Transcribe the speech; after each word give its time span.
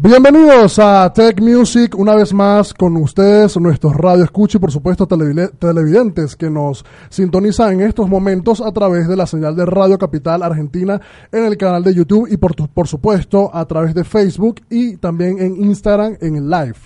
Bienvenidos 0.00 0.78
a 0.78 1.12
Tech 1.12 1.40
Music, 1.40 1.98
una 1.98 2.14
vez 2.14 2.32
más 2.32 2.72
con 2.72 2.96
ustedes, 2.98 3.56
nuestros 3.56 3.96
radio 3.96 4.22
escucha 4.22 4.56
y 4.56 4.60
por 4.60 4.70
supuesto 4.70 5.08
televidentes 5.08 6.36
que 6.36 6.48
nos 6.48 6.84
sintonizan 7.08 7.72
en 7.72 7.80
estos 7.80 8.08
momentos 8.08 8.60
a 8.60 8.70
través 8.70 9.08
de 9.08 9.16
la 9.16 9.26
señal 9.26 9.56
de 9.56 9.66
Radio 9.66 9.98
Capital 9.98 10.44
Argentina 10.44 11.00
en 11.32 11.46
el 11.46 11.56
canal 11.56 11.82
de 11.82 11.94
YouTube 11.94 12.28
y 12.30 12.36
por, 12.36 12.54
por 12.68 12.86
supuesto 12.86 13.50
a 13.52 13.64
través 13.64 13.92
de 13.92 14.04
Facebook 14.04 14.60
y 14.70 14.98
también 14.98 15.40
en 15.40 15.64
Instagram 15.64 16.16
en 16.20 16.48
live. 16.48 16.78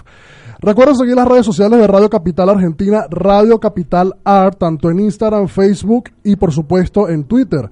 Recuerden 0.61 0.97
seguir 0.97 1.15
las 1.15 1.29
redes 1.29 1.45
sociales 1.45 1.81
de 1.81 1.87
Radio 1.87 2.09
Capital 2.09 2.49
Argentina, 2.49 3.05
Radio 3.11 3.61
Capital 3.61 4.15
Art, 4.25 4.57
tanto 4.59 4.91
en 4.91 5.01
Instagram, 5.01 5.49
Facebook 5.49 6.05
y 6.25 6.37
por 6.37 6.51
supuesto 6.51 7.11
en 7.11 7.25
Twitter. 7.25 7.69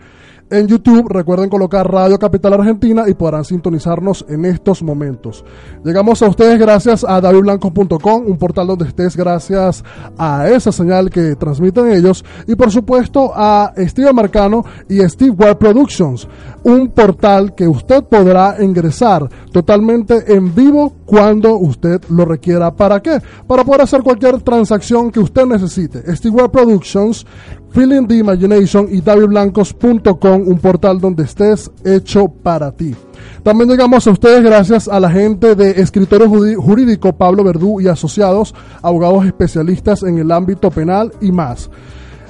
En 0.50 0.66
YouTube 0.66 1.08
recuerden 1.08 1.48
colocar 1.48 1.88
Radio 1.88 2.18
Capital 2.18 2.54
Argentina 2.54 3.04
y 3.06 3.14
podrán 3.14 3.44
sintonizarnos 3.44 4.24
en 4.28 4.44
estos 4.44 4.82
momentos. 4.82 5.44
Llegamos 5.84 6.20
a 6.22 6.28
ustedes 6.28 6.58
gracias 6.58 7.04
a 7.04 7.20
davidblancos.com, 7.20 8.24
un 8.26 8.36
portal 8.36 8.66
donde 8.66 8.88
estés 8.88 9.16
gracias 9.16 9.84
a 10.18 10.48
esa 10.48 10.72
señal 10.72 11.08
que 11.08 11.36
transmiten 11.36 11.92
ellos 11.92 12.24
y 12.48 12.56
por 12.56 12.72
supuesto 12.72 13.30
a 13.32 13.72
Steve 13.76 14.12
Marcano 14.12 14.64
y 14.88 14.98
Steve 15.08 15.30
Web 15.30 15.58
Productions, 15.58 16.26
un 16.64 16.88
portal 16.88 17.54
que 17.54 17.68
usted 17.68 18.02
podrá 18.02 18.56
ingresar 18.60 19.28
totalmente 19.52 20.34
en 20.34 20.52
vivo 20.52 20.94
cuando 21.06 21.58
usted 21.58 22.00
lo 22.08 22.24
requiera. 22.24 22.74
¿Para 22.74 23.00
qué? 23.00 23.22
Para 23.46 23.64
poder 23.64 23.82
hacer 23.82 24.02
cualquier 24.02 24.42
transacción 24.42 25.12
que 25.12 25.20
usted 25.20 25.46
necesite. 25.46 26.16
Steve 26.16 26.34
Web 26.34 26.50
Productions 26.50 27.24
Feeling 27.72 28.06
the 28.06 28.16
Imagination 28.16 28.88
y 28.90 29.00
davidblancos.com, 29.00 30.42
un 30.46 30.58
portal 30.58 31.00
donde 31.00 31.22
estés 31.22 31.70
hecho 31.84 32.28
para 32.28 32.72
ti. 32.72 32.94
También 33.42 33.70
llegamos 33.70 34.06
a 34.06 34.10
ustedes 34.10 34.42
gracias 34.42 34.88
a 34.88 34.98
la 34.98 35.10
gente 35.10 35.54
de 35.54 35.80
Escritorio 35.80 36.28
Jurídico 36.28 37.12
Pablo 37.12 37.44
Verdú 37.44 37.80
y 37.80 37.88
Asociados, 37.88 38.54
abogados 38.82 39.24
especialistas 39.24 40.02
en 40.02 40.18
el 40.18 40.32
ámbito 40.32 40.70
penal 40.70 41.12
y 41.20 41.30
más. 41.30 41.70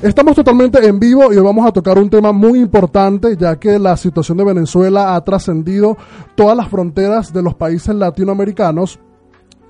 Estamos 0.03 0.35
totalmente 0.35 0.87
en 0.87 0.99
vivo 0.99 1.33
y 1.33 1.37
hoy 1.37 1.45
vamos 1.45 1.67
a 1.67 1.73
tocar 1.73 1.99
un 1.99 2.09
tema 2.09 2.33
muy 2.33 2.59
importante 2.61 3.37
ya 3.37 3.57
que 3.57 3.79
la 3.79 3.97
situación 3.97 4.39
de 4.39 4.45
Venezuela 4.45 5.15
ha 5.15 5.25
trascendido 5.25 5.97
todas 6.35 6.57
las 6.57 6.69
fronteras 6.69 7.33
de 7.33 7.43
los 7.43 7.55
países 7.55 7.95
latinoamericanos 7.95 8.99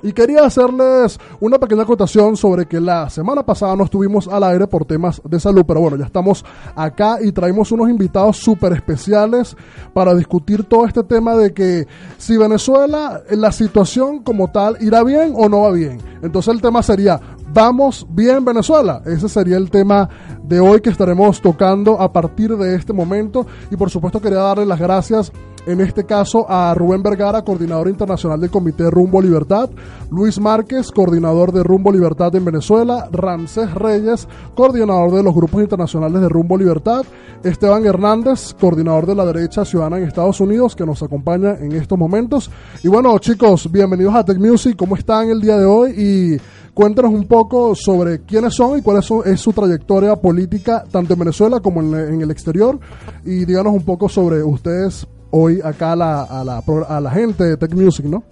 y 0.03 0.13
quería 0.13 0.45
hacerles 0.45 1.19
una 1.41 1.59
pequeña 1.59 1.83
acotación 1.83 2.37
sobre 2.37 2.67
que 2.67 2.81
la 2.81 3.11
semana 3.11 3.45
pasada 3.45 3.77
no 3.77 3.85
estuvimos 3.85 4.29
al 4.29 4.45
aire 4.45 4.67
por 4.67 4.85
temas 4.85 5.21
de 5.25 5.41
salud, 5.41 5.65
pero 5.67 5.81
bueno, 5.81 5.97
ya 5.97 6.07
estamos 6.07 6.45
acá 6.75 7.19
y 7.23 7.33
traemos 7.33 7.73
unos 7.73 7.89
invitados 7.89 8.37
súper 8.37 8.73
especiales 8.73 9.57
para 9.93 10.15
discutir 10.15 10.65
todo 10.65 10.87
este 10.87 11.03
tema 11.03 11.37
de 11.37 11.53
que 11.53 11.87
si 12.19 12.37
Venezuela, 12.37 13.23
la 13.31 13.53
situación 13.53 14.23
como 14.23 14.51
tal, 14.51 14.77
irá 14.81 15.03
bien 15.03 15.33
o 15.37 15.49
no 15.49 15.63
va 15.63 15.73
bien. 15.73 15.99
Entonces 16.23 16.55
el 16.55 16.61
tema 16.61 16.83
sería, 16.83 17.21
¿vamos 17.53 18.07
bien 18.11 18.45
Venezuela? 18.45 19.03
Ese 19.07 19.29
sería 19.29 19.57
el 19.57 19.71
tema 19.71 20.09
de 20.43 20.61
hoy 20.61 20.81
que 20.81 20.91
estaremos 20.91 21.41
tocando 21.41 22.01
a 22.01 22.13
partir 22.13 22.57
de 22.57 22.75
este 22.75 22.93
momento 22.93 23.47
y 23.71 23.77
por 23.77 23.91
supuesto 23.91 24.21
quería 24.21 24.39
darle 24.39 24.67
las 24.67 24.79
gracias 24.79 25.33
en 25.67 25.81
este 25.81 26.05
caso 26.05 26.47
a 26.49 26.75
Rubén 26.75 27.03
Vergara, 27.03 27.43
coordinador 27.43 27.89
internacional 27.89 28.41
del 28.41 28.51
Comité 28.51 28.91
Rumbo 28.91 29.21
Libertad, 29.21 29.71
Luis 30.11 30.41
Márquez, 30.41 30.91
coordinador 30.91 31.53
de 31.53 31.63
Rumbo 31.63 31.93
Libertad 31.93 32.35
en 32.35 32.45
Venezuela, 32.45 33.09
Ramsés 33.13 33.73
Reyes, 33.75 34.27
coordinador 34.55 35.13
de 35.13 35.23
los 35.23 35.35
grupos 35.35 35.63
internacionales 35.63 36.23
de 36.23 36.29
Rumbo 36.29 36.57
Libertad, 36.57 37.05
Esteban 37.43 37.85
Hernández, 37.87 38.55
coordinador 38.59 39.07
de 39.07 39.15
la 39.15 39.27
derecha 39.27 39.65
ciudadana 39.65 39.99
en 39.99 40.05
Estados 40.05 40.41
Unidos, 40.41 40.75
que 40.75 40.87
nos 40.87 41.03
acompaña 41.03 41.57
en 41.61 41.73
estos 41.73 41.99
momentos. 41.99 42.51
Y 42.83 42.89
bueno, 42.89 43.19
chicos, 43.19 43.71
bienvenidos 43.71 44.15
a 44.15 44.25
Tech 44.25 44.39
Music, 44.39 44.77
¿cómo 44.77 44.97
están 44.97 45.31
el 45.31 45.41
día 45.41 45.57
de 45.57 45.65
hoy? 45.65 45.95
Y 45.97 46.41
cuéntanos 46.75 47.13
un 47.13 47.27
poco 47.27 47.75
sobre 47.75 48.23
quiénes 48.23 48.55
son 48.55 48.79
y 48.79 48.83
cuál 48.83 48.99
es 48.99 49.05
su, 49.05 49.23
es 49.23 49.41
su 49.41 49.53
trayectoria 49.53 50.17
política, 50.17 50.85
tanto 50.91 51.15
en 51.15 51.19
Venezuela 51.21 51.61
como 51.61 51.81
en, 51.81 51.95
en 52.15 52.21
el 52.23 52.31
exterior. 52.31 52.79
Y 53.25 53.45
díganos 53.45 53.73
un 53.73 53.85
poco 53.85 54.09
sobre 54.09 54.43
ustedes 54.43 55.07
hoy 55.31 55.61
acá 55.63 55.93
a 55.93 55.97
la, 55.97 56.23
a 56.23 56.45
la, 56.45 56.63
a 56.89 57.01
la 57.01 57.11
gente 57.11 57.45
de 57.45 57.57
Tech 57.57 57.75
Music, 57.75 58.07
¿no? 58.07 58.23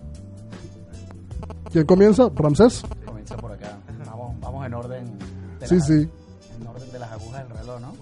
¿Quién 1.73 1.85
comienza? 1.87 2.29
¿Ramsés? 2.35 2.83
Comienza 3.05 3.37
por 3.37 3.53
acá. 3.53 3.79
Vamos, 4.07 4.41
vamos 4.41 4.67
en 4.67 4.75
orden. 4.75 5.05
De 5.61 5.67
Sí, 5.67 5.77
las- 5.77 5.87
sí, 5.87 6.09
En 6.61 6.67
orden 6.67 6.91
de 6.93 6.99
las 6.99 7.13
agujas 7.13 7.47
del 7.49 7.59
reloj, 7.59 7.81
¿no? 7.81 7.93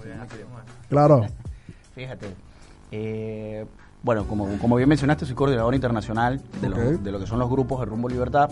Claro. 0.89 1.21
Fíjate. 1.95 2.27
eh, 2.93 3.67
bueno, 4.03 4.25
como, 4.29 4.47
como 4.59 4.77
bien 4.77 4.89
mencionaste, 4.89 5.27
soy 5.27 5.35
coordinador 5.35 5.75
internacional 5.75 6.41
de, 6.61 6.69
lo- 6.69 6.77
Ok. 6.77 7.01
de 7.03 7.11
lo 7.11 7.19
que 7.19 7.27
son 7.27 7.41
los 7.41 7.51
grupos 7.51 7.81
de 7.81 7.87
Rumbo 7.87 8.09
Libertad. 8.09 8.51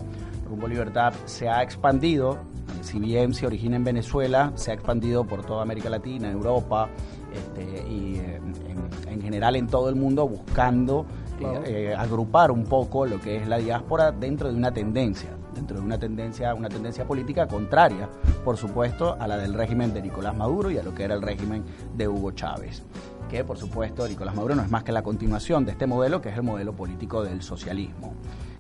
Rumbo 0.48 0.66
Libertad 0.66 1.12
se 1.26 1.48
ha 1.48 1.62
expandido, 1.62 2.38
si 2.82 2.98
bien 2.98 3.34
se 3.34 3.46
origina 3.46 3.76
en 3.76 3.84
Venezuela, 3.84 4.50
se 4.56 4.72
ha 4.72 4.74
expandido 4.74 5.24
por 5.24 5.44
toda 5.44 5.62
América 5.62 5.88
Latina, 5.90 6.28
Europa 6.30 6.88
este, 7.32 7.88
y 7.88 8.16
eh, 8.16 8.40
en, 8.68 8.73
en 9.14 9.22
general 9.22 9.56
en 9.56 9.66
todo 9.66 9.88
el 9.88 9.94
mundo 9.94 10.28
buscando 10.28 11.06
Claro. 11.38 11.64
eh, 11.64 11.90
eh, 11.90 11.94
agrupar 11.96 12.52
un 12.52 12.62
poco 12.64 13.06
lo 13.06 13.20
que 13.20 13.36
es 13.38 13.48
la 13.48 13.58
diáspora 13.58 14.12
dentro 14.12 14.48
de 14.50 14.56
una 14.56 14.72
tendencia, 14.72 15.30
dentro 15.52 15.78
de 15.80 15.82
una 15.84 15.98
tendencia, 15.98 16.54
una 16.54 16.68
tendencia 16.68 17.04
política 17.06 17.48
contraria, 17.48 18.08
por 18.44 18.56
supuesto, 18.56 19.16
a 19.18 19.26
la 19.26 19.36
del 19.36 19.52
régimen 19.54 19.92
de 19.92 20.00
Nicolás 20.02 20.36
Maduro 20.36 20.70
y 20.70 20.78
a 20.78 20.84
lo 20.84 20.94
que 20.94 21.02
era 21.02 21.14
el 21.14 21.22
régimen 21.22 21.64
de 21.96 22.06
Hugo 22.06 22.30
Chávez. 22.30 22.84
Que 23.28 23.42
por 23.42 23.56
supuesto 23.58 24.06
Nicolás 24.06 24.36
Maduro 24.36 24.54
no 24.54 24.62
es 24.62 24.70
más 24.70 24.84
que 24.84 24.92
la 24.92 25.02
continuación 25.02 25.64
de 25.64 25.72
este 25.72 25.88
modelo, 25.88 26.20
que 26.20 26.28
es 26.28 26.36
el 26.36 26.44
modelo 26.44 26.72
político 26.72 27.24
del 27.24 27.42
socialismo. 27.42 28.12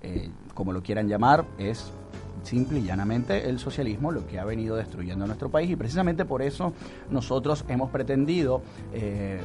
Eh, 0.02 0.30
como 0.52 0.72
lo 0.72 0.82
quieran 0.82 1.06
llamar, 1.06 1.44
es 1.58 1.92
simple 2.42 2.80
y 2.80 2.82
llanamente 2.82 3.48
el 3.48 3.58
socialismo 3.58 4.10
lo 4.10 4.26
que 4.26 4.38
ha 4.38 4.44
venido 4.44 4.76
destruyendo 4.76 5.24
a 5.24 5.26
nuestro 5.28 5.48
país 5.48 5.70
y 5.70 5.76
precisamente 5.76 6.24
por 6.24 6.42
eso 6.42 6.72
nosotros 7.08 7.64
hemos 7.68 7.90
pretendido 7.90 8.60
eh, 8.92 9.40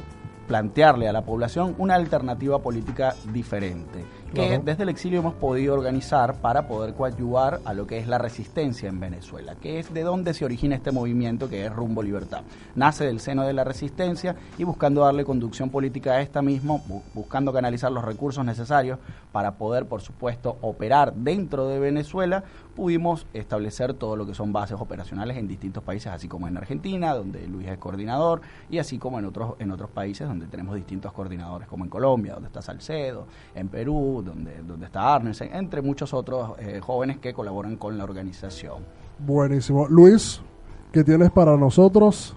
plantearle 0.50 1.06
a 1.06 1.12
la 1.12 1.24
población 1.24 1.76
una 1.78 1.94
alternativa 1.94 2.58
política 2.58 3.14
diferente 3.32 4.04
que 4.34 4.46
Claro. 4.48 4.62
desde 4.64 4.82
el 4.84 4.88
exilio 4.88 5.20
hemos 5.20 5.34
podido 5.34 5.74
organizar 5.74 6.34
para 6.36 6.68
poder 6.68 6.94
coadyuvar 6.94 7.60
a 7.64 7.74
lo 7.74 7.86
que 7.86 7.98
es 7.98 8.06
la 8.06 8.18
resistencia 8.18 8.88
en 8.88 9.00
Venezuela, 9.00 9.56
que 9.56 9.78
es 9.80 9.92
de 9.92 10.02
donde 10.02 10.34
se 10.34 10.44
origina 10.44 10.76
este 10.76 10.92
movimiento 10.92 11.48
que 11.48 11.66
es 11.66 11.72
Rumbo 11.72 12.02
Libertad. 12.02 12.42
Nace 12.76 13.04
del 13.04 13.20
seno 13.20 13.42
de 13.42 13.52
la 13.52 13.64
resistencia 13.64 14.36
y 14.56 14.64
buscando 14.64 15.00
darle 15.02 15.24
conducción 15.24 15.70
política 15.70 16.12
a 16.12 16.20
esta 16.20 16.42
misma, 16.42 16.74
bu- 16.76 17.02
buscando 17.14 17.52
canalizar 17.52 17.90
los 17.90 18.04
recursos 18.04 18.44
necesarios 18.44 18.98
para 19.32 19.52
poder, 19.56 19.86
por 19.86 20.00
supuesto, 20.00 20.58
operar 20.60 21.12
dentro 21.14 21.66
de 21.68 21.78
Venezuela 21.78 22.44
pudimos 22.76 23.26
establecer 23.34 23.94
todo 23.94 24.16
lo 24.16 24.26
que 24.26 24.32
son 24.34 24.52
bases 24.52 24.76
operacionales 24.80 25.36
en 25.36 25.46
distintos 25.48 25.82
países, 25.82 26.12
así 26.12 26.28
como 26.28 26.48
en 26.48 26.56
Argentina, 26.56 27.12
donde 27.14 27.46
Luis 27.46 27.68
es 27.68 27.76
coordinador, 27.78 28.40
y 28.70 28.78
así 28.78 28.96
como 28.98 29.18
en 29.18 29.26
otros, 29.26 29.54
en 29.58 29.70
otros 29.70 29.90
países 29.90 30.26
donde 30.26 30.46
tenemos 30.46 30.74
distintos 30.76 31.12
coordinadores, 31.12 31.68
como 31.68 31.84
en 31.84 31.90
Colombia, 31.90 32.34
donde 32.34 32.46
está 32.46 32.62
Salcedo, 32.62 33.26
en 33.54 33.68
Perú, 33.68 34.19
donde, 34.24 34.62
donde 34.66 34.86
está 34.86 35.14
Arnes, 35.14 35.40
entre 35.40 35.82
muchos 35.82 36.12
otros 36.14 36.52
eh, 36.58 36.80
jóvenes 36.82 37.18
que 37.18 37.32
colaboran 37.32 37.76
con 37.76 37.96
la 37.98 38.04
organización. 38.04 38.84
Buenísimo. 39.18 39.86
Luis, 39.88 40.40
¿qué 40.92 41.04
tienes 41.04 41.30
para 41.30 41.56
nosotros? 41.56 42.34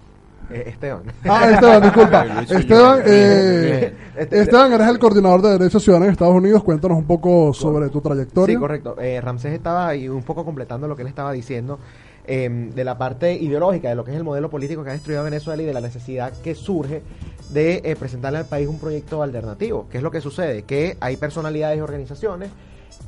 Eh, 0.49 0.65
Esteban. 0.67 1.03
Ah, 1.23 1.49
Esteban, 1.49 1.81
disculpa. 1.81 2.25
Esteban, 2.49 2.99
eh, 3.05 3.95
Este- 4.17 4.41
Esteban, 4.41 4.73
eres 4.73 4.87
el 4.89 4.99
coordinador 4.99 5.41
de 5.41 5.57
Derechos 5.57 5.81
Ciudadanos 5.83 6.07
en 6.07 6.11
Estados 6.11 6.35
Unidos. 6.35 6.63
Cuéntanos 6.63 6.97
un 6.97 7.05
poco 7.05 7.53
sobre 7.53 7.89
tu 7.89 8.01
trayectoria. 8.01 8.55
Sí, 8.55 8.59
correcto. 8.59 8.95
Eh, 8.99 9.21
Ramsés 9.21 9.53
estaba 9.53 9.87
ahí 9.87 10.09
un 10.09 10.23
poco 10.23 10.43
completando 10.43 10.87
lo 10.87 10.95
que 10.95 11.03
él 11.03 11.07
estaba 11.07 11.31
diciendo 11.31 11.79
eh, 12.25 12.71
de 12.73 12.83
la 12.83 12.97
parte 12.97 13.33
ideológica, 13.33 13.89
de 13.89 13.95
lo 13.95 14.03
que 14.03 14.11
es 14.11 14.17
el 14.17 14.23
modelo 14.23 14.49
político 14.49 14.83
que 14.83 14.89
ha 14.91 14.93
destruido 14.93 15.21
a 15.21 15.23
Venezuela 15.25 15.61
y 15.61 15.65
de 15.65 15.73
la 15.73 15.81
necesidad 15.81 16.31
que 16.43 16.55
surge 16.55 17.01
de 17.49 17.81
eh, 17.83 17.95
presentarle 17.97 18.39
al 18.39 18.45
país 18.45 18.67
un 18.67 18.79
proyecto 18.79 19.21
alternativo. 19.21 19.87
¿Qué 19.91 19.97
es 19.97 20.03
lo 20.03 20.11
que 20.11 20.21
sucede? 20.21 20.63
Que 20.63 20.97
hay 20.99 21.17
personalidades 21.17 21.77
y 21.77 21.81
organizaciones 21.81 22.49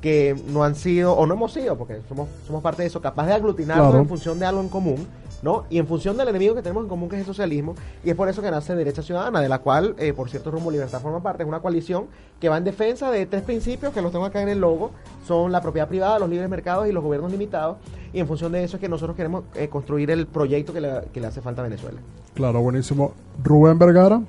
que 0.01 0.35
no 0.49 0.63
han 0.63 0.75
sido, 0.75 1.13
o 1.13 1.25
no 1.25 1.33
hemos 1.35 1.53
sido, 1.53 1.77
porque 1.77 2.01
somos, 2.07 2.27
somos 2.45 2.61
parte 2.61 2.81
de 2.83 2.89
eso, 2.89 3.01
capaz 3.01 3.25
de 3.27 3.33
aglutinarnos 3.33 3.87
Claro. 3.87 4.01
en 4.01 4.07
función 4.09 4.37
de 4.39 4.45
algo 4.45 4.61
en 4.61 4.69
común, 4.69 5.07
¿no? 5.45 5.65
Y 5.69 5.77
en 5.77 5.85
función 5.85 6.17
del 6.17 6.27
enemigo 6.27 6.55
que 6.55 6.63
tenemos 6.63 6.83
en 6.83 6.89
común, 6.89 7.07
que 7.07 7.17
es 7.17 7.19
el 7.21 7.25
socialismo, 7.27 7.75
y 8.03 8.09
es 8.09 8.15
por 8.15 8.27
eso 8.27 8.41
que 8.41 8.49
nace 8.49 8.75
Derecha 8.75 9.03
Ciudadana, 9.03 9.41
de 9.41 9.47
la 9.47 9.59
cual, 9.59 9.95
eh, 9.99 10.11
por 10.11 10.27
cierto, 10.27 10.49
Rumbo 10.49 10.71
Libertad 10.71 10.99
forma 10.99 11.21
parte, 11.21 11.43
es 11.43 11.47
una 11.47 11.59
coalición 11.59 12.07
que 12.39 12.49
va 12.49 12.57
en 12.57 12.63
defensa 12.63 13.11
de 13.11 13.27
tres 13.27 13.43
principios 13.43 13.93
que 13.93 14.01
los 14.01 14.11
tengo 14.11 14.25
acá 14.25 14.41
en 14.41 14.49
el 14.49 14.59
logo, 14.59 14.89
son 15.27 15.51
la 15.51 15.61
propiedad 15.61 15.87
privada, 15.87 16.17
los 16.17 16.29
libres 16.29 16.49
mercados 16.49 16.87
y 16.87 16.91
los 16.91 17.03
gobiernos 17.03 17.31
limitados, 17.31 17.77
y 18.11 18.19
en 18.19 18.27
función 18.27 18.51
de 18.53 18.63
eso 18.63 18.77
es 18.77 18.81
que 18.81 18.89
nosotros 18.89 19.15
queremos 19.15 19.43
eh, 19.53 19.69
construir 19.69 20.09
el 20.09 20.25
proyecto 20.25 20.73
que 20.73 20.81
le, 20.81 20.89
que 21.13 21.21
le 21.21 21.27
hace 21.27 21.41
falta 21.41 21.61
a 21.61 21.65
Venezuela. 21.65 21.99
Claro, 22.33 22.61
buenísimo. 22.61 23.13
Rubén 23.43 23.77
Vergara. 23.77 24.21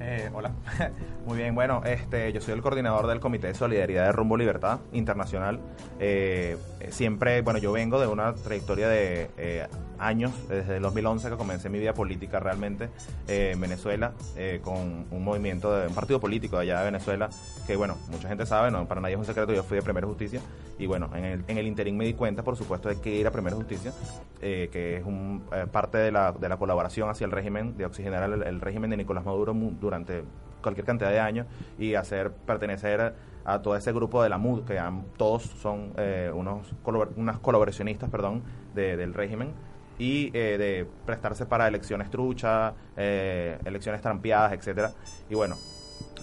Eh, 0.00 0.30
hola. 0.32 0.50
Muy 1.28 1.36
bien, 1.36 1.54
bueno, 1.54 1.82
este, 1.84 2.32
yo 2.32 2.40
soy 2.40 2.54
el 2.54 2.62
coordinador 2.62 3.06
del 3.06 3.20
Comité 3.20 3.48
de 3.48 3.54
Solidaridad 3.54 4.06
de 4.06 4.12
Rumbo 4.12 4.38
Libertad 4.38 4.80
Internacional. 4.92 5.60
Eh, 6.00 6.56
eh, 6.80 6.88
siempre, 6.90 7.42
bueno, 7.42 7.58
yo 7.58 7.70
vengo 7.70 8.00
de 8.00 8.06
una 8.06 8.34
trayectoria 8.34 8.88
de 8.88 9.28
eh, 9.36 9.66
años, 9.98 10.32
desde 10.48 10.78
el 10.78 10.82
2011 10.82 11.28
que 11.28 11.36
comencé 11.36 11.68
mi 11.68 11.80
vida 11.80 11.92
política 11.92 12.40
realmente 12.40 12.88
eh, 13.26 13.50
en 13.52 13.60
Venezuela, 13.60 14.14
eh, 14.38 14.60
con 14.62 15.04
un 15.10 15.22
movimiento, 15.22 15.70
de 15.76 15.88
un 15.88 15.94
partido 15.94 16.18
político 16.18 16.56
de 16.56 16.62
allá 16.62 16.78
de 16.78 16.86
Venezuela, 16.86 17.28
que 17.66 17.76
bueno, 17.76 17.98
mucha 18.10 18.26
gente 18.26 18.46
sabe, 18.46 18.70
no, 18.70 18.88
para 18.88 19.02
nadie 19.02 19.12
es 19.12 19.18
un 19.18 19.26
secreto, 19.26 19.52
yo 19.52 19.62
fui 19.62 19.76
de 19.76 19.82
Primera 19.82 20.06
Justicia, 20.06 20.40
y 20.78 20.86
bueno, 20.86 21.10
en 21.14 21.26
el, 21.26 21.44
en 21.46 21.58
el 21.58 21.66
interín 21.66 21.98
me 21.98 22.06
di 22.06 22.14
cuenta, 22.14 22.42
por 22.42 22.56
supuesto, 22.56 22.88
de 22.88 23.02
que 23.02 23.20
era 23.20 23.30
Primera 23.30 23.54
Justicia, 23.54 23.92
que 24.40 24.96
es 24.96 25.04
un, 25.04 25.42
parte 25.70 25.98
de 25.98 26.10
la, 26.10 26.32
de 26.32 26.48
la 26.48 26.56
colaboración 26.56 27.10
hacia 27.10 27.26
el 27.26 27.32
régimen, 27.32 27.76
de 27.76 27.84
oxigenar 27.84 28.22
el, 28.22 28.44
el 28.44 28.62
régimen 28.62 28.88
de 28.88 28.96
Nicolás 28.96 29.26
Maduro 29.26 29.52
durante 29.52 30.22
cualquier 30.62 30.86
cantidad 30.86 31.10
de 31.10 31.20
años 31.20 31.46
y 31.78 31.94
hacer 31.94 32.30
pertenecer 32.32 33.14
a 33.44 33.62
todo 33.62 33.76
ese 33.76 33.92
grupo 33.92 34.22
de 34.22 34.28
la 34.28 34.36
MUD, 34.38 34.64
que 34.64 34.78
todos 35.16 35.42
son 35.42 35.92
eh, 35.96 36.30
unos 36.34 36.66
unas 37.16 37.38
colaboracionistas 37.38 38.10
perdón, 38.10 38.42
de- 38.74 38.96
del 38.96 39.14
régimen, 39.14 39.52
y 39.98 40.30
eh, 40.32 40.58
de 40.58 40.86
prestarse 41.06 41.44
para 41.46 41.66
elecciones 41.66 42.08
truchas, 42.10 42.72
eh, 42.96 43.58
elecciones 43.64 44.00
trampeadas, 44.00 44.52
etcétera 44.52 44.92
Y 45.28 45.34
bueno, 45.34 45.56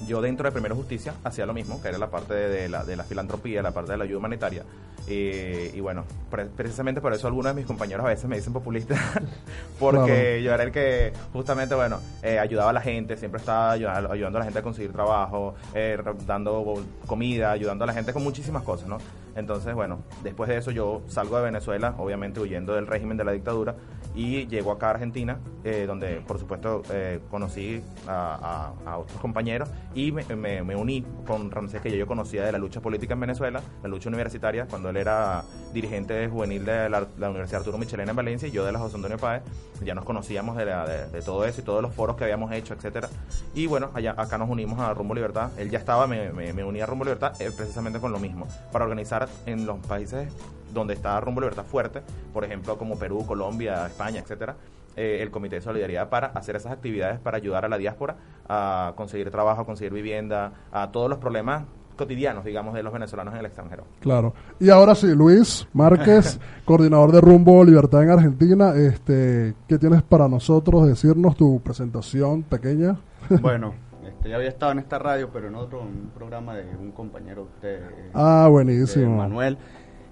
yo 0.08 0.22
dentro 0.22 0.46
de 0.48 0.52
Primero 0.54 0.76
Justicia 0.76 1.14
hacía 1.24 1.46
lo 1.46 1.54
mismo, 1.54 1.82
que 1.82 1.90
era 1.90 1.98
la 1.98 2.10
parte 2.10 2.34
de 2.36 2.70
la, 2.70 2.84
de 2.86 2.96
la 2.96 3.04
filantropía, 3.04 3.62
la 3.62 3.72
parte 3.72 3.92
de 3.92 3.98
la 3.98 4.04
ayuda 4.06 4.20
humanitaria. 4.20 4.64
Y, 5.08 5.76
y 5.78 5.80
bueno, 5.82 6.04
pre- 6.32 6.46
precisamente 6.46 7.00
por 7.00 7.14
eso 7.14 7.28
algunos 7.28 7.54
de 7.54 7.56
mis 7.62 7.66
compañeros 7.68 8.06
a 8.06 8.10
veces 8.10 8.26
me 8.28 8.38
dicen 8.38 8.54
populista, 8.54 8.96
porque 9.80 10.06
Claro. 10.06 10.40
yo 10.40 10.54
era 10.54 10.64
el 10.64 10.72
que 10.72 11.14
justamente, 11.34 11.76
bueno, 11.76 12.00
eh, 12.24 12.40
ayudaba 12.40 12.70
a 12.72 12.74
la 12.74 12.82
gente, 12.82 13.18
siempre 13.18 13.40
estaba 13.40 13.72
ayudando, 13.72 14.12
ayudando 14.12 14.38
a 14.38 14.40
la 14.40 14.46
gente 14.46 14.60
a 14.60 14.64
conseguir 14.64 14.92
trabajo, 14.94 15.56
eh, 15.74 15.98
dando 16.26 16.82
comida, 17.06 17.52
ayudando 17.52 17.84
a 17.84 17.88
la 17.88 17.94
gente 17.94 18.14
con 18.14 18.24
muchísimas 18.24 18.64
cosas, 18.64 18.88
¿no? 18.88 18.98
Entonces, 19.36 19.76
bueno, 19.76 20.00
después 20.24 20.50
de 20.50 20.58
eso 20.58 20.72
yo 20.72 21.02
salgo 21.08 21.38
de 21.38 21.44
Venezuela, 21.44 21.94
obviamente 21.98 22.40
huyendo 22.40 22.74
del 22.74 22.88
régimen 22.88 23.18
de 23.18 23.26
la 23.26 23.34
dictadura, 23.34 23.76
y 24.16 24.48
llego 24.48 24.72
acá 24.72 24.88
a 24.88 24.90
Argentina, 24.92 25.40
eh, 25.66 25.84
donde 25.86 26.22
por 26.26 26.40
supuesto 26.40 26.84
eh, 26.90 27.20
conocí 27.30 27.82
a, 28.08 28.74
a- 28.86 28.92
a 28.92 28.98
otros 28.98 29.20
compañeros 29.20 29.70
y 29.94 30.14
me, 30.14 30.24
me- 30.38 30.64
me 30.64 30.76
uní 30.76 31.06
con 31.28 31.52
Ramsés, 31.52 31.82
que 31.82 31.92
ya 31.92 31.98
yo 31.98 32.08
conocía 32.08 32.46
de 32.46 32.52
la 32.54 32.58
lucha 32.58 32.80
política 32.82 33.14
en 33.14 33.20
Venezuela, 33.20 33.62
la 33.84 33.90
lucha 33.90 34.08
universitaria, 34.08 34.68
cuando 34.68 34.90
era 34.98 35.44
dirigente 35.74 36.28
juvenil 36.30 36.64
de 36.64 36.90
la, 36.90 37.06
la 37.18 37.30
Universidad 37.30 37.60
Arturo 37.60 37.78
Michelena 37.78 38.12
en 38.12 38.16
Valencia 38.16 38.48
y 38.48 38.52
yo 38.52 38.64
de 38.66 38.72
la 38.72 38.80
José 38.80 38.96
Antonio 38.96 39.18
Páez, 39.18 39.44
ya 39.84 39.94
nos 39.94 40.06
conocíamos 40.06 40.56
de, 40.56 40.66
la- 40.66 40.86
todo 41.26 41.44
eso 41.46 41.60
y 41.62 41.64
todos 41.66 41.82
los 41.82 41.94
foros 41.94 42.16
que 42.16 42.24
habíamos 42.24 42.52
hecho, 42.54 42.74
etcétera. 42.74 43.10
Y 43.54 43.68
bueno, 43.68 43.90
allá, 43.94 44.14
acá 44.18 44.38
nos 44.38 44.50
unimos 44.50 44.80
a 44.80 44.94
Rumbo 44.94 45.14
Libertad, 45.16 45.52
él 45.58 45.70
ya 45.70 45.80
estaba, 45.80 46.08
me, 46.08 46.32
me, 46.32 46.54
me 46.54 46.64
uní 46.64 46.80
a 46.82 46.86
Rumbo 46.86 47.04
Libertad 47.04 47.34
eh, 47.42 47.52
precisamente 47.56 48.00
con 48.00 48.12
lo 48.14 48.20
mismo, 48.20 48.48
para 48.72 48.86
organizar 48.86 49.28
en 49.46 49.66
los 49.66 49.80
países 49.86 50.32
donde 50.74 50.94
está 50.94 51.20
Rumbo 51.20 51.42
Libertad 51.42 51.66
fuerte, 51.66 52.02
por 52.34 52.46
ejemplo 52.46 52.78
como 52.78 52.98
Perú, 52.98 53.26
Colombia, 53.26 53.86
España, 53.88 54.22
etcétera, 54.22 54.56
eh, 54.96 55.20
el 55.22 55.30
Comité 55.30 55.58
de 55.58 55.62
Solidaridad 55.62 56.08
para 56.08 56.28
hacer 56.28 56.56
esas 56.56 56.72
actividades 56.72 57.20
para 57.20 57.36
ayudar 57.36 57.66
a 57.66 57.68
la 57.70 57.78
diáspora 57.78 58.16
a 58.48 58.94
conseguir 58.96 59.30
trabajo, 59.30 59.62
a 59.62 59.66
conseguir 59.66 59.92
vivienda, 59.92 60.54
a 60.72 60.92
todos 60.92 61.10
los 61.10 61.20
problemas 61.20 61.64
cotidianos, 61.96 62.46
digamos, 62.46 62.74
de 62.74 62.84
los 62.84 62.94
venezolanos 62.94 63.34
en 63.34 63.40
el 63.40 63.46
extranjero. 63.48 63.86
Claro. 64.00 64.34
Y 64.60 64.70
ahora 64.70 64.96
sí, 64.96 65.08
Luis 65.16 65.68
Márquez, 65.74 66.40
coordinador 66.66 67.12
de 67.12 67.22
Rumbo 67.22 67.64
Libertad 67.64 68.04
en 68.04 68.10
Argentina. 68.12 68.74
Este, 68.76 69.56
¿Qué 69.68 69.78
tienes 69.78 70.02
para 70.04 70.28
nosotros? 70.28 70.88
Decirnos 70.88 71.36
tu 71.36 71.60
presentación 71.62 72.44
pequeña. 72.44 72.98
Bueno, 73.42 73.74
este, 74.08 74.30
ya 74.30 74.36
había 74.36 74.50
estado 74.50 74.72
en 74.74 74.80
esta 74.80 75.00
radio, 75.00 75.30
pero 75.34 75.48
en 75.48 75.56
otro, 75.56 75.82
en 75.82 75.88
un 75.88 76.12
programa 76.16 76.54
de 76.56 76.76
un 76.78 76.92
compañero 76.92 77.42
de 77.44 77.48
usted, 77.48 77.80
Ah, 78.14 78.44
de 78.46 78.52
buenísimo. 78.52 79.18
Manuel. 79.18 79.58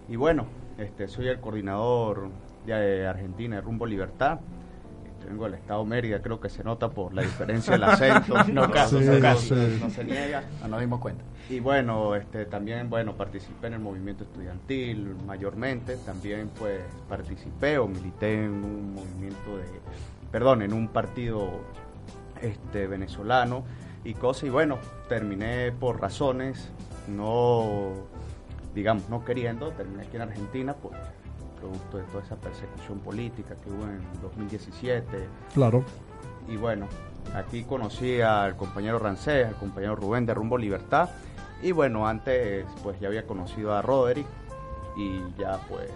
Y 0.09 0.15
bueno, 0.15 0.47
este, 0.79 1.07
soy 1.07 1.27
el 1.27 1.39
coordinador 1.39 2.29
de 2.65 3.05
Argentina 3.05 3.57
de 3.57 3.61
Rumbo 3.61 3.85
Libertad. 3.85 4.39
Vengo 5.33 5.45
del 5.45 5.55
estado 5.55 5.83
Mérida, 5.83 6.21
creo 6.21 6.39
que 6.39 6.47
se 6.47 6.63
nota 6.63 6.89
por 6.89 7.11
la 7.11 7.23
diferencia 7.23 7.73
del 7.73 7.85
acento. 7.85 8.35
no, 8.53 8.69
caso, 8.69 8.99
Sí, 8.99 9.05
no, 9.05 9.19
caso, 9.19 9.55
sí. 9.55 9.79
no 9.81 9.89
se 9.89 10.03
niega. 10.03 10.43
No 10.61 10.67
nos 10.67 10.79
dimos 10.79 10.99
cuenta. 10.99 11.23
Y 11.49 11.59
bueno, 11.59 12.15
este, 12.15 12.45
también 12.45 12.87
bueno, 12.87 13.15
participé 13.15 13.65
en 13.67 13.73
el 13.73 13.79
movimiento 13.79 14.25
estudiantil 14.25 15.15
mayormente, 15.25 15.97
también 15.97 16.51
pues 16.59 16.81
participé 17.09 17.79
o 17.79 17.87
milité 17.87 18.43
en 18.43 18.51
un 18.51 18.93
movimiento 18.93 19.57
de, 19.57 19.65
perdón, 20.31 20.61
en 20.61 20.71
un 20.71 20.87
partido 20.87 21.49
este, 22.39 22.85
venezolano 22.85 23.63
y 24.03 24.13
cosas, 24.13 24.43
y 24.43 24.49
bueno, 24.51 24.77
terminé 25.09 25.71
por 25.71 25.99
razones 25.99 26.69
no, 27.07 27.89
digamos, 28.75 29.09
no 29.09 29.25
queriendo, 29.25 29.71
terminé 29.71 30.03
aquí 30.03 30.15
en 30.15 30.21
Argentina 30.21 30.75
por 30.75 30.91
producto 31.63 31.97
de 31.97 32.03
toda 32.05 32.23
esa 32.23 32.35
persecución 32.35 32.99
política 32.99 33.55
que 33.63 33.69
hubo 33.71 33.83
en 33.83 34.01
2017, 34.21 35.27
Claro. 35.53 35.83
y 36.47 36.57
bueno, 36.57 36.87
aquí 37.35 37.63
conocí 37.63 38.19
al 38.21 38.55
compañero 38.57 38.99
Rancés, 38.99 39.47
al 39.47 39.55
compañero 39.55 39.95
Rubén 39.95 40.25
de 40.25 40.33
Rumbo 40.33 40.57
Libertad. 40.57 41.09
Y 41.61 41.71
bueno, 41.71 42.05
antes 42.07 42.65
pues 42.83 42.99
ya 42.99 43.07
había 43.07 43.25
conocido 43.25 43.73
a 43.73 43.81
Roderick 43.81 44.27
y 44.97 45.21
ya 45.39 45.57
pues, 45.69 45.89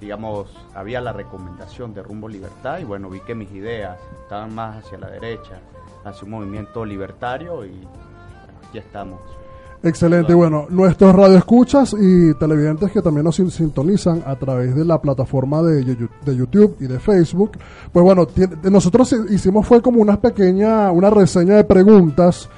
digamos, 0.00 0.54
había 0.74 1.00
la 1.00 1.14
recomendación 1.14 1.94
de 1.94 2.02
Rumbo 2.02 2.28
Libertad 2.28 2.78
y 2.80 2.84
bueno, 2.84 3.08
vi 3.08 3.20
que 3.20 3.34
mis 3.34 3.50
ideas 3.52 3.98
estaban 4.22 4.54
más 4.54 4.84
hacia 4.84 4.98
la 4.98 5.08
derecha, 5.08 5.60
hacia 6.04 6.24
un 6.24 6.30
movimiento 6.32 6.84
libertario 6.84 7.64
y 7.64 7.70
bueno, 7.70 8.58
aquí 8.68 8.76
estamos. 8.78 9.20
Excelente. 9.82 10.32
Y 10.32 10.34
bueno, 10.34 10.66
nuestros 10.70 11.14
radioescuchas 11.14 11.94
y 11.98 12.34
televidentes 12.34 12.90
que 12.90 13.00
también 13.00 13.24
nos 13.24 13.36
sin- 13.36 13.50
sintonizan 13.50 14.22
a 14.26 14.34
través 14.36 14.74
de 14.74 14.84
la 14.84 15.00
plataforma 15.00 15.62
de, 15.62 15.84
de 16.24 16.36
YouTube 16.36 16.76
y 16.80 16.86
de 16.86 16.98
Facebook, 16.98 17.52
pues 17.92 18.04
bueno, 18.04 18.26
nosotros 18.64 19.14
hicimos 19.30 19.66
fue 19.66 19.80
como 19.80 20.00
una 20.02 20.20
pequeña, 20.20 20.90
una 20.90 21.10
reseña 21.10 21.54
de 21.56 21.64
preguntas 21.64 22.48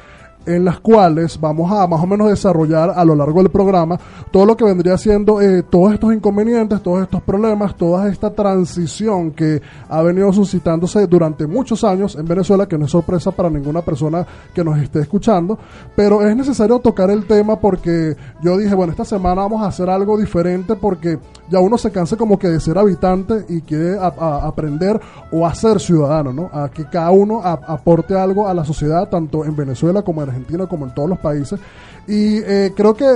en 0.46 0.64
las 0.64 0.80
cuales 0.80 1.38
vamos 1.38 1.70
a 1.70 1.86
más 1.86 2.02
o 2.02 2.06
menos 2.06 2.28
desarrollar 2.28 2.92
a 2.94 3.04
lo 3.04 3.14
largo 3.14 3.42
del 3.42 3.50
programa 3.50 3.98
todo 4.30 4.46
lo 4.46 4.56
que 4.56 4.64
vendría 4.64 4.96
siendo 4.96 5.40
eh, 5.40 5.62
todos 5.62 5.92
estos 5.92 6.14
inconvenientes, 6.14 6.82
todos 6.82 7.02
estos 7.02 7.22
problemas, 7.22 7.76
toda 7.76 8.08
esta 8.08 8.30
transición 8.30 9.32
que 9.32 9.60
ha 9.88 10.02
venido 10.02 10.32
suscitándose 10.32 11.06
durante 11.06 11.46
muchos 11.46 11.84
años 11.84 12.16
en 12.16 12.26
Venezuela, 12.26 12.66
que 12.66 12.78
no 12.78 12.84
es 12.84 12.90
sorpresa 12.90 13.30
para 13.30 13.50
ninguna 13.50 13.82
persona 13.82 14.26
que 14.54 14.64
nos 14.64 14.78
esté 14.78 15.00
escuchando, 15.00 15.58
pero 15.96 16.26
es 16.26 16.36
necesario 16.36 16.78
tocar 16.78 17.10
el 17.10 17.26
tema 17.26 17.58
porque 17.58 18.16
yo 18.42 18.56
dije, 18.56 18.74
bueno, 18.74 18.92
esta 18.92 19.04
semana 19.04 19.42
vamos 19.42 19.62
a 19.62 19.66
hacer 19.66 19.90
algo 19.90 20.16
diferente 20.16 20.74
porque 20.76 21.18
ya 21.50 21.58
uno 21.58 21.76
se 21.76 21.90
cansa 21.90 22.16
como 22.16 22.38
que 22.38 22.48
de 22.48 22.60
ser 22.60 22.78
habitante 22.78 23.44
y 23.48 23.60
quiere 23.62 23.98
aprender 24.00 25.00
o 25.32 25.46
a 25.46 25.54
ser 25.54 25.80
ciudadano, 25.80 26.32
¿no? 26.32 26.50
A 26.52 26.70
que 26.70 26.84
cada 26.84 27.10
uno 27.10 27.42
aporte 27.42 28.16
algo 28.16 28.48
a 28.48 28.54
la 28.54 28.64
sociedad, 28.64 29.08
tanto 29.08 29.44
en 29.44 29.56
Venezuela 29.56 30.02
como 30.02 30.22
en 30.22 30.29
Argentina, 30.30 30.66
como 30.66 30.86
en 30.86 30.94
todos 30.94 31.08
los 31.08 31.18
países. 31.18 31.60
Y 32.06 32.38
eh, 32.38 32.72
creo 32.74 32.94
que 32.94 33.06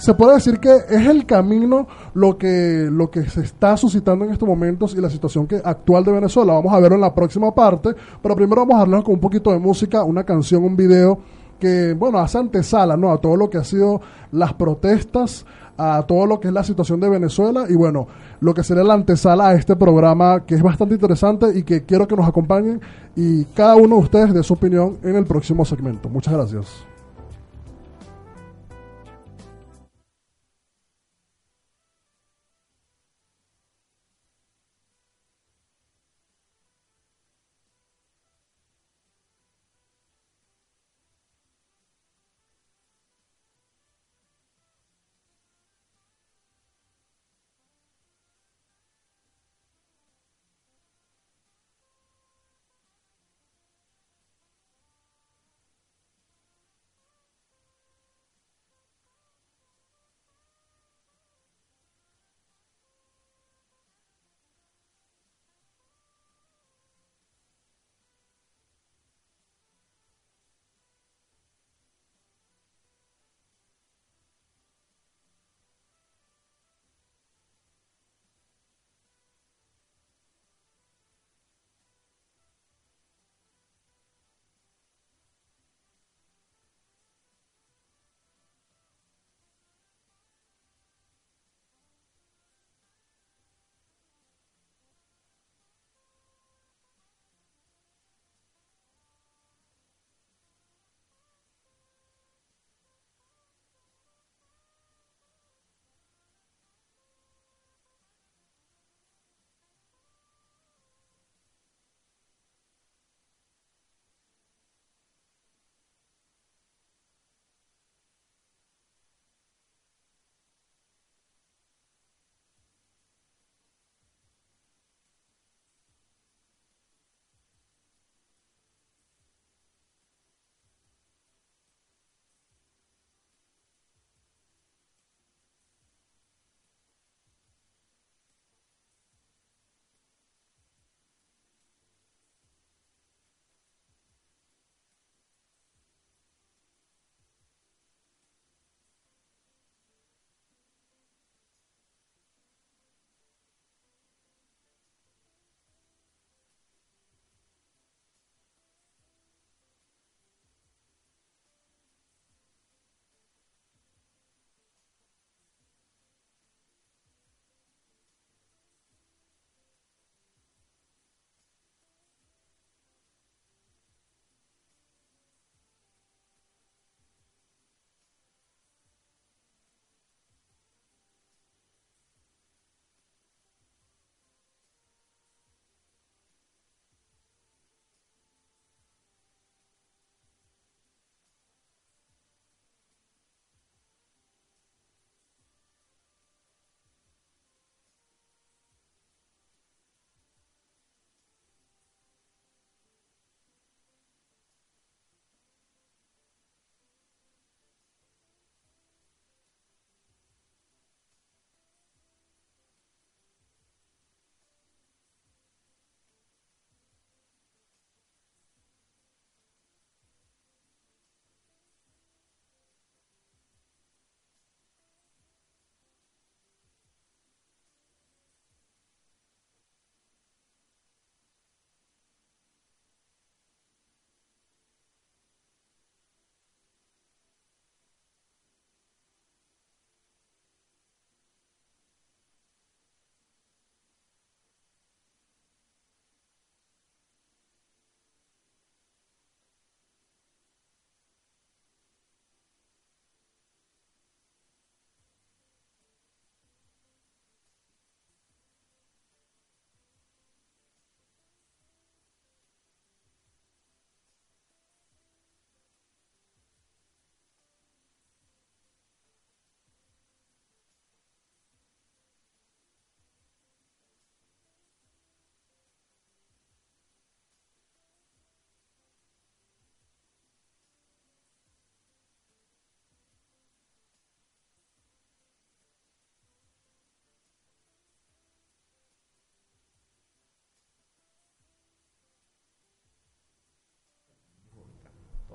se 0.00 0.14
puede 0.14 0.34
decir 0.34 0.58
que 0.58 0.74
es 0.88 1.06
el 1.06 1.26
camino 1.26 1.86
lo 2.14 2.38
que, 2.38 2.88
lo 2.90 3.10
que 3.10 3.28
se 3.28 3.42
está 3.42 3.76
suscitando 3.76 4.24
en 4.24 4.32
estos 4.32 4.48
momentos 4.48 4.94
y 4.94 5.00
la 5.00 5.10
situación 5.10 5.46
que, 5.46 5.60
actual 5.62 6.04
de 6.04 6.12
Venezuela. 6.12 6.54
Vamos 6.54 6.72
a 6.72 6.80
verlo 6.80 6.94
en 6.94 7.02
la 7.02 7.14
próxima 7.14 7.54
parte, 7.54 7.90
pero 8.22 8.34
primero 8.34 8.62
vamos 8.62 8.76
a 8.76 8.80
hablar 8.80 9.02
con 9.02 9.14
un 9.14 9.20
poquito 9.20 9.52
de 9.52 9.58
música, 9.58 10.02
una 10.02 10.24
canción, 10.24 10.64
un 10.64 10.74
video 10.74 11.18
que, 11.58 11.92
bueno, 11.92 12.18
hace 12.18 12.38
antesala, 12.38 12.96
¿no? 12.96 13.12
A 13.12 13.18
todo 13.18 13.36
lo 13.36 13.50
que 13.50 13.58
ha 13.58 13.64
sido 13.64 14.00
las 14.32 14.54
protestas, 14.54 15.44
a 15.80 16.02
todo 16.02 16.26
lo 16.26 16.40
que 16.40 16.48
es 16.48 16.54
la 16.54 16.62
situación 16.62 17.00
de 17.00 17.08
Venezuela 17.08 17.64
y, 17.68 17.74
bueno, 17.74 18.06
lo 18.40 18.52
que 18.52 18.62
será 18.62 18.84
la 18.84 18.94
antesala 18.94 19.48
a 19.48 19.54
este 19.54 19.76
programa 19.76 20.44
que 20.44 20.54
es 20.54 20.62
bastante 20.62 20.94
interesante 20.94 21.46
y 21.56 21.62
que 21.62 21.84
quiero 21.84 22.06
que 22.06 22.16
nos 22.16 22.28
acompañen 22.28 22.80
y 23.16 23.44
cada 23.46 23.76
uno 23.76 23.96
de 23.96 24.02
ustedes 24.02 24.34
dé 24.34 24.42
su 24.42 24.54
opinión 24.54 24.98
en 25.02 25.16
el 25.16 25.24
próximo 25.24 25.64
segmento. 25.64 26.08
Muchas 26.08 26.34
gracias. 26.34 26.89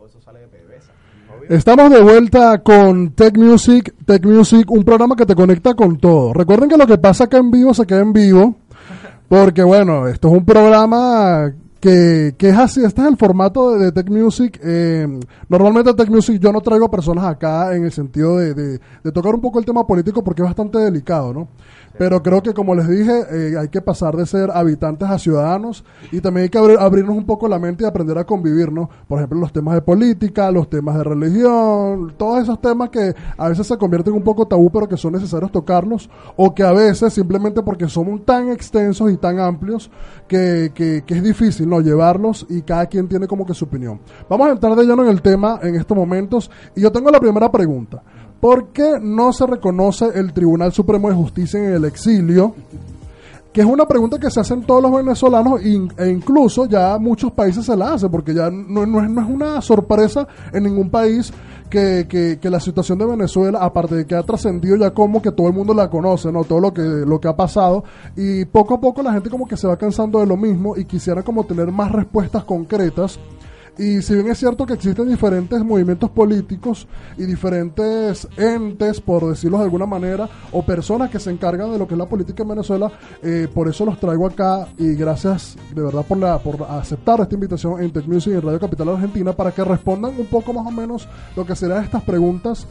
Eso 0.07 0.19
sale 0.21 0.39
de 0.39 0.47
PDVSA. 0.47 0.91
Estamos 1.49 1.89
de 1.91 2.01
vuelta 2.01 2.61
con 2.61 3.11
Tech 3.11 3.37
Music, 3.37 3.93
Tech 4.05 4.23
Music, 4.25 4.69
un 4.71 4.83
programa 4.83 5.15
que 5.15 5.25
te 5.25 5.35
conecta 5.35 5.73
con 5.73 5.97
todo. 5.97 6.33
Recuerden 6.33 6.69
que 6.69 6.77
lo 6.77 6.87
que 6.87 6.97
pasa 6.97 7.25
acá 7.25 7.37
en 7.37 7.51
vivo 7.51 7.73
se 7.73 7.85
queda 7.85 8.01
en 8.01 8.13
vivo, 8.13 8.55
porque 9.27 9.63
bueno, 9.63 10.07
esto 10.07 10.27
es 10.29 10.33
un 10.35 10.45
programa 10.45 11.51
que, 11.79 12.33
que 12.37 12.49
es 12.49 12.57
así, 12.57 12.83
este 12.83 13.01
es 13.01 13.07
el 13.07 13.17
formato 13.17 13.71
de, 13.75 13.85
de 13.85 13.91
Tech 13.91 14.09
Music. 14.09 14.59
Eh, 14.63 15.07
normalmente 15.49 15.93
Tech 15.93 16.09
Music 16.09 16.39
yo 16.39 16.51
no 16.51 16.61
traigo 16.61 16.89
personas 16.89 17.25
acá 17.25 17.75
en 17.75 17.85
el 17.85 17.91
sentido 17.91 18.37
de, 18.37 18.53
de- 18.53 18.79
de 19.03 19.11
tocar 19.11 19.33
un 19.35 19.41
poco 19.41 19.59
el 19.59 19.65
tema 19.65 19.85
político 19.85 20.23
porque 20.23 20.41
es 20.41 20.47
bastante 20.47 20.77
delicado, 20.79 21.33
¿no? 21.33 21.47
Pero 21.97 22.21
creo 22.21 22.43
que, 22.43 22.53
como 22.53 22.75
les 22.75 22.87
dije, 22.87 23.23
eh, 23.31 23.57
hay 23.57 23.69
que 23.69 23.81
pasar 23.81 24.15
de 24.15 24.25
ser 24.25 24.51
habitantes 24.51 25.09
a 25.09 25.17
ciudadanos 25.17 25.85
y 26.11 26.19
también 26.19 26.43
hay 26.43 26.49
que 26.49 26.57
abrir- 26.57 26.77
abrirnos 26.79 27.15
un 27.15 27.25
poco 27.25 27.47
la 27.47 27.57
mente 27.59 27.83
y 27.83 27.87
aprender 27.87 28.17
a 28.17 28.25
convivir, 28.25 28.71
¿no? 28.71 28.89
Por 29.07 29.19
ejemplo, 29.19 29.39
los 29.39 29.53
temas 29.53 29.75
de 29.75 29.81
política, 29.81 30.51
los 30.51 30.69
temas 30.69 30.97
de 30.97 31.03
religión, 31.03 32.13
todos 32.17 32.43
esos 32.43 32.59
temas 32.61 32.89
que 32.89 33.13
a 33.37 33.49
veces 33.49 33.67
se 33.67 33.77
convierten 33.77 34.13
un 34.13 34.23
poco 34.23 34.47
tabú, 34.47 34.69
pero 34.71 34.89
que 34.89 34.97
son 34.97 35.13
necesarios 35.13 35.51
tocarlos, 35.51 36.09
o 36.35 36.53
que 36.53 36.63
a 36.63 36.71
veces 36.73 37.13
simplemente 37.13 37.61
porque 37.63 37.87
somos 37.87 38.25
tan 38.25 38.49
extensos 38.51 39.11
y 39.11 39.17
tan 39.17 39.39
amplios 39.39 39.89
que, 40.27 40.71
que, 40.73 41.03
que 41.05 41.13
es 41.15 41.23
difícil, 41.23 41.69
¿no? 41.69 41.79
Llevarlos 41.79 42.45
y 42.49 42.61
cada 42.63 42.87
quien 42.87 43.07
tiene 43.07 43.27
como 43.27 43.45
que 43.45 43.53
su 43.53 43.65
opinión. 43.65 43.99
Vamos 44.29 44.47
a 44.47 44.51
entrar 44.51 44.75
de 44.75 44.83
lleno 44.83 45.03
en 45.03 45.09
el 45.09 45.21
tema 45.21 45.59
en 45.61 45.75
estos 45.75 45.95
momentos 45.95 46.51
y 46.75 46.81
yo 46.81 46.91
tengo 46.91 47.09
la 47.09 47.19
primera 47.19 47.51
pregunta. 47.51 48.03
¿Por 48.45 48.67
qué 48.67 48.99
no 49.01 49.33
se 49.33 49.47
reconoce 49.47 50.05
el 50.13 50.31
Tribunal 50.31 50.71
Supremo 50.71 51.09
de 51.09 51.15
Justicia 51.15 51.59
en 51.59 51.73
el 51.73 51.85
exilio? 51.85 52.53
Que 53.51 53.61
es 53.61 53.65
una 53.65 53.87
pregunta 53.87 54.19
que 54.19 54.29
se 54.29 54.39
hacen 54.39 54.61
todos 54.61 54.83
los 54.83 54.93
venezolanos 54.93 55.61
e 55.63 56.07
incluso 56.11 56.67
ya 56.67 56.99
muchos 56.99 57.31
países 57.31 57.65
se 57.65 57.75
la 57.75 57.93
hacen, 57.93 58.11
porque 58.11 58.35
ya 58.35 58.51
no, 58.51 58.85
no 58.85 59.01
es, 59.03 59.09
no 59.09 59.21
es 59.23 59.27
una 59.27 59.61
sorpresa 59.63 60.27
en 60.53 60.61
ningún 60.65 60.91
país 60.91 61.33
que, 61.71 62.05
que- 62.07 62.37
que 62.39 62.49
la 62.51 62.59
situación 62.59 62.99
de 62.99 63.07
Venezuela, 63.07 63.57
aparte 63.63 63.95
de 63.95 64.05
que 64.05 64.13
ha 64.13 64.21
trascendido 64.21 64.75
ya 64.75 64.91
como 64.91 65.23
que 65.23 65.31
todo 65.31 65.47
el 65.47 65.53
mundo 65.55 65.73
la 65.73 65.89
conoce, 65.89 66.31
¿no? 66.31 66.43
Todo 66.43 66.59
lo 66.59 66.71
que, 66.71 66.83
lo 66.83 67.19
que 67.19 67.27
ha 67.27 67.35
pasado. 67.35 67.83
Y 68.15 68.45
poco 68.45 68.75
a 68.75 68.79
poco 68.79 69.01
la 69.01 69.11
gente 69.13 69.31
como 69.31 69.47
que 69.47 69.57
se 69.57 69.65
va 69.65 69.75
cansando 69.75 70.19
de 70.19 70.27
lo 70.27 70.37
mismo 70.37 70.77
y 70.77 70.85
quisiera 70.85 71.23
como 71.23 71.45
tener 71.45 71.71
más 71.71 71.91
respuestas 71.91 72.43
concretas. 72.43 73.17
Y 73.77 74.01
si 74.01 74.13
bien 74.13 74.27
es 74.27 74.37
cierto 74.37 74.65
que 74.65 74.73
existen 74.73 75.09
diferentes 75.09 75.63
movimientos 75.63 76.09
políticos 76.09 76.87
y 77.17 77.25
diferentes 77.25 78.27
entes, 78.37 79.01
por 79.01 79.27
decirlo 79.27 79.57
de 79.57 79.65
alguna 79.65 79.85
manera, 79.85 80.29
o 80.53 80.65
personas 80.65 81.09
que 81.09 81.19
se 81.19 81.29
encargan 81.29 81.71
de 81.71 81.77
lo 81.77 81.87
que 81.87 81.93
es 81.93 81.97
la 81.97 82.05
política 82.05 82.43
en 82.43 82.49
Venezuela, 82.49 82.91
eh, 83.21 83.49
por 83.53 83.67
eso 83.67 83.85
los 83.85 83.99
traigo 83.99 84.27
acá 84.27 84.67
y 84.77 84.95
gracias 84.95 85.57
de 85.73 85.81
verdad 85.81 86.05
por, 86.07 86.17
la, 86.17 86.39
por 86.39 86.63
aceptar 86.69 87.19
esta 87.19 87.35
invitación 87.35 87.81
en 87.81 87.91
Tech 87.91 88.07
Music 88.07 88.33
y 88.33 88.35
en 88.35 88.41
Radio 88.43 88.59
Capital 88.59 88.89
Argentina 88.89 89.33
para 89.33 89.51
que 89.51 89.63
respondan 89.63 90.13
un 90.17 90.27
poco 90.27 90.53
más 90.53 90.65
o 90.65 90.71
menos 90.71 91.07
lo 91.35 91.45
que 91.45 91.55
serán 91.55 91.83
estas 91.83 92.03
preguntas 92.03 92.67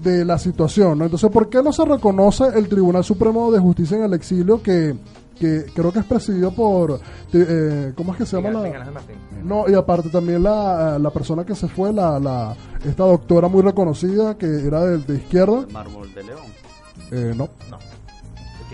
de 0.00 0.24
la 0.24 0.38
situación. 0.38 0.98
¿no? 0.98 1.04
Entonces, 1.04 1.30
¿por 1.30 1.48
qué 1.48 1.62
no 1.62 1.72
se 1.72 1.84
reconoce 1.84 2.44
el 2.54 2.68
Tribunal 2.68 3.04
Supremo 3.04 3.50
de 3.52 3.58
Justicia 3.58 3.98
en 3.98 4.04
el 4.04 4.14
exilio 4.14 4.62
que, 4.62 4.94
que 5.38 5.66
creo 5.74 5.92
que 5.92 6.00
es 6.00 6.04
presidido 6.04 6.50
por, 6.52 7.00
eh, 7.32 7.92
¿cómo 7.96 8.12
es 8.12 8.18
que 8.18 8.26
se 8.26 8.36
llama? 8.36 8.48
Miguel- 8.48 8.62
la- 8.62 8.62
Miguel 8.68 8.80
Ángel 8.80 8.94
Martín. 8.94 9.16
no, 9.48 9.68
y 9.68 9.74
aparte 9.74 10.08
también 10.08 10.42
la, 10.42 10.98
la 10.98 11.10
persona 11.10 11.44
que 11.44 11.54
se 11.54 11.68
fue, 11.68 11.92
la, 11.92 12.18
la 12.18 12.56
esta 12.84 13.04
doctora 13.04 13.48
muy 13.48 13.62
reconocida 13.62 14.36
que 14.36 14.66
era 14.66 14.84
de, 14.84 14.98
de 14.98 15.14
izquierda. 15.16 15.66
Mármol 15.72 16.12
de 16.14 16.22
León. 16.24 16.40
Eh, 17.10 17.32
no. 17.36 17.48
No. 17.70 17.78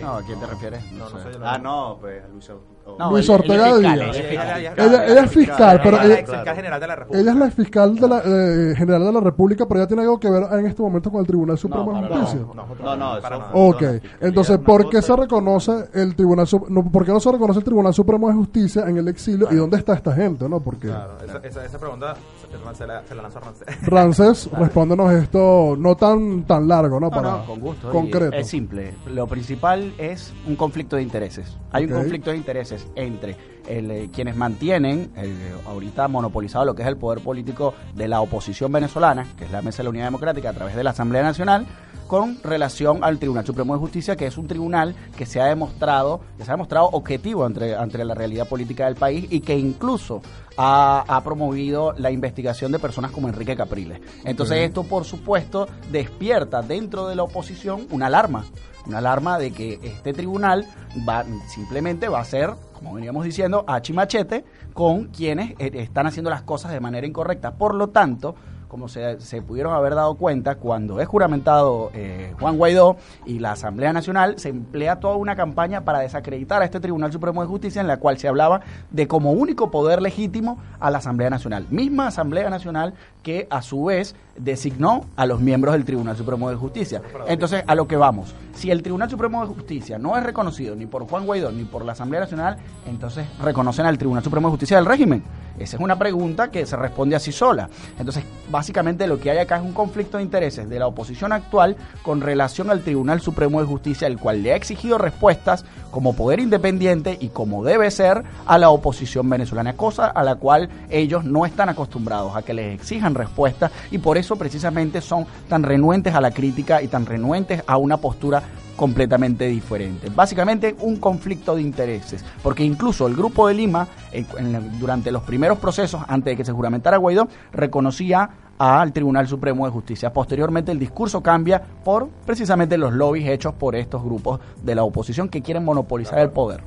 No, 0.00 0.16
¿a 0.16 0.22
quién 0.22 0.40
te 0.40 0.46
refieres? 0.46 0.92
No, 0.92 1.08
no 1.10 1.18
sé. 1.18 1.28
Ah, 1.44 1.58
no, 1.58 1.98
pues 2.00 2.22
Luis 2.32 2.48
Augusto. 2.50 2.71
No, 2.98 3.10
Luis 3.10 3.28
él- 3.28 3.34
él 3.34 3.40
Ortega 3.40 3.64
fiscal, 3.64 3.80
Díaz. 3.80 4.16
fiscal. 4.16 4.72
Ella, 4.76 5.06
ella 5.06 5.20
es 5.24 5.30
fiscal, 5.30 5.80
pero 5.82 5.96
Ella 5.96 6.02
es 6.02 6.08
la 6.08 6.14
ella, 6.14 6.18
ex 6.20 6.30
fiscal 6.30 6.56
general 6.56 6.80
de 6.80 6.86
la 6.86 6.96
República. 6.96 7.20
ella 7.22 7.30
es 7.32 7.36
la 7.38 7.50
fiscal 7.50 7.94
de 7.96 8.08
la, 8.08 8.18
eh, 8.24 8.74
general 8.76 9.04
de 9.04 9.12
la 9.12 9.20
República, 9.20 9.66
pero 9.66 9.80
ella 9.80 9.86
tiene 9.86 10.02
algo 10.02 10.20
que 10.20 10.30
ver 10.30 10.42
en 10.52 10.66
este 10.66 10.82
momento 10.82 11.10
con 11.10 11.20
el 11.20 11.26
Tribunal 11.26 11.58
Supremo 11.58 11.92
de 11.94 12.02
para 12.08 12.16
Justicia. 12.16 12.40
No, 12.40 12.54
no, 12.54 12.66
No, 13.14 13.20
para 13.22 13.38
nada. 13.38 13.50
fue- 13.52 13.68
Ok, 13.68 13.82
entonces, 14.20 14.58
¿por 14.58 14.88
qué 14.90 14.96
cosa 14.98 15.14
se 15.14 15.16
reconoce 15.22 15.72
el 15.94 16.14
Tribunal 16.16 16.46
Sup- 16.46 16.68
no, 16.68 16.84
¿por 16.90 17.04
qué 17.04 17.12
no 17.12 17.20
se 17.20 17.32
reconoce 17.32 17.58
el 17.60 17.64
Tribunal 17.64 17.94
Supremo 17.94 18.28
de 18.28 18.34
Justicia 18.34 18.84
en 18.86 18.96
el 18.98 19.08
exilio 19.08 19.48
y 19.50 19.54
dónde 19.56 19.78
está 19.78 19.94
esta 19.94 20.12
gente, 20.12 20.48
no? 20.48 20.60
Porque 20.60 20.88
Claro, 20.88 21.12
esa, 21.24 21.38
esa, 21.38 21.64
esa 21.64 21.78
pregunta 21.78 22.14
se, 22.58 22.74
se 22.76 22.86
la, 22.86 23.06
se 23.06 23.14
la 23.14 23.22
lanzó 23.22 23.38
a 23.38 23.42
Rancés. 23.42 23.66
Rances, 23.86 24.50
respóndenos 24.52 25.12
esto 25.12 25.76
no 25.78 25.94
tan 25.96 26.44
tan 26.44 26.68
largo, 26.68 27.00
¿no? 27.00 27.06
No, 27.06 27.10
Para 27.10 27.30
no, 27.38 27.46
con 27.46 27.60
gusto. 27.60 27.90
concreto. 27.90 28.36
Es 28.36 28.48
simple. 28.48 28.94
Lo 29.06 29.26
principal 29.26 29.94
es 29.98 30.32
un 30.46 30.56
conflicto 30.56 30.96
de 30.96 31.02
intereses. 31.02 31.56
Hay 31.72 31.84
un 31.84 31.90
conflicto 31.92 32.30
de 32.30 32.36
intereses 32.36 32.86
entre 32.94 33.36
el, 33.68 33.90
eh, 33.90 34.10
quienes 34.12 34.36
mantienen 34.36 35.10
el, 35.16 35.36
ahorita 35.66 36.08
monopolizado 36.08 36.64
lo 36.64 36.74
que 36.74 36.82
es 36.82 36.88
el 36.88 36.96
poder 36.96 37.22
político 37.22 37.74
de 37.94 38.08
la 38.08 38.20
oposición 38.20 38.72
venezolana, 38.72 39.26
que 39.36 39.44
es 39.44 39.50
la 39.50 39.62
Mesa 39.62 39.78
de 39.78 39.84
la 39.84 39.90
Unidad 39.90 40.04
Democrática 40.06 40.50
a 40.50 40.52
través 40.52 40.74
de 40.74 40.84
la 40.84 40.90
Asamblea 40.90 41.22
Nacional, 41.22 41.66
con 42.06 42.36
relación 42.42 43.02
al 43.02 43.18
Tribunal 43.18 43.46
Supremo 43.46 43.72
de 43.72 43.80
Justicia, 43.80 44.16
que 44.16 44.26
es 44.26 44.36
un 44.36 44.46
tribunal 44.46 44.94
que 45.16 45.24
se 45.24 45.40
ha 45.40 45.46
demostrado, 45.46 46.20
que 46.36 46.44
se 46.44 46.50
ha 46.50 46.54
demostrado 46.54 46.90
objetivo 46.92 47.46
entre, 47.46 47.72
entre 47.72 48.04
la 48.04 48.14
realidad 48.14 48.46
política 48.48 48.84
del 48.84 48.96
país 48.96 49.26
y 49.30 49.40
que 49.40 49.56
incluso 49.56 50.20
ha, 50.56 51.04
ha 51.06 51.24
promovido 51.24 51.92
la 51.96 52.10
investigación 52.10 52.72
de 52.72 52.78
personas 52.78 53.10
como 53.10 53.28
Enrique 53.28 53.56
Capriles. 53.56 54.00
Entonces 54.24 54.58
esto, 54.58 54.84
por 54.84 55.04
supuesto, 55.04 55.68
despierta 55.90 56.62
dentro 56.62 57.08
de 57.08 57.16
la 57.16 57.22
oposición 57.22 57.86
una 57.90 58.06
alarma, 58.06 58.44
una 58.86 58.98
alarma 58.98 59.38
de 59.38 59.52
que 59.52 59.78
este 59.82 60.12
tribunal 60.12 60.66
va 61.08 61.24
simplemente 61.48 62.08
va 62.08 62.20
a 62.20 62.24
ser, 62.24 62.50
como 62.72 62.94
veníamos 62.94 63.24
diciendo, 63.24 63.64
hachi 63.66 63.92
machete 63.92 64.44
con 64.72 65.06
quienes 65.06 65.52
eh, 65.58 65.70
están 65.74 66.06
haciendo 66.06 66.30
las 66.30 66.42
cosas 66.42 66.72
de 66.72 66.80
manera 66.80 67.06
incorrecta. 67.06 67.52
Por 67.54 67.74
lo 67.74 67.88
tanto, 67.88 68.34
como 68.72 68.88
se, 68.88 69.42
pudieron 69.46 69.74
haber 69.74 69.94
dado 69.94 70.14
cuenta, 70.14 70.54
cuando 70.54 70.98
es 70.98 71.06
juramentado 71.06 71.90
eh, 71.92 72.32
Juan 72.40 72.56
Guaidó 72.56 72.96
y 73.26 73.38
la 73.38 73.52
Asamblea 73.52 73.92
Nacional, 73.92 74.38
se 74.38 74.48
emplea 74.48 74.98
toda 74.98 75.16
una 75.16 75.36
campaña 75.36 75.84
para 75.84 75.98
desacreditar 75.98 76.62
a 76.62 76.64
este 76.64 76.80
Tribunal 76.80 77.12
Supremo 77.12 77.42
de 77.42 77.48
Justicia 77.48 77.82
en 77.82 77.86
la 77.86 77.98
cual 77.98 78.16
se 78.16 78.28
hablaba 78.28 78.62
de 78.90 79.06
como 79.06 79.32
único 79.32 79.70
poder 79.70 80.00
legítimo 80.00 80.56
a 80.80 80.90
la 80.90 80.98
Asamblea 80.98 81.28
Nacional. 81.28 81.66
Misma 81.68 82.06
Asamblea 82.06 82.48
Nacional 82.48 82.94
que 83.22 83.46
a 83.50 83.62
su 83.62 83.84
vez 83.84 84.14
designó 84.36 85.06
a 85.16 85.26
los 85.26 85.40
miembros 85.40 85.74
del 85.74 85.84
Tribunal 85.84 86.16
Supremo 86.16 86.50
de 86.50 86.56
Justicia. 86.56 87.02
Entonces, 87.26 87.62
a 87.66 87.74
lo 87.74 87.86
que 87.86 87.96
vamos, 87.96 88.34
si 88.54 88.70
el 88.70 88.82
Tribunal 88.82 89.10
Supremo 89.10 89.46
de 89.46 89.54
Justicia 89.54 89.98
no 89.98 90.16
es 90.16 90.22
reconocido 90.22 90.74
ni 90.74 90.86
por 90.86 91.06
Juan 91.06 91.26
Guaidó 91.26 91.52
ni 91.52 91.64
por 91.64 91.84
la 91.84 91.92
Asamblea 91.92 92.20
Nacional, 92.20 92.56
entonces 92.86 93.26
reconocen 93.40 93.86
al 93.86 93.98
Tribunal 93.98 94.24
Supremo 94.24 94.48
de 94.48 94.52
Justicia 94.52 94.76
del 94.76 94.86
régimen. 94.86 95.22
Esa 95.58 95.76
es 95.76 95.82
una 95.82 95.98
pregunta 95.98 96.50
que 96.50 96.64
se 96.64 96.76
responde 96.76 97.14
así 97.14 97.30
sola. 97.30 97.68
Entonces, 97.98 98.24
básicamente 98.50 99.06
lo 99.06 99.20
que 99.20 99.30
hay 99.30 99.38
acá 99.38 99.56
es 99.56 99.62
un 99.62 99.72
conflicto 99.72 100.16
de 100.16 100.22
intereses 100.22 100.68
de 100.68 100.78
la 100.78 100.86
oposición 100.86 101.32
actual 101.32 101.76
con 102.02 102.20
relación 102.20 102.70
al 102.70 102.80
Tribunal 102.80 103.20
Supremo 103.20 103.60
de 103.60 103.66
Justicia, 103.66 104.06
el 104.06 104.18
cual 104.18 104.42
le 104.42 104.52
ha 104.52 104.56
exigido 104.56 104.98
respuestas 104.98 105.64
como 105.90 106.16
poder 106.16 106.40
independiente 106.40 107.18
y 107.20 107.28
como 107.28 107.64
debe 107.64 107.90
ser 107.90 108.24
a 108.46 108.58
la 108.58 108.70
oposición 108.70 109.28
venezolana, 109.28 109.74
cosa 109.74 110.06
a 110.06 110.24
la 110.24 110.36
cual 110.36 110.70
ellos 110.90 111.24
no 111.24 111.44
están 111.44 111.68
acostumbrados 111.68 112.34
a 112.34 112.42
que 112.42 112.54
les 112.54 112.74
exijan 112.74 113.11
respuestas 113.14 113.70
y 113.90 113.98
por 113.98 114.18
eso 114.18 114.36
precisamente 114.36 115.00
son 115.00 115.26
tan 115.48 115.62
renuentes 115.62 116.14
a 116.14 116.20
la 116.20 116.30
crítica 116.30 116.82
y 116.82 116.88
tan 116.88 117.06
renuentes 117.06 117.62
a 117.66 117.76
una 117.76 117.96
postura 117.96 118.42
completamente 118.76 119.46
diferente. 119.46 120.10
Básicamente 120.14 120.74
un 120.80 120.96
conflicto 120.96 121.54
de 121.54 121.62
intereses, 121.62 122.24
porque 122.42 122.64
incluso 122.64 123.06
el 123.06 123.14
Grupo 123.14 123.46
de 123.46 123.54
Lima, 123.54 123.86
en 124.12 124.78
durante 124.78 125.12
los 125.12 125.22
primeros 125.22 125.58
procesos, 125.58 126.02
antes 126.08 126.32
de 126.32 126.36
que 126.36 126.44
se 126.44 126.52
juramentara 126.52 126.96
Guaidó, 126.96 127.28
reconocía 127.52 128.28
al 128.58 128.92
Tribunal 128.92 129.26
Supremo 129.28 129.66
de 129.66 129.72
Justicia. 129.72 130.12
Posteriormente 130.12 130.72
el 130.72 130.78
discurso 130.78 131.20
cambia 131.20 131.62
por 131.84 132.08
precisamente 132.26 132.78
los 132.78 132.92
lobbies 132.92 133.28
hechos 133.28 133.54
por 133.54 133.76
estos 133.76 134.02
grupos 134.02 134.40
de 134.62 134.74
la 134.74 134.84
oposición 134.84 135.28
que 135.28 135.42
quieren 135.42 135.64
monopolizar 135.64 136.18
el 136.20 136.30
poder. 136.30 136.62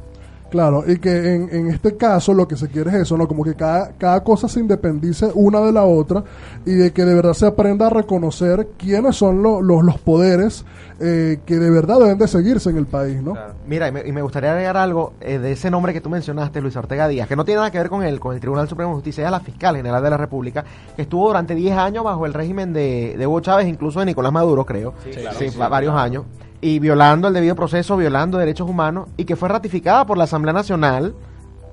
Claro, 0.50 0.84
y 0.88 0.98
que 1.00 1.34
en, 1.36 1.50
en 1.52 1.68
este 1.68 1.98
caso 1.98 2.34
lo 2.34 2.48
que 2.48 2.56
se 2.56 2.68
quiere 2.70 2.90
es 2.92 2.96
eso, 2.98 3.18
¿no? 3.18 3.28
Como 3.28 3.44
que 3.44 3.56
cada, 3.56 3.90
cada 3.98 4.24
cosa 4.24 4.48
se 4.48 4.60
independice 4.62 5.30
una 5.34 5.60
de 5.60 5.72
la 5.74 5.84
otra 5.84 6.24
y 6.66 6.72
de 6.74 6.94
que 6.94 7.04
de 7.04 7.14
verdad 7.14 7.34
se 7.34 7.46
aprenda 7.48 7.88
a 7.88 7.90
reconocer 7.90 8.70
quiénes 8.78 9.16
son 9.18 9.42
lo- 9.44 9.62
los, 9.62 9.84
los 9.84 9.98
poderes 10.00 10.64
eh, 11.02 11.40
que 11.46 11.56
de 11.58 11.70
verdad 11.70 12.00
deben 12.00 12.18
de 12.18 12.28
seguirse 12.28 12.70
en 12.70 12.78
el 12.78 12.86
país, 12.86 13.22
¿no? 13.22 13.34
Claro. 13.34 13.54
Mira, 13.68 13.88
y 13.90 13.92
me, 13.92 14.08
y 14.08 14.12
me 14.14 14.22
gustaría 14.22 14.52
agregar 14.52 14.78
algo 14.78 15.14
eh, 15.20 15.40
de 15.40 15.52
ese 15.52 15.70
nombre 15.70 15.92
que 15.92 16.00
tú 16.00 16.10
mencionaste, 16.10 16.62
Luis 16.62 16.76
Ortega 16.78 17.08
Díaz, 17.10 17.28
que 17.28 17.36
no 17.36 17.44
tiene 17.44 17.58
nada 17.58 17.72
que 17.72 17.80
ver 17.80 17.90
con 17.90 18.04
el, 18.04 18.20
con 18.22 18.34
el 18.34 18.40
Tribunal 18.40 18.70
Supremo 18.70 18.92
de 18.92 18.96
Justicia, 18.96 19.26
es 19.26 19.32
la 19.32 19.42
fiscal 19.42 19.76
general 19.76 20.02
de 20.04 20.10
la 20.10 20.18
República, 20.18 20.64
que 20.96 21.02
estuvo 21.02 21.28
durante 21.28 21.54
10 21.54 21.76
años 21.78 22.04
bajo 22.06 22.26
el 22.26 22.34
régimen 22.34 22.72
de, 22.72 23.16
de 23.18 23.28
Hugo 23.28 23.42
Chávez, 23.42 23.68
incluso 23.68 24.00
de 24.00 24.06
Nicolás 24.06 24.32
Maduro, 24.32 24.64
creo. 24.66 24.94
Sí, 25.04 25.10
claro. 25.12 25.38
Sí, 25.38 25.50
Sí, 25.50 25.58
va- 25.60 25.68
varios 25.68 25.96
años. 25.96 26.24
Y 26.62 26.80
violando 26.80 27.28
el 27.28 27.34
debido 27.34 27.56
proceso, 27.56 27.98
violando 27.98 28.38
derechos 28.38 28.70
humanos, 28.70 29.10
y 29.18 29.26
que 29.26 29.36
fue 29.36 29.50
ratificada 29.50 30.06
por 30.06 30.18
la 30.18 30.24
Asamblea 30.24 30.54
Nacional, 30.54 31.14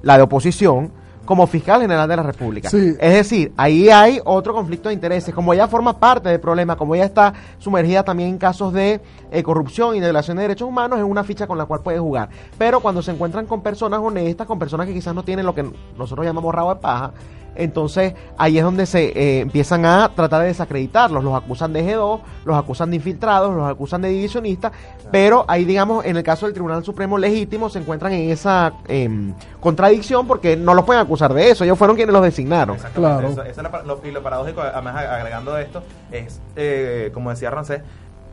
la 0.03 0.17
de 0.17 0.23
oposición, 0.23 0.91
como 1.25 1.47
fiscal 1.47 1.81
general 1.81 2.09
de 2.09 2.17
la 2.17 2.23
República. 2.23 2.69
Sí. 2.69 2.95
Es 2.99 3.15
decir, 3.15 3.53
ahí 3.57 3.89
hay 3.89 4.21
otro 4.25 4.53
conflicto 4.53 4.89
de 4.89 4.95
intereses. 4.95 5.35
Como 5.35 5.55
ella 5.55 5.69
forma 5.69 5.99
parte 5.99 6.29
del 6.29 6.41
problema, 6.41 6.77
como 6.77 6.95
ella 6.95 7.05
está 7.05 7.33
sumergida 7.59 8.03
también 8.03 8.31
en 8.31 8.39
casos 8.39 8.73
de 8.73 9.01
eh, 9.31 9.43
corrupción 9.43 9.95
y 9.95 10.01
de 10.01 10.07
violación 10.07 10.37
de 10.37 10.43
derechos 10.43 10.69
humanos, 10.69 10.99
es 10.99 11.05
una 11.05 11.23
ficha 11.23 11.47
con 11.47 11.59
la 11.59 11.65
cual 11.67 11.81
puede 11.81 11.99
jugar. 11.99 12.29
Pero 12.59 12.81
cuando 12.81 13.03
se 13.03 13.13
encuentran 13.13 13.47
con 13.47 13.63
personas 13.63 14.01
honestas, 14.01 14.47
con 14.47 14.59
personas 14.59 14.87
que 14.87 14.95
quizás 14.95 15.15
no 15.15 15.23
tienen 15.23 15.47
lo 15.47 15.55
que 15.55 15.65
nosotros 15.97 16.27
llamamos 16.27 16.55
rabo 16.55 16.75
de 16.75 16.81
paja, 16.81 17.13
Entonces 17.55 18.15
ahí 18.39 18.59
es 18.59 18.65
donde 18.65 18.87
se 18.87 19.05
eh, 19.07 19.41
empiezan 19.41 19.85
a 19.85 20.11
tratar 20.15 20.43
de 20.43 20.49
desacreditarlos. 20.49 21.23
Los 21.23 21.35
acusan 21.35 21.73
de 21.73 21.85
G2, 21.85 22.21
los 22.45 22.57
acusan 22.57 22.91
de 22.91 22.97
infiltrados, 22.97 23.55
los 23.55 23.69
acusan 23.71 24.03
de 24.03 24.09
divisionistas, 24.09 24.73
pero 25.11 25.45
ahí 25.49 25.65
digamos 25.65 26.05
en 26.05 26.17
el 26.17 26.23
caso 26.23 26.47
del 26.47 26.55
Tribunal 26.55 26.83
Supremo 26.85 27.19
legítimo 27.19 27.69
se 27.69 27.79
encuentran 27.81 28.13
en 28.13 28.31
esa 28.31 28.73
em, 28.89 29.35
contradicción 29.61 30.27
porque 30.27 30.57
no 30.57 30.75
los 30.75 30.85
pueden 30.85 31.03
acusar 31.03 31.33
de 31.35 31.51
eso, 31.51 31.65
ellos 31.65 31.79
fueron 31.79 31.97
quienes 31.97 32.13
los 32.13 32.23
designaron. 32.23 32.77
Exactamente. 32.77 33.19
Claro. 33.29 33.29
Eso- 33.33 33.43
eso 33.45 33.61
es 33.79 33.87
lo- 33.87 34.01
y 34.05 34.11
lo 34.11 34.23
paradójico, 34.23 34.61
además 34.63 34.97
agregando 34.97 35.57
esto, 35.59 35.83
es, 36.11 36.41
eh, 36.57 37.11
como 37.13 37.31
decía 37.31 37.51
Rancés, 37.51 37.83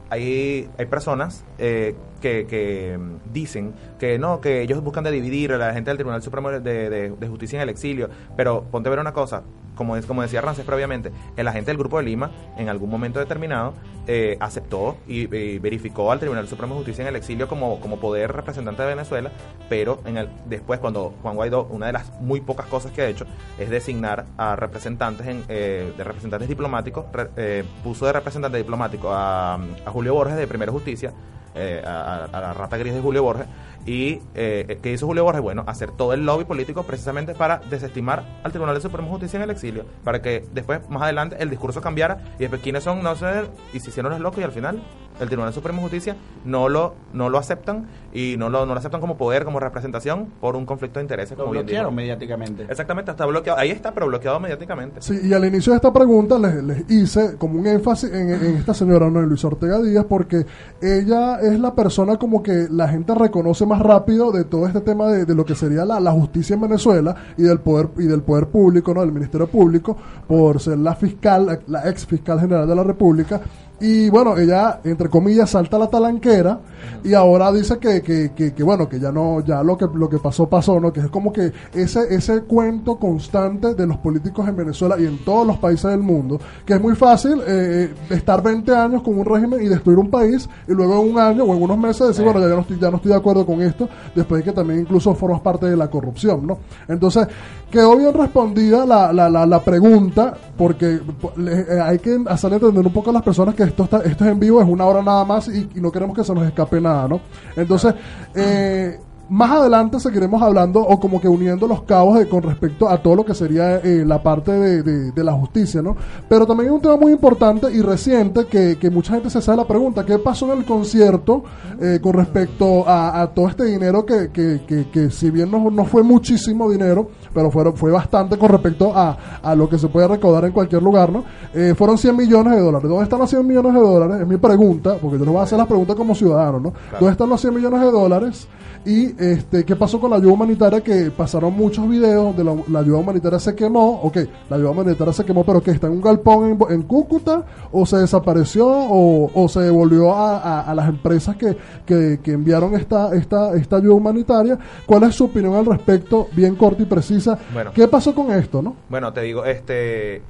hay, 0.09 0.69
hay 0.77 0.85
personas 0.87 1.43
eh, 1.57 1.95
que, 2.19 2.45
que 2.47 2.97
mm, 2.97 3.33
dicen 3.33 3.73
que 3.99 4.17
no, 4.19 4.41
que 4.41 4.61
ellos 4.61 4.83
buscan 4.83 5.03
de 5.03 5.11
dividir 5.11 5.53
a 5.53 5.57
la 5.57 5.73
gente 5.73 5.89
del 5.89 5.97
Tribunal 5.97 6.21
Supremo 6.21 6.49
de, 6.51 6.59
de- 6.61 7.27
Justicia 7.29 7.57
en 7.57 7.63
el 7.63 7.69
exilio, 7.69 8.09
pero 8.35 8.63
ponte 8.71 8.89
a 8.89 8.91
ver 8.91 8.99
una 8.99 9.13
cosa, 9.13 9.43
como, 9.75 9.95
es, 9.95 10.05
como 10.05 10.21
decía 10.23 10.41
Rancés 10.41 10.65
previamente, 10.65 11.11
el 11.37 11.47
agente 11.47 11.69
del 11.71 11.77
Grupo 11.77 11.97
de 11.97 12.03
Lima 12.03 12.31
en 12.57 12.67
algún 12.69 12.89
momento 12.89 13.19
determinado 13.19 13.73
eh, 14.07 14.35
aceptó 14.39 14.97
y, 15.07 15.27
verificó 15.59 16.11
al 16.11 16.19
Tribunal 16.19 16.47
Supremo 16.47 16.73
de 16.73 16.79
Justicia 16.79 17.03
en 17.03 17.07
el 17.09 17.15
exilio 17.15 17.47
como, 17.47 17.79
como 17.79 17.99
poder 17.99 18.31
representante 18.33 18.81
de 18.81 18.89
Venezuela, 18.89 19.31
pero 19.69 20.01
en 20.05 20.17
el, 20.17 20.29
después 20.47 20.79
cuando 20.79 21.13
Juan 21.21 21.35
Guaidó, 21.35 21.65
una 21.69 21.85
de 21.85 21.93
las 21.93 22.11
muy 22.19 22.41
pocas 22.41 22.65
cosas 22.65 22.91
que 22.91 23.03
ha 23.03 23.07
hecho 23.07 23.25
es 23.59 23.69
designar 23.69 24.25
a 24.37 24.55
representantes 24.55 25.27
en, 25.27 25.43
eh, 25.47 25.93
de 25.95 26.03
representantes 26.03 26.49
diplomáticos, 26.49 27.05
re- 27.13 27.29
eh, 27.37 27.63
puso 27.83 28.05
de 28.07 28.13
representante 28.13 28.57
diplomático 28.57 29.09
a 29.13 29.59
Julio 29.85 30.13
Borges 30.15 30.35
de 30.35 30.47
Primera 30.47 30.71
Justicia, 30.71 31.13
eh, 31.59 31.83
a, 31.85 32.25
a 32.25 32.41
la 32.41 32.53
rata 32.53 32.77
gris 32.77 32.93
de 32.93 33.01
Julio 33.01 33.23
Borges, 33.23 33.47
y 33.85 34.19
eh, 34.35 34.77
¿qué 34.81 34.91
hizo 34.91 35.07
Julio 35.07 35.23
Borges? 35.23 35.41
Bueno, 35.41 35.63
hacer 35.65 35.91
todo 35.91 36.13
el 36.13 36.25
lobby 36.25 36.45
político 36.45 36.83
precisamente 36.83 37.33
para 37.33 37.57
desestimar 37.69 38.23
al 38.43 38.51
Tribunal 38.51 38.75
de 38.75 38.81
Suprema 38.81 39.07
Justicia 39.07 39.37
en 39.37 39.43
el 39.43 39.49
exilio, 39.49 39.85
para 40.03 40.21
que 40.21 40.45
después, 40.53 40.87
más 40.89 41.03
adelante, 41.03 41.37
el 41.39 41.49
discurso 41.49 41.81
cambiara 41.81 42.19
y 42.37 42.41
después 42.41 42.61
quiénes 42.61 42.83
son, 42.83 43.01
no 43.01 43.15
sé, 43.15 43.45
y 43.73 43.79
se 43.79 43.89
hicieron 43.89 44.11
los 44.11 44.21
locos 44.21 44.39
y 44.39 44.43
al 44.43 44.51
final 44.51 44.81
el 45.19 45.27
Tribunal 45.27 45.51
de 45.51 45.55
Suprema 45.55 45.81
Justicia 45.81 46.15
no 46.45 46.69
lo, 46.69 46.95
no 47.13 47.29
lo 47.29 47.37
aceptan 47.37 47.87
y 48.13 48.35
no 48.37 48.49
lo, 48.49 48.65
no 48.65 48.73
lo 48.73 48.79
aceptan 48.79 49.01
como 49.01 49.17
poder, 49.17 49.45
como 49.45 49.59
representación 49.59 50.27
por 50.39 50.55
un 50.55 50.65
conflicto 50.65 50.99
de 50.99 51.03
intereses. 51.03 51.37
Lo 51.37 51.45
como 51.45 51.51
bloquearon 51.51 51.93
mediáticamente. 51.93 52.63
Exactamente, 52.63 53.11
está 53.11 53.25
bloqueado. 53.25 53.59
Ahí 53.59 53.71
está, 53.71 53.93
pero 53.93 54.07
bloqueado 54.07 54.39
mediáticamente. 54.39 55.01
Sí, 55.01 55.19
y 55.23 55.33
al 55.33 55.45
inicio 55.45 55.73
de 55.73 55.77
esta 55.77 55.93
pregunta 55.93 56.37
les, 56.39 56.63
les 56.63 56.89
hice 56.89 57.37
como 57.37 57.59
un 57.59 57.67
énfasis 57.67 58.11
en, 58.11 58.29
en 58.29 58.55
esta 58.57 58.73
señora, 58.73 59.09
¿no? 59.09 59.19
en 59.19 59.27
Luis 59.27 59.43
Ortega 59.43 59.79
Díaz, 59.79 60.05
porque 60.07 60.45
ella 60.81 61.39
es 61.41 61.59
la 61.59 61.73
persona 61.75 62.17
como 62.17 62.41
que 62.41 62.67
la 62.69 62.87
gente 62.87 63.13
reconoce 63.13 63.65
más 63.65 63.79
rápido 63.79 64.31
de 64.31 64.43
todo 64.45 64.67
este 64.67 64.81
tema 64.81 65.07
de, 65.07 65.25
de 65.25 65.35
lo 65.35 65.45
que 65.45 65.55
sería 65.55 65.85
la, 65.85 65.99
la 65.99 66.11
justicia 66.11 66.55
en 66.55 66.61
Venezuela 66.61 67.15
y 67.37 67.43
del 67.43 67.59
poder 67.59 67.89
y 67.97 68.03
del 68.03 68.21
poder 68.21 68.47
público, 68.47 68.93
¿no? 68.93 69.01
del 69.01 69.11
Ministerio 69.11 69.47
Público, 69.47 69.95
por 70.27 70.59
ser 70.59 70.77
la 70.77 70.95
fiscal, 70.95 71.45
la, 71.45 71.59
la 71.67 71.89
ex 71.89 72.05
fiscal 72.05 72.39
general 72.39 72.67
de 72.67 72.75
la 72.75 72.83
República. 72.83 73.39
Y 73.81 74.09
bueno, 74.09 74.37
ella, 74.37 74.81
entre 74.83 75.09
comillas, 75.09 75.51
salta 75.51 75.77
la 75.77 75.87
talanquera 75.87 76.59
y 77.03 77.13
ahora 77.13 77.51
dice 77.51 77.77
que, 77.77 78.01
que, 78.01 78.31
que, 78.33 78.63
bueno, 78.63 78.89
que 78.89 78.99
ya 78.99 79.11
no, 79.11 79.39
ya 79.41 79.63
lo 79.63 79.77
que, 79.77 79.87
lo 79.93 80.09
que 80.09 80.17
pasó, 80.17 80.47
pasó, 80.49 80.79
¿no? 80.79 80.91
Que 80.91 80.99
es 81.01 81.07
como 81.07 81.31
que 81.31 81.51
ese, 81.73 82.13
ese 82.13 82.41
cuento 82.41 82.97
constante 82.97 83.73
de 83.73 83.87
los 83.87 83.97
políticos 83.97 84.47
en 84.47 84.55
Venezuela 84.57 84.95
y 84.99 85.05
en 85.05 85.23
todos 85.23 85.47
los 85.47 85.57
países 85.57 85.91
del 85.91 86.01
mundo, 86.01 86.39
que 86.65 86.73
es 86.73 86.81
muy 86.81 86.95
fácil 86.95 87.41
eh, 87.47 87.93
estar 88.09 88.43
20 88.43 88.75
años 88.75 89.01
con 89.01 89.17
un 89.17 89.25
régimen 89.25 89.63
y 89.63 89.69
destruir 89.69 89.97
un 89.97 90.09
país 90.09 90.49
y 90.67 90.73
luego 90.73 91.01
en 91.01 91.11
un 91.11 91.19
año 91.19 91.43
o 91.45 91.55
en 91.55 91.63
unos 91.63 91.77
meses 91.77 92.07
decir, 92.09 92.25
bueno, 92.25 92.41
ya 92.41 92.47
no 92.47 92.61
estoy, 92.61 92.79
ya 92.79 92.89
no 92.89 92.97
estoy 92.97 93.11
de 93.11 93.17
acuerdo 93.17 93.45
con 93.45 93.61
esto, 93.61 93.87
después 94.13 94.43
de 94.43 94.51
que 94.51 94.55
también 94.55 94.81
incluso 94.81 95.15
formas 95.15 95.41
parte 95.41 95.67
de 95.67 95.77
la 95.77 95.89
corrupción, 95.89 96.45
¿no? 96.45 96.59
Entonces, 96.87 97.27
quedó 97.71 97.95
bien 97.95 98.13
respondida 98.13 98.85
la, 98.85 99.13
la, 99.13 99.29
la, 99.29 99.45
la 99.45 99.59
pregunta, 99.61 100.35
porque 100.59 100.95
eh, 100.95 101.79
hay 101.81 101.99
que 101.99 102.21
hacerle 102.27 102.57
entender 102.57 102.85
un 102.85 102.91
poco 102.91 103.11
a 103.11 103.13
las 103.13 103.23
personas 103.23 103.55
que 103.55 103.63
esto, 103.63 103.85
está, 103.85 103.99
esto 103.99 104.25
es 104.25 104.31
en 104.31 104.41
vivo, 104.41 104.61
es 104.61 104.67
una 104.67 104.85
hora 104.85 105.01
nada 105.01 105.23
más 105.23 105.47
y, 105.47 105.69
y 105.73 105.79
no 105.79 105.89
queremos 105.89 106.13
que 106.13 106.21
se 106.21 106.33
nos 106.33 106.45
escape 106.45 106.81
nada, 106.81 107.07
¿no? 107.07 107.21
Entonces, 107.55 107.95
eh, 108.35 108.99
más 109.29 109.51
adelante 109.51 109.99
seguiremos 109.99 110.41
hablando 110.41 110.79
o 110.81 110.99
como 110.99 111.21
que 111.21 111.27
uniendo 111.27 111.67
los 111.67 111.83
cabos 111.83 112.17
de- 112.19 112.27
con 112.27 112.41
respecto 112.43 112.89
a 112.89 113.01
todo 113.01 113.15
lo 113.15 113.25
que 113.25 113.33
sería 113.33 113.77
eh, 113.77 114.03
la 114.05 114.21
parte 114.23 114.51
de, 114.51 114.83
de- 114.83 115.11
de 115.11 115.23
la 115.23 115.33
justicia, 115.33 115.81
¿no? 115.81 115.95
Pero 116.27 116.45
también 116.47 116.69
hay 116.69 116.75
un 116.75 116.81
tema 116.81 116.97
muy 116.97 117.11
importante 117.11 117.71
y 117.71 117.81
reciente 117.81 118.45
que, 118.47 118.77
que 118.79 118.89
mucha 118.89 119.13
gente 119.13 119.29
se 119.29 119.41
sabe 119.41 119.57
la 119.57 119.67
pregunta, 119.67 120.05
¿qué 120.05 120.17
pasó 120.19 120.51
en 120.51 120.59
el 120.59 120.65
concierto 120.65 121.43
eh, 121.79 121.99
con 122.01 122.13
respecto 122.13 122.87
a, 122.87 123.21
a 123.21 123.27
todo 123.33 123.47
este 123.49 123.65
dinero 123.65 124.05
que, 124.05 124.29
que, 124.31 124.61
que, 124.67 124.89
que 124.89 125.09
si 125.11 125.29
bien 125.31 125.51
no, 125.51 125.69
no 125.69 125.85
fue 125.85 126.03
muchísimo 126.03 126.69
dinero, 126.69 127.09
pero 127.33 127.51
fueron, 127.51 127.75
fue 127.75 127.91
bastante 127.91 128.37
con 128.37 128.49
respecto 128.49 128.91
a, 128.95 129.17
a 129.43 129.55
lo 129.55 129.69
que 129.69 129.77
se 129.77 129.87
puede 129.87 130.07
recaudar 130.07 130.45
en 130.45 130.51
cualquier 130.51 130.81
lugar, 130.81 131.11
¿no? 131.11 131.23
Eh, 131.53 131.73
fueron 131.77 131.97
100 131.97 132.15
millones 132.15 132.53
de 132.55 132.61
dólares. 132.61 132.89
¿Dónde 132.89 133.03
están 133.03 133.19
los 133.19 133.29
100 133.29 133.45
millones 133.47 133.73
de 133.73 133.79
dólares? 133.79 134.21
Es 134.21 134.27
mi 134.27 134.37
pregunta, 134.37 134.95
porque 135.01 135.17
yo 135.19 135.25
les 135.25 135.33
voy 135.33 135.39
a 135.41 135.43
hacer 135.43 135.57
las 135.57 135.67
preguntas 135.67 135.95
como 135.95 136.15
ciudadano, 136.15 136.59
¿no? 136.59 136.73
¿Dónde 136.99 137.11
están 137.11 137.29
los 137.29 137.39
100 137.41 137.53
millones 137.53 137.81
de 137.81 137.91
dólares? 137.91 138.47
Y 138.85 139.18
este, 139.19 139.63
¿qué 139.65 139.75
pasó 139.75 139.99
con 139.99 140.09
la 140.11 140.17
ayuda 140.17 140.33
humanitaria? 140.33 140.81
Que 140.81 141.11
pasaron 141.11 141.53
muchos 141.53 141.87
videos 141.89 142.35
de 142.35 142.43
la, 142.43 142.55
la 142.69 142.79
ayuda 142.79 142.97
humanitaria 142.99 143.39
se 143.39 143.53
quemó. 143.55 144.01
Ok, 144.01 144.17
la 144.49 144.55
ayuda 144.55 144.71
humanitaria 144.71 145.13
se 145.13 145.25
quemó, 145.25 145.43
pero 145.43 145.61
que 145.61 145.71
está 145.71 145.87
en 145.87 145.93
un 145.93 146.01
galpón 146.01 146.49
en, 146.51 146.73
en 146.73 146.81
Cúcuta, 146.83 147.45
o 147.71 147.85
se 147.85 147.97
desapareció, 147.97 148.67
o, 148.67 149.29
o 149.33 149.47
se 149.49 149.61
devolvió 149.61 150.13
a, 150.15 150.37
a- 150.39 150.61
a 150.61 150.75
las 150.75 150.89
empresas 150.89 151.35
que, 151.35 151.55
que, 151.85 152.19
que 152.23 152.31
enviaron 152.31 152.73
esta, 152.75 153.13
esta, 153.15 153.53
esta 153.55 153.75
ayuda 153.77 153.93
humanitaria. 153.95 154.57
¿Cuál 154.85 155.03
es 155.03 155.15
su 155.15 155.25
opinión 155.25 155.55
al 155.55 155.65
respecto? 155.65 156.27
Bien 156.33 156.55
corta 156.55 156.83
y 156.83 156.85
precisa. 156.85 157.37
Bueno. 157.53 157.71
¿Qué 157.73 157.87
pasó 157.87 158.15
con 158.15 158.31
esto, 158.31 158.61
no? 158.61 158.75
Bueno, 158.89 159.11
te 159.13 159.21
digo, 159.21 159.45
este. 159.45 160.21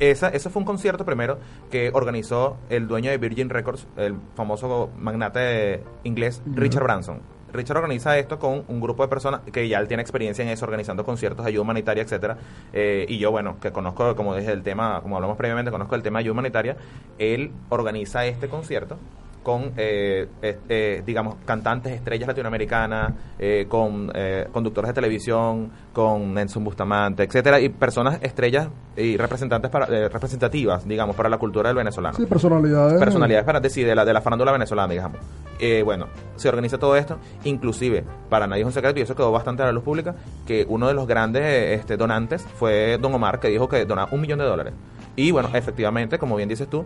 Esa, 0.00 0.28
eso 0.30 0.50
fue 0.50 0.58
un 0.58 0.66
concierto 0.66 1.04
primero 1.04 1.38
que 1.70 1.90
organizó 1.94 2.56
el 2.68 2.88
dueño 2.88 3.12
de 3.12 3.18
Virgin 3.18 3.48
Records, 3.48 3.86
el 3.96 4.16
famoso 4.34 4.90
magnate 4.98 5.84
inglés 6.02 6.42
Richard 6.52 6.82
Branson. 6.82 7.20
Richard 7.54 7.78
organiza 7.78 8.18
esto 8.18 8.38
con 8.38 8.64
un 8.68 8.80
grupo 8.80 9.02
de 9.02 9.08
personas 9.08 9.40
que 9.52 9.68
ya 9.68 9.78
él 9.78 9.88
tiene 9.88 10.02
experiencia 10.02 10.42
en 10.42 10.50
eso, 10.50 10.64
organizando 10.64 11.04
conciertos 11.04 11.46
ayuda 11.46 11.62
humanitaria, 11.62 12.02
etcétera. 12.02 12.36
Eh, 12.72 13.06
y 13.08 13.18
yo, 13.18 13.30
bueno, 13.30 13.56
que 13.60 13.72
conozco, 13.72 14.14
como 14.16 14.36
dije, 14.36 14.52
el 14.52 14.62
tema, 14.62 15.00
como 15.02 15.16
hablamos 15.16 15.36
previamente, 15.36 15.70
conozco 15.70 15.94
el 15.94 16.02
tema 16.02 16.18
de 16.18 16.24
ayuda 16.24 16.32
humanitaria. 16.32 16.76
Él 17.18 17.52
organiza 17.70 18.26
este 18.26 18.48
concierto 18.48 18.98
con, 19.44 19.72
eh, 19.76 20.26
eh, 20.42 21.02
digamos, 21.06 21.36
cantantes, 21.44 21.92
estrellas 21.92 22.26
latinoamericanas, 22.26 23.12
eh, 23.38 23.66
con 23.68 24.10
eh, 24.14 24.48
conductores 24.50 24.88
de 24.88 24.94
televisión, 24.94 25.70
con 25.92 26.34
Nelson 26.34 26.64
Bustamante, 26.64 27.22
etcétera, 27.22 27.60
y 27.60 27.68
personas 27.68 28.18
estrellas 28.22 28.68
y 28.96 29.16
representantes 29.16 29.70
para, 29.70 29.86
eh, 29.86 30.08
representativas, 30.08 30.88
digamos, 30.88 31.14
para 31.14 31.28
la 31.28 31.38
cultura 31.38 31.68
del 31.68 31.76
venezolano 31.76 32.16
Sí, 32.16 32.26
personalidades. 32.26 32.98
personalidades 32.98 33.44
para 33.44 33.60
decir 33.60 33.86
de 33.86 33.94
la, 33.94 34.04
de 34.04 34.12
la 34.12 34.20
farándula 34.20 34.50
venezolana, 34.50 34.92
digamos. 34.92 35.18
Eh, 35.60 35.82
bueno, 35.84 36.06
se 36.36 36.48
organiza 36.48 36.78
todo 36.78 36.96
esto, 36.96 37.18
inclusive, 37.44 38.02
para 38.30 38.46
nadie 38.46 38.62
es 38.62 38.66
un 38.66 38.72
secreto, 38.72 38.98
y 38.98 39.02
eso 39.02 39.14
quedó 39.14 39.30
bastante 39.30 39.62
a 39.62 39.66
la 39.66 39.72
luz 39.72 39.84
pública, 39.84 40.14
que 40.46 40.66
uno 40.68 40.88
de 40.88 40.94
los 40.94 41.06
grandes 41.06 41.78
este, 41.78 41.96
donantes 41.96 42.42
fue 42.42 42.98
Don 42.98 43.14
Omar, 43.14 43.38
que 43.40 43.48
dijo 43.48 43.68
que 43.68 43.84
donaba 43.84 44.08
un 44.12 44.20
millón 44.22 44.38
de 44.38 44.46
dólares. 44.46 44.72
Y 45.16 45.30
bueno, 45.30 45.50
efectivamente, 45.54 46.18
como 46.18 46.34
bien 46.34 46.48
dices 46.48 46.66
tú, 46.66 46.84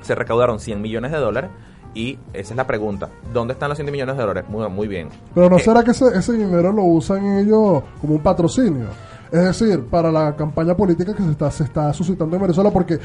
se 0.00 0.14
recaudaron 0.14 0.60
100 0.60 0.80
millones 0.80 1.10
de 1.12 1.18
dólares, 1.18 1.50
y 1.94 2.18
esa 2.32 2.52
es 2.52 2.56
la 2.56 2.66
pregunta, 2.66 3.08
¿dónde 3.32 3.54
están 3.54 3.68
los 3.68 3.78
100 3.78 3.90
millones 3.90 4.16
de 4.16 4.22
dólares? 4.22 4.44
Muy, 4.48 4.68
muy 4.68 4.88
bien. 4.88 5.08
Pero 5.34 5.50
¿no 5.50 5.56
Eh, 5.56 5.60
será 5.60 5.82
que 5.82 5.90
ese, 5.92 6.06
ese 6.16 6.32
dinero 6.34 6.72
lo 6.72 6.82
usan 6.84 7.38
ellos 7.38 7.82
como 8.00 8.14
un 8.14 8.22
patrocinio? 8.22 8.86
Es 9.30 9.42
decir, 9.44 9.82
para 9.90 10.10
la 10.10 10.34
campaña 10.36 10.76
política 10.76 11.14
que 11.14 11.22
se 11.22 11.30
está, 11.30 11.50
se 11.50 11.64
está 11.64 11.92
suscitando 11.92 12.34
en 12.36 12.42
Venezuela, 12.42 12.70
porque 12.70 12.98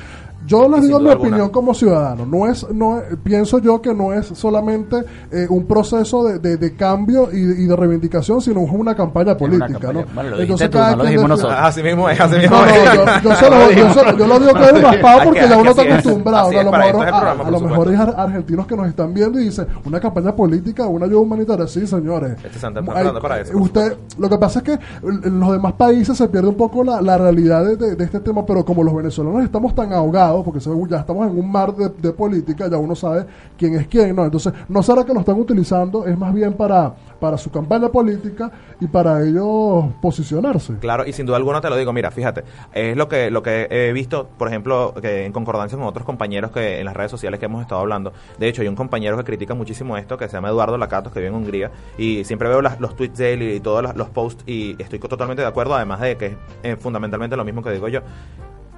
yo 0.45 0.67
les 0.69 0.83
digo 0.83 0.99
mi 0.99 1.09
alguna. 1.09 1.27
opinión 1.29 1.49
como 1.49 1.73
ciudadano, 1.73 2.25
no 2.25 2.47
es, 2.47 2.65
no 2.71 2.99
es- 2.99 3.17
pienso 3.23 3.59
yo 3.59 3.81
que 3.81 3.93
no 3.93 4.13
es 4.13 4.27
solamente 4.27 4.97
eh, 5.31 5.47
un 5.49 5.65
proceso 5.65 6.23
de, 6.25 6.39
de- 6.39 6.57
de 6.57 6.75
cambio 6.75 7.29
y, 7.31 7.37
y 7.37 7.65
de 7.65 7.75
reivindicación, 7.75 8.41
sino 8.41 8.61
es 8.61 8.71
una 8.71 8.95
campaña 8.95 9.35
política, 9.37 9.67
campaña. 9.79 9.93
¿no? 9.93 10.05
Bueno, 10.13 10.29
lo 10.31 10.35
tú, 10.69 10.77
no 10.77 10.95
lo 10.95 11.03
dijimos 11.05 11.29
nosotros. 11.29 11.59
Así 11.59 11.83
mismo 11.83 12.09
es, 12.09 12.19
así 12.19 12.35
mismo 12.37 12.55
no, 12.57 12.65
no, 12.65 12.71
es. 12.71 12.93
yo, 12.93 13.05
yo, 13.23 13.35
se 13.35 13.49
lo, 13.49 13.71
yo, 13.71 13.93
se 13.93 14.03
lo- 14.05 14.17
yo 14.17 14.27
lo 14.27 14.39
digo 14.39 14.53
que 14.53 14.63
es 14.63 14.81
raspado 14.81 15.19
porque 15.23 15.39
ya 15.49 15.57
uno 15.57 15.69
está 15.71 15.81
es. 15.83 15.91
acostumbrado. 15.93 16.47
A 16.49 16.63
lo 16.63 16.71
mejor, 16.71 16.83
a- 16.87 16.91
programa, 16.91 17.31
a 17.31 17.35
por 17.43 17.51
lo 17.51 17.59
mejor 17.59 17.89
hay 17.89 17.95
argentinos 18.17 18.67
que 18.67 18.75
nos 18.77 18.87
están 18.87 19.13
viendo 19.13 19.39
y 19.39 19.45
dicen, 19.45 19.67
una 19.85 19.99
campaña 19.99 20.35
política, 20.35 20.87
una 20.87 21.05
ayuda 21.05 21.19
humanitaria. 21.19 21.67
Sí, 21.67 21.85
señores. 21.87 22.37
Este 22.43 22.59
Santa 22.59 22.79
Hay- 22.79 22.85
preparando 22.85 23.21
para 23.21 23.39
eso, 23.41 23.53
por 23.53 23.61
usted, 23.61 23.97
lo 24.17 24.29
que 24.29 24.37
pasa 24.37 24.59
es 24.59 24.65
que 24.65 24.79
en 25.03 25.39
los 25.39 25.51
demás 25.51 25.73
países 25.73 26.12
se 26.13 26.27
pierde 26.27 26.47
un 26.49 26.55
poco 26.55 26.83
la, 26.83 27.01
la 27.01 27.17
realidad 27.17 27.65
de, 27.65 27.95
de- 27.95 28.03
este 28.03 28.19
tema, 28.19 28.45
pero 28.45 28.63
como 28.65 28.83
los 28.83 28.93
venezolanos 28.95 29.43
estamos 29.43 29.73
tan 29.73 29.93
ahogados, 29.93 30.43
porque 30.43 30.59
ya 30.89 30.99
estamos 30.99 31.27
en 31.27 31.37
un 31.39 31.51
mar 31.51 31.73
de, 31.75 32.11
política, 32.11 32.67
ya 32.69 32.77
uno 32.77 32.95
sabe 32.95 33.25
quién 33.57 33.75
es 33.75 33.87
quién, 33.87 34.15
¿no? 34.15 34.25
Entonces, 34.25 34.53
no 34.67 34.83
será 34.83 35.03
que 35.05 35.13
lo 35.13 35.19
están 35.21 35.39
utilizando, 35.39 36.05
es 36.05 36.17
más 36.17 36.33
bien 36.33 36.53
para, 36.53 36.93
para 37.19 37.37
su 37.37 37.49
campaña 37.49 37.89
política 37.89 38.51
y 38.79 38.87
para 38.87 39.21
ellos 39.23 39.85
posicionarse. 40.01 40.73
Claro, 40.79 41.05
y 41.05 41.13
sin 41.13 41.25
duda 41.25 41.37
alguna 41.37 41.61
te 41.61 41.69
lo 41.69 41.75
digo, 41.77 41.93
mira, 41.93 42.11
fíjate, 42.11 42.43
es 42.73 42.95
lo 42.97 43.07
que 43.07 43.31
lo 43.31 43.41
que 43.41 43.67
he 43.69 43.93
visto, 43.93 44.27
por 44.37 44.47
ejemplo, 44.47 44.93
que 45.01 45.25
en 45.25 45.31
concordancia 45.31 45.77
con 45.77 45.87
otros 45.87 46.05
compañeros 46.05 46.51
que 46.51 46.79
en 46.79 46.85
las 46.85 46.95
redes 46.95 47.11
sociales 47.11 47.39
que 47.39 47.45
hemos 47.47 47.61
estado 47.61 47.81
hablando. 47.81 48.13
De 48.37 48.47
hecho, 48.47 48.61
hay 48.61 48.67
un 48.67 48.75
compañero 48.75 49.17
que 49.17 49.23
critica 49.23 49.53
muchísimo 49.53 49.97
esto, 49.97 50.17
que 50.17 50.27
se 50.27 50.33
llama 50.33 50.49
Eduardo 50.49 50.77
Lacatos, 50.77 51.13
que 51.13 51.19
vive 51.19 51.29
en 51.29 51.35
Hungría, 51.35 51.71
y 51.97 52.23
siempre 52.25 52.49
veo 52.49 52.61
las- 52.61 52.79
los 52.79 52.95
tweets 52.95 53.17
de 53.17 53.33
él 53.33 53.41
y 53.43 53.59
todos 53.59 53.95
los, 53.95 54.09
posts, 54.09 54.43
y 54.45 54.75
estoy 54.81 54.99
totalmente 54.99 55.41
de 55.41 55.47
acuerdo, 55.47 55.73
además 55.75 56.01
de 56.05 56.17
que 56.17 56.25
es 56.27 56.35
eh, 56.63 56.75
fundamentalmente 56.75 57.35
lo 57.35 57.45
mismo 57.45 57.61
que 57.61 57.71
digo 57.71 57.87
yo. 57.87 58.01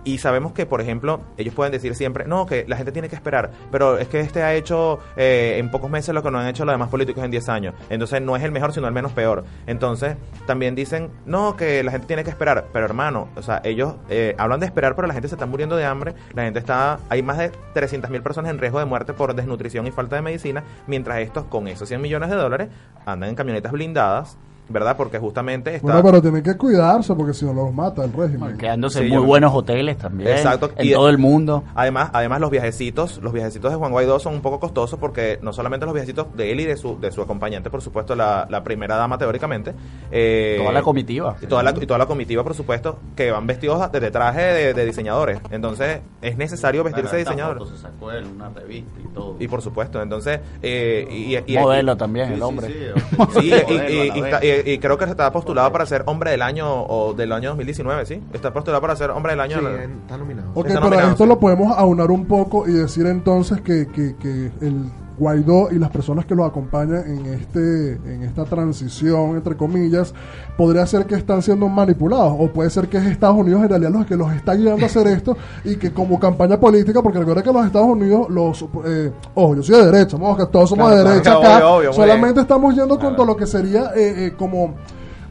Y 0.05 0.19
sabemos 0.19 0.53
que, 0.53 0.67
por 0.67 0.81
ejemplo, 0.81 1.19
ellos 1.35 1.55
pueden 1.55 1.71
decir 1.71 1.95
siempre, 1.95 2.25
no, 2.25 2.45
que 2.45 2.63
la 2.67 2.77
gente 2.77 2.91
tiene 2.91 3.09
que 3.09 3.15
esperar, 3.15 3.49
pero 3.71 3.97
es 3.97 4.07
que 4.07 4.19
este 4.19 4.43
ha 4.43 4.53
hecho 4.53 4.99
eh, 5.17 5.55
en 5.57 5.71
pocos 5.71 5.89
meses 5.89 6.13
lo 6.13 6.21
que 6.21 6.29
no 6.29 6.37
han 6.37 6.47
hecho 6.47 6.63
los 6.63 6.73
demás 6.73 6.89
políticos 6.89 7.23
en 7.23 7.31
10 7.31 7.49
años. 7.49 7.73
Entonces 7.89 8.21
no 8.21 8.35
es 8.35 8.43
el 8.43 8.51
mejor, 8.51 8.71
sino 8.71 8.87
el 8.87 8.93
menos 8.93 9.13
peor. 9.13 9.45
Entonces 9.65 10.15
también 10.45 10.75
dicen, 10.75 11.09
no, 11.25 11.57
que 11.57 11.83
la 11.83 11.89
gente 11.89 12.05
tiene 12.05 12.23
que 12.23 12.29
esperar. 12.29 12.67
Pero 12.71 12.85
hermano, 12.85 13.29
o 13.35 13.41
sea, 13.41 13.61
ellos 13.63 13.95
eh, 14.07 14.35
hablan 14.37 14.59
de 14.59 14.67
esperar, 14.67 14.95
pero 14.95 15.07
la 15.07 15.15
gente 15.15 15.27
se 15.27 15.33
está 15.33 15.47
muriendo 15.47 15.75
de 15.75 15.85
hambre. 15.85 16.13
La 16.35 16.43
gente 16.43 16.59
está, 16.59 16.99
hay 17.09 17.23
más 17.23 17.39
de 17.39 17.49
300 17.73 18.11
mil 18.11 18.21
personas 18.21 18.51
en 18.51 18.59
riesgo 18.59 18.77
de 18.77 18.85
muerte 18.85 19.13
por 19.13 19.33
desnutrición 19.33 19.87
y 19.87 19.91
falta 19.91 20.17
de 20.17 20.21
medicina, 20.21 20.63
mientras 20.85 21.17
estos 21.17 21.45
con 21.45 21.67
esos 21.67 21.87
100 21.87 21.99
millones 21.99 22.29
de 22.29 22.35
dólares 22.35 22.69
andan 23.07 23.29
en 23.29 23.35
camionetas 23.35 23.71
blindadas, 23.71 24.37
¿verdad? 24.69 24.97
Porque 24.97 25.19
justamente 25.19 25.75
está... 25.75 25.85
Bueno, 25.87 26.03
pero 26.03 26.21
tienen 26.21 26.41
que 26.43 26.55
cuidarse 26.57 27.13
porque 27.15 27.33
si 27.33 27.45
no 27.45 27.53
los 27.53 27.73
mata 27.73 28.03
el 28.03 28.11
régimen. 28.13 28.57
Quedándose 28.57 28.99
Sí, 28.99 29.05
en 29.05 29.11
yo- 29.11 29.19
muy 29.19 29.27
buenos 29.27 29.53
hoteles 29.53 29.97
también. 29.97 30.29
Exacto. 30.31 30.71
En 30.75 30.87
Y- 30.87 30.93
todo 30.93 31.09
el 31.09 31.17
mundo. 31.17 31.63
Además, 31.75 32.09
además 32.13 32.39
los 32.41 32.49
viajecitos, 32.49 33.19
los 33.21 33.31
viajecitos 33.33 33.71
de 33.71 33.77
Juan 33.77 33.91
Guaidó 33.91 34.19
son 34.19 34.33
un 34.33 34.41
poco 34.41 34.59
costosos 34.59 34.99
porque 34.99 35.39
no 35.41 35.53
solamente 35.53 35.85
los 35.85 35.93
viajecitos 35.93 36.27
de 36.35 36.51
él 36.51 36.59
y 36.61 36.65
de 36.65 36.77
su, 36.77 36.99
de 36.99 37.11
su 37.11 37.21
acompañante, 37.21 37.69
por 37.69 37.81
supuesto, 37.81 38.15
la, 38.15 38.47
la 38.49 38.63
primera 38.63 38.95
dama 38.95 39.17
teóricamente. 39.17 39.73
eh, 40.11 40.55
Toda 40.59 40.71
la 40.71 40.81
comitiva. 40.81 41.35
Y 41.41 41.45
toda 41.47 41.61
la, 41.63 41.71
y 41.71 41.85
toda 41.85 41.97
la 41.99 42.05
comitiva, 42.05 42.43
por 42.43 42.53
supuesto, 42.55 42.97
que 43.15 43.31
van 43.31 43.45
vestidos 43.47 43.91
de, 43.91 43.99
de 43.99 44.11
traje 44.11 44.41
de, 44.41 44.73
de 44.73 44.85
diseñadores. 44.85 45.39
Entonces, 45.51 45.99
es 46.21 46.37
necesario 46.37 46.83
vestirse 46.83 47.15
de 47.17 47.23
diseñador. 47.23 47.67
se 47.67 47.77
sacó 47.77 48.11
en 48.11 48.27
una 48.27 48.49
revista 48.49 48.99
y 48.99 49.13
todo. 49.13 49.35
Y 49.39 49.47
por 49.47 49.61
supuesto, 49.61 50.01
entonces... 50.01 50.39
eh, 50.61 51.07
y, 51.09 51.35
y- 51.35 51.43
y- 51.55 51.57
Modelo 51.57 51.95
también, 51.97 52.27
Sí, 52.27 52.33
el 52.33 52.39
sí, 52.39 52.43
hombre. 52.43 52.67
sí, 52.67 52.73
Sí, 52.73 53.47
y, 53.47 53.51
modelo 53.51 54.37
y- 54.41 54.54
y- 54.65 54.79
creo 54.79 54.97
que 54.97 55.05
está 55.05 55.31
postulado 55.31 55.71
para 55.71 55.85
ser 55.85 56.03
hombre 56.05 56.31
del 56.31 56.41
año 56.41 56.83
o 56.83 57.13
del 57.13 57.31
año 57.31 57.49
2019, 57.49 58.05
¿sí? 58.05 58.21
Está 58.33 58.51
postulado 58.53 58.81
para 58.81 58.95
ser 58.95 59.09
hombre 59.11 59.33
del 59.33 59.41
año. 59.41 59.59
Sí, 59.59 59.65
está 60.01 60.17
nominado. 60.17 60.49
Ok, 60.53 60.67
Está 60.67 60.79
pero 60.79 60.89
nominado, 60.89 61.11
esto 61.11 61.23
sí. 61.23 61.29
lo 61.29 61.39
podemos 61.39 61.77
aunar 61.77 62.11
un 62.11 62.25
poco 62.25 62.67
y 62.67 62.73
decir 62.73 63.05
entonces 63.07 63.61
que, 63.61 63.87
que, 63.87 64.15
que 64.17 64.51
el 64.61 64.89
Guaidó 65.17 65.69
y 65.71 65.79
las 65.79 65.89
personas 65.91 66.25
que 66.25 66.35
lo 66.35 66.43
acompañan 66.45 67.03
en 67.07 67.25
este 67.27 67.93
en 67.93 68.23
esta 68.23 68.43
transición 68.45 69.35
entre 69.37 69.55
comillas 69.55 70.13
podría 70.57 70.85
ser 70.85 71.05
que 71.05 71.15
están 71.15 71.41
siendo 71.41 71.69
manipulados 71.69 72.33
o 72.37 72.47
puede 72.51 72.69
ser 72.69 72.87
que 72.89 72.97
es 72.97 73.05
Estados 73.05 73.37
Unidos 73.37 73.61
en 73.63 73.69
realidad 73.69 73.91
los 73.91 74.05
que 74.05 74.15
los 74.15 74.31
está 74.33 74.53
guiando 74.55 74.83
a 74.83 74.87
hacer 74.87 75.07
esto 75.07 75.37
y 75.63 75.77
que 75.77 75.91
como 75.93 76.19
campaña 76.19 76.59
política 76.59 77.01
porque 77.01 77.19
recuerda 77.19 77.43
que 77.43 77.53
los 77.53 77.65
Estados 77.65 77.87
Unidos 77.87 78.27
los 78.29 78.65
eh, 78.85 79.11
ojo 79.35 79.55
yo 79.55 79.63
soy 79.63 79.75
de 79.77 79.91
derecha 79.91 80.17
vamos 80.17 80.37
que 80.37 80.45
todos 80.47 80.69
somos 80.69 80.87
Claro, 80.89 81.03
de 81.03 81.09
derecha 81.11 81.33
acá 81.33 81.67
obvio, 81.67 81.93
solamente 81.93 82.33
bien. 82.33 82.41
estamos 82.43 82.75
yendo 82.75 82.95
Claro. 82.97 83.09
contra 83.09 83.25
lo 83.25 83.35
que 83.37 83.45
sería 83.47 83.91
eh, 83.95 84.27
eh, 84.27 84.33
como 84.37 84.73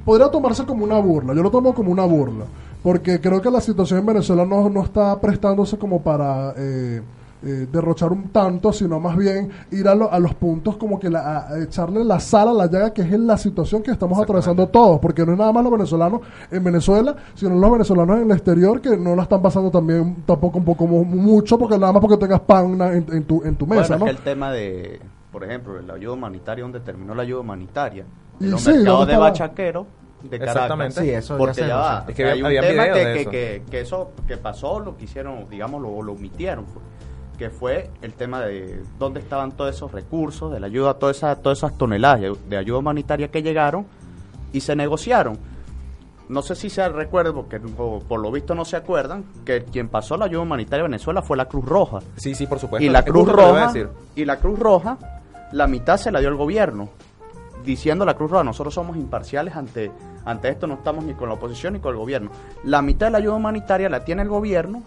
podría 0.04 0.28
tomarse 0.30 0.64
como 0.66 0.84
una 0.84 0.98
burla. 0.98 1.32
Yo 1.34 1.42
lo 1.42 1.50
tomo 1.50 1.74
como 1.74 1.90
una 1.90 2.04
burla. 2.04 2.44
Porque 2.82 3.18
creo 3.22 3.40
que 3.40 3.50
la 3.50 3.62
situación 3.62 4.00
en 4.00 4.04
Venezuela 4.06 4.44
no, 4.44 4.68
no 4.68 4.82
está 4.82 5.18
prestándose 5.18 5.78
como 5.78 6.02
para 6.02 6.52
eh, 6.58 7.00
eh, 7.44 7.66
derrochar 7.70 8.10
un 8.12 8.30
tanto, 8.30 8.72
sino 8.72 8.98
más 9.00 9.16
bien 9.16 9.50
ir 9.70 9.86
a, 9.86 9.94
lo- 9.94 10.10
a 10.12 10.18
los 10.18 10.34
puntos 10.34 10.76
como 10.76 10.98
que 10.98 11.10
la- 11.10 11.46
a 11.48 11.62
echarle 11.62 12.02
la 12.04 12.18
sal 12.20 12.48
a 12.48 12.52
la 12.52 12.66
llaga, 12.66 12.92
que 12.92 13.02
es 13.02 13.12
en 13.12 13.26
la 13.26 13.36
situación 13.36 13.82
que 13.82 13.90
estamos 13.90 14.18
atravesando 14.18 14.66
todos. 14.68 14.98
Porque 15.00 15.24
no 15.26 15.32
es 15.32 15.38
nada 15.38 15.52
más 15.52 15.62
los 15.62 15.72
venezolanos 15.72 16.20
en 16.50 16.64
Venezuela, 16.64 17.14
sino 17.34 17.54
los 17.54 17.70
venezolanos 17.72 18.18
en 18.20 18.30
el 18.30 18.36
exterior 18.36 18.80
que 18.80 18.96
no 18.96 19.14
la 19.14 19.22
están 19.24 19.42
pasando 19.42 19.70
también 19.70 20.16
tampoco 20.26 20.58
un 20.58 20.64
poco 20.64 20.86
mu- 20.86 21.04
mucho, 21.04 21.58
porque 21.58 21.78
nada 21.78 21.92
más 21.92 22.00
porque 22.00 22.16
tengas 22.16 22.40
pan 22.40 22.80
en, 22.80 23.06
en 23.12 23.24
tu, 23.24 23.42
en 23.44 23.56
tu 23.56 23.66
Bueno, 23.66 23.82
mesa, 23.82 23.94
es 23.94 24.00
¿no? 24.00 24.06
que 24.06 24.10
el 24.12 24.18
tema 24.18 24.50
de, 24.50 25.00
por 25.30 25.44
ejemplo, 25.44 25.80
la 25.82 25.94
ayuda 25.94 26.14
humanitaria, 26.14 26.62
donde 26.62 26.80
terminó 26.80 27.14
la 27.14 27.22
ayuda 27.22 27.40
humanitaria. 27.40 28.04
Y 28.40 28.46
los 28.46 28.62
sí, 28.62 28.70
mercados 28.70 28.98
¿dónde 29.00 29.06
de 29.06 29.12
estaba? 29.12 29.30
bachaquero 29.30 29.86
de. 30.28 30.36
Exactamente. 30.36 31.00
Sí, 31.02 31.10
eso 31.10 31.34
ya 31.34 31.38
Porque 31.38 31.60
ya 31.68 31.76
va. 31.76 32.04
Es 32.08 32.14
que 32.14 32.24
hay 32.24 32.30
había- 32.30 32.42
un 32.42 32.46
había 32.46 32.60
tema 32.62 32.84
que, 32.84 32.98
de 33.04 33.04
que, 33.14 33.20
eso. 33.20 33.30
que, 33.30 33.62
que 33.70 33.80
eso 33.80 34.10
que 34.26 34.36
pasó, 34.38 34.80
lo 34.80 34.96
quisieron, 34.96 35.46
digamos, 35.50 35.82
lo, 35.82 36.02
lo 36.02 36.12
omitieron. 36.12 36.64
fue, 36.66 36.80
que 37.38 37.50
fue 37.50 37.90
el 38.02 38.14
tema 38.14 38.40
de 38.42 38.82
dónde 38.98 39.20
estaban 39.20 39.52
todos 39.52 39.74
esos 39.74 39.92
recursos, 39.92 40.52
de 40.52 40.60
la 40.60 40.66
ayuda, 40.66 40.94
todas 40.94 41.16
esas, 41.16 41.42
todas 41.42 41.58
esas 41.58 41.76
toneladas 41.76 42.20
de, 42.48 42.56
ayuda 42.56 42.78
humanitaria 42.78 43.28
que 43.28 43.42
llegaron 43.42 43.86
y 44.52 44.60
se 44.60 44.76
negociaron. 44.76 45.38
No 46.28 46.40
sé 46.40 46.54
si 46.54 46.70
se 46.70 46.88
recuerda, 46.88 47.32
porque 47.32 47.60
por 47.60 48.20
lo 48.20 48.30
visto 48.30 48.54
no 48.54 48.64
se 48.64 48.76
acuerdan, 48.76 49.24
que 49.44 49.64
quien 49.64 49.88
pasó 49.88 50.16
la 50.16 50.24
ayuda 50.24 50.42
humanitaria 50.42 50.84
a 50.84 50.88
Venezuela 50.88 51.20
fue 51.20 51.36
la 51.36 51.46
Cruz 51.46 51.64
Roja. 51.66 51.98
Sí, 52.16 52.34
sí, 52.34 52.46
por 52.46 52.58
supuesto. 52.58 52.84
Y 52.84 52.88
la 52.88 53.02
Cruz 53.02 53.28
Roja, 53.28 53.72
y 54.14 54.24
la 54.24 54.36
Cruz 54.38 54.58
Roja, 54.58 54.96
la 55.52 55.66
mitad 55.66 55.98
se 55.98 56.10
la 56.10 56.20
dio 56.20 56.30
el 56.30 56.36
gobierno, 56.36 56.88
diciendo 57.64 58.06
la 58.06 58.14
Cruz 58.14 58.30
Roja, 58.30 58.44
nosotros 58.44 58.72
somos 58.72 58.96
imparciales 58.96 59.54
ante, 59.54 59.90
ante 60.24 60.48
esto, 60.48 60.66
no 60.66 60.74
estamos 60.74 61.04
ni 61.04 61.14
con 61.14 61.28
la 61.28 61.34
oposición 61.34 61.74
ni 61.74 61.80
con 61.80 61.92
el 61.92 61.98
gobierno. 61.98 62.30
La 62.62 62.80
mitad 62.80 63.08
de 63.08 63.12
la 63.12 63.18
ayuda 63.18 63.34
humanitaria 63.34 63.90
la 63.90 64.04
tiene 64.04 64.22
el 64.22 64.28
gobierno, 64.28 64.82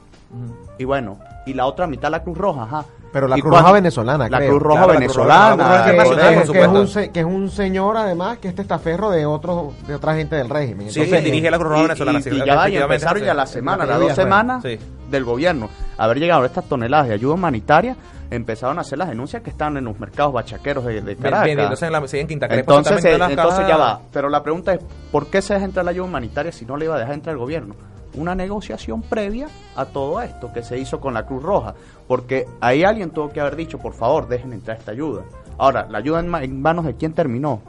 y 0.78 0.84
bueno, 0.86 1.20
y 1.46 1.54
la 1.54 1.66
otra 1.66 1.88
mitad 1.88 2.10
la 2.12 2.22
Cruz 2.24 2.38
Roja, 2.38 2.64
ajá. 2.64 2.86
Pero 3.14 3.28
la 3.30 3.38
¿Y 3.38 3.42
Cruz 3.42 3.54
Roja 3.58 3.72
venezolana, 3.72 4.28
La 4.30 4.38
creo. 4.38 4.50
Cruz 4.52 4.62
Roja 4.64 4.84
Claro, 4.84 5.00
venezolana. 5.00 5.86
Que, 5.86 5.92
eh, 5.92 6.62
es 6.62 6.68
un, 6.68 6.88
se- 6.90 7.10
que 7.10 7.20
es 7.22 7.26
un 7.26 7.50
señor 7.50 7.96
además 7.98 8.38
que 8.40 8.50
este 8.50 8.62
estaferro 8.62 9.10
de 9.10 9.26
otro 9.26 9.72
de 9.88 9.96
otra 9.96 10.14
gente 10.16 10.36
del 10.36 10.50
régimen. 10.50 10.92
Sí, 10.92 11.00
Entonces, 11.00 11.20
que 11.24 11.26
dirige 11.26 11.50
la 11.50 11.58
Cruz 11.58 11.70
Roja 11.70 11.80
y- 11.80 11.88
venezolana. 11.88 12.20
y- 12.20 12.24
sí, 12.24 12.30
y 12.32 12.46
ya 12.46 12.66
empezaron 12.68 13.24
ya 13.24 13.34
la 13.34 13.46
semana, 13.48 13.86
las 13.86 14.00
dos 14.00 14.10
Villarreal. 14.10 14.16
semanas 14.28 14.62
Sí. 14.64 14.78
del 15.10 15.24
gobierno. 15.24 15.70
Haber 15.98 16.20
llegado 16.20 16.44
estas 16.46 16.66
toneladas 16.66 17.08
de 17.08 17.14
ayuda 17.14 17.34
humanitaria, 17.36 17.96
empezaron 18.30 18.78
a 18.78 18.82
hacer 18.82 18.98
las 18.98 19.08
denuncias 19.08 19.42
que 19.42 19.50
estaban 19.52 19.78
en 19.78 19.86
los 19.86 19.98
mercados 20.00 20.34
bachaqueros 20.34 20.84
de, 20.86 21.02
de 21.02 21.16
Caracas. 21.16 21.46
Vendiéndose 21.46 21.86
en 21.86 21.92
la, 21.94 22.06
sí, 22.10 22.20
en 22.20 22.28
Quinta 22.28 22.48
Entonces, 22.48 23.04
eh, 23.06 23.16
entonces 23.30 23.66
ya 23.68 23.78
va. 23.78 24.02
Pero 24.12 24.28
la 24.28 24.44
pregunta 24.44 24.74
es, 24.74 24.82
¿por 25.14 25.28
qué 25.28 25.42
se 25.42 25.54
deja 25.54 25.66
entrar 25.66 25.86
la 25.86 25.92
ayuda 25.92 26.06
humanitaria 26.06 26.52
si 26.52 26.66
no 26.66 26.76
le 26.76 26.86
iba 26.86 26.96
a 26.96 27.00
dejar 27.00 27.14
entrar 27.14 27.34
el 27.34 27.40
gobierno? 27.40 27.74
Una 28.18 28.36
negociación 28.36 29.02
previa 29.02 29.48
a 29.76 29.86
todo 29.86 30.22
esto 30.22 30.52
que 30.52 30.64
se 30.64 30.78
hizo 30.78 31.00
con 31.00 31.14
la 31.14 31.26
Cruz 31.26 31.44
Roja. 31.44 31.74
Porque 32.08 32.46
ahí 32.60 32.84
alguien 32.84 33.12
tuvo 33.12 33.30
que 33.30 33.40
haber 33.40 33.56
dicho, 33.56 33.78
por 33.80 33.94
favor, 33.94 34.28
dejen 34.28 34.54
entrar 34.54 34.78
esta 34.78 34.92
ayuda. 34.92 35.24
Ahora, 35.58 35.88
¿la 35.90 36.00
ayuda 36.00 36.20
en, 36.20 36.28
ma- 36.28 36.44
en 36.44 36.62
manos 36.62 36.86
de 36.86 36.96
quién 36.96 37.14
terminó? 37.14 37.62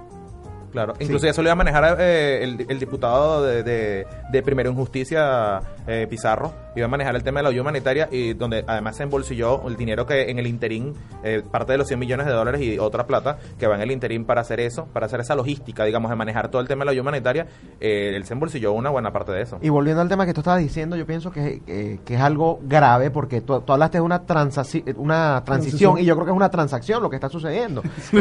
Claro, 0.72 0.92
incluso 1.00 1.26
eso 1.26 1.40
lo 1.40 1.46
iba 1.48 1.52
a 1.54 1.56
manejar 1.56 1.96
eh, 1.98 2.44
el, 2.44 2.66
el 2.68 2.78
diputado 2.78 3.42
de, 3.42 3.62
de, 3.62 4.06
de 4.30 4.42
Primero 4.42 4.68
en 4.68 4.76
Justicia, 4.76 5.60
eh, 5.86 6.06
Pizarro, 6.10 6.52
iba 6.76 6.86
a 6.86 6.88
manejar 6.88 7.16
el 7.16 7.22
tema 7.22 7.40
de 7.40 7.44
la 7.44 7.48
ayuda 7.50 7.62
humanitaria 7.62 8.08
y 8.10 8.34
donde 8.34 8.64
además 8.66 8.96
se 8.96 9.02
embolsilló 9.02 9.66
el 9.68 9.76
dinero 9.76 10.06
que 10.06 10.30
en 10.30 10.38
el 10.38 10.46
interín, 10.46 10.94
eh, 11.24 11.42
parte 11.50 11.72
de 11.72 11.78
los 11.78 11.86
100 11.88 11.98
millones 11.98 12.26
de 12.26 12.32
dólares 12.32 12.60
y 12.60 12.78
otra 12.78 13.06
plata 13.06 13.38
que 13.58 13.66
va 13.66 13.74
en 13.76 13.82
el 13.82 13.90
interín 13.90 14.24
para 14.24 14.40
hacer 14.42 14.60
eso, 14.60 14.86
para 14.92 15.06
hacer 15.06 15.20
esa 15.20 15.34
logística, 15.34 15.84
digamos, 15.84 16.10
de 16.10 16.16
manejar 16.16 16.48
todo 16.50 16.60
el 16.62 16.68
tema 16.68 16.80
de 16.80 16.84
la 16.86 16.90
ayuda 16.92 17.02
humanitaria, 17.02 17.46
eh, 17.80 18.12
él 18.14 18.24
se 18.24 18.34
embolsilló 18.34 18.72
una 18.72 18.90
buena 18.90 19.12
parte 19.12 19.32
de 19.32 19.42
eso. 19.42 19.58
Y 19.60 19.68
volviendo 19.68 20.02
al 20.02 20.08
tema 20.08 20.26
que 20.26 20.34
tú 20.34 20.40
estabas 20.40 20.60
diciendo, 20.60 20.96
yo 20.96 21.06
pienso 21.06 21.30
que, 21.30 21.60
que- 21.66 22.00
que 22.04 22.14
es 22.14 22.20
algo 22.20 22.60
grave 22.62 23.10
porque 23.10 23.40
tú, 23.40 23.60
tú 23.62 23.72
hablaste 23.72 23.98
de 23.98 24.02
una, 24.02 24.22
una 24.96 25.42
transición 25.44 25.98
y 25.98 26.04
yo 26.04 26.14
creo 26.14 26.26
que 26.26 26.30
es 26.32 26.36
una 26.36 26.50
transacción 26.50 27.02
lo 27.02 27.10
que 27.10 27.16
está 27.16 27.28
sucediendo. 27.28 27.82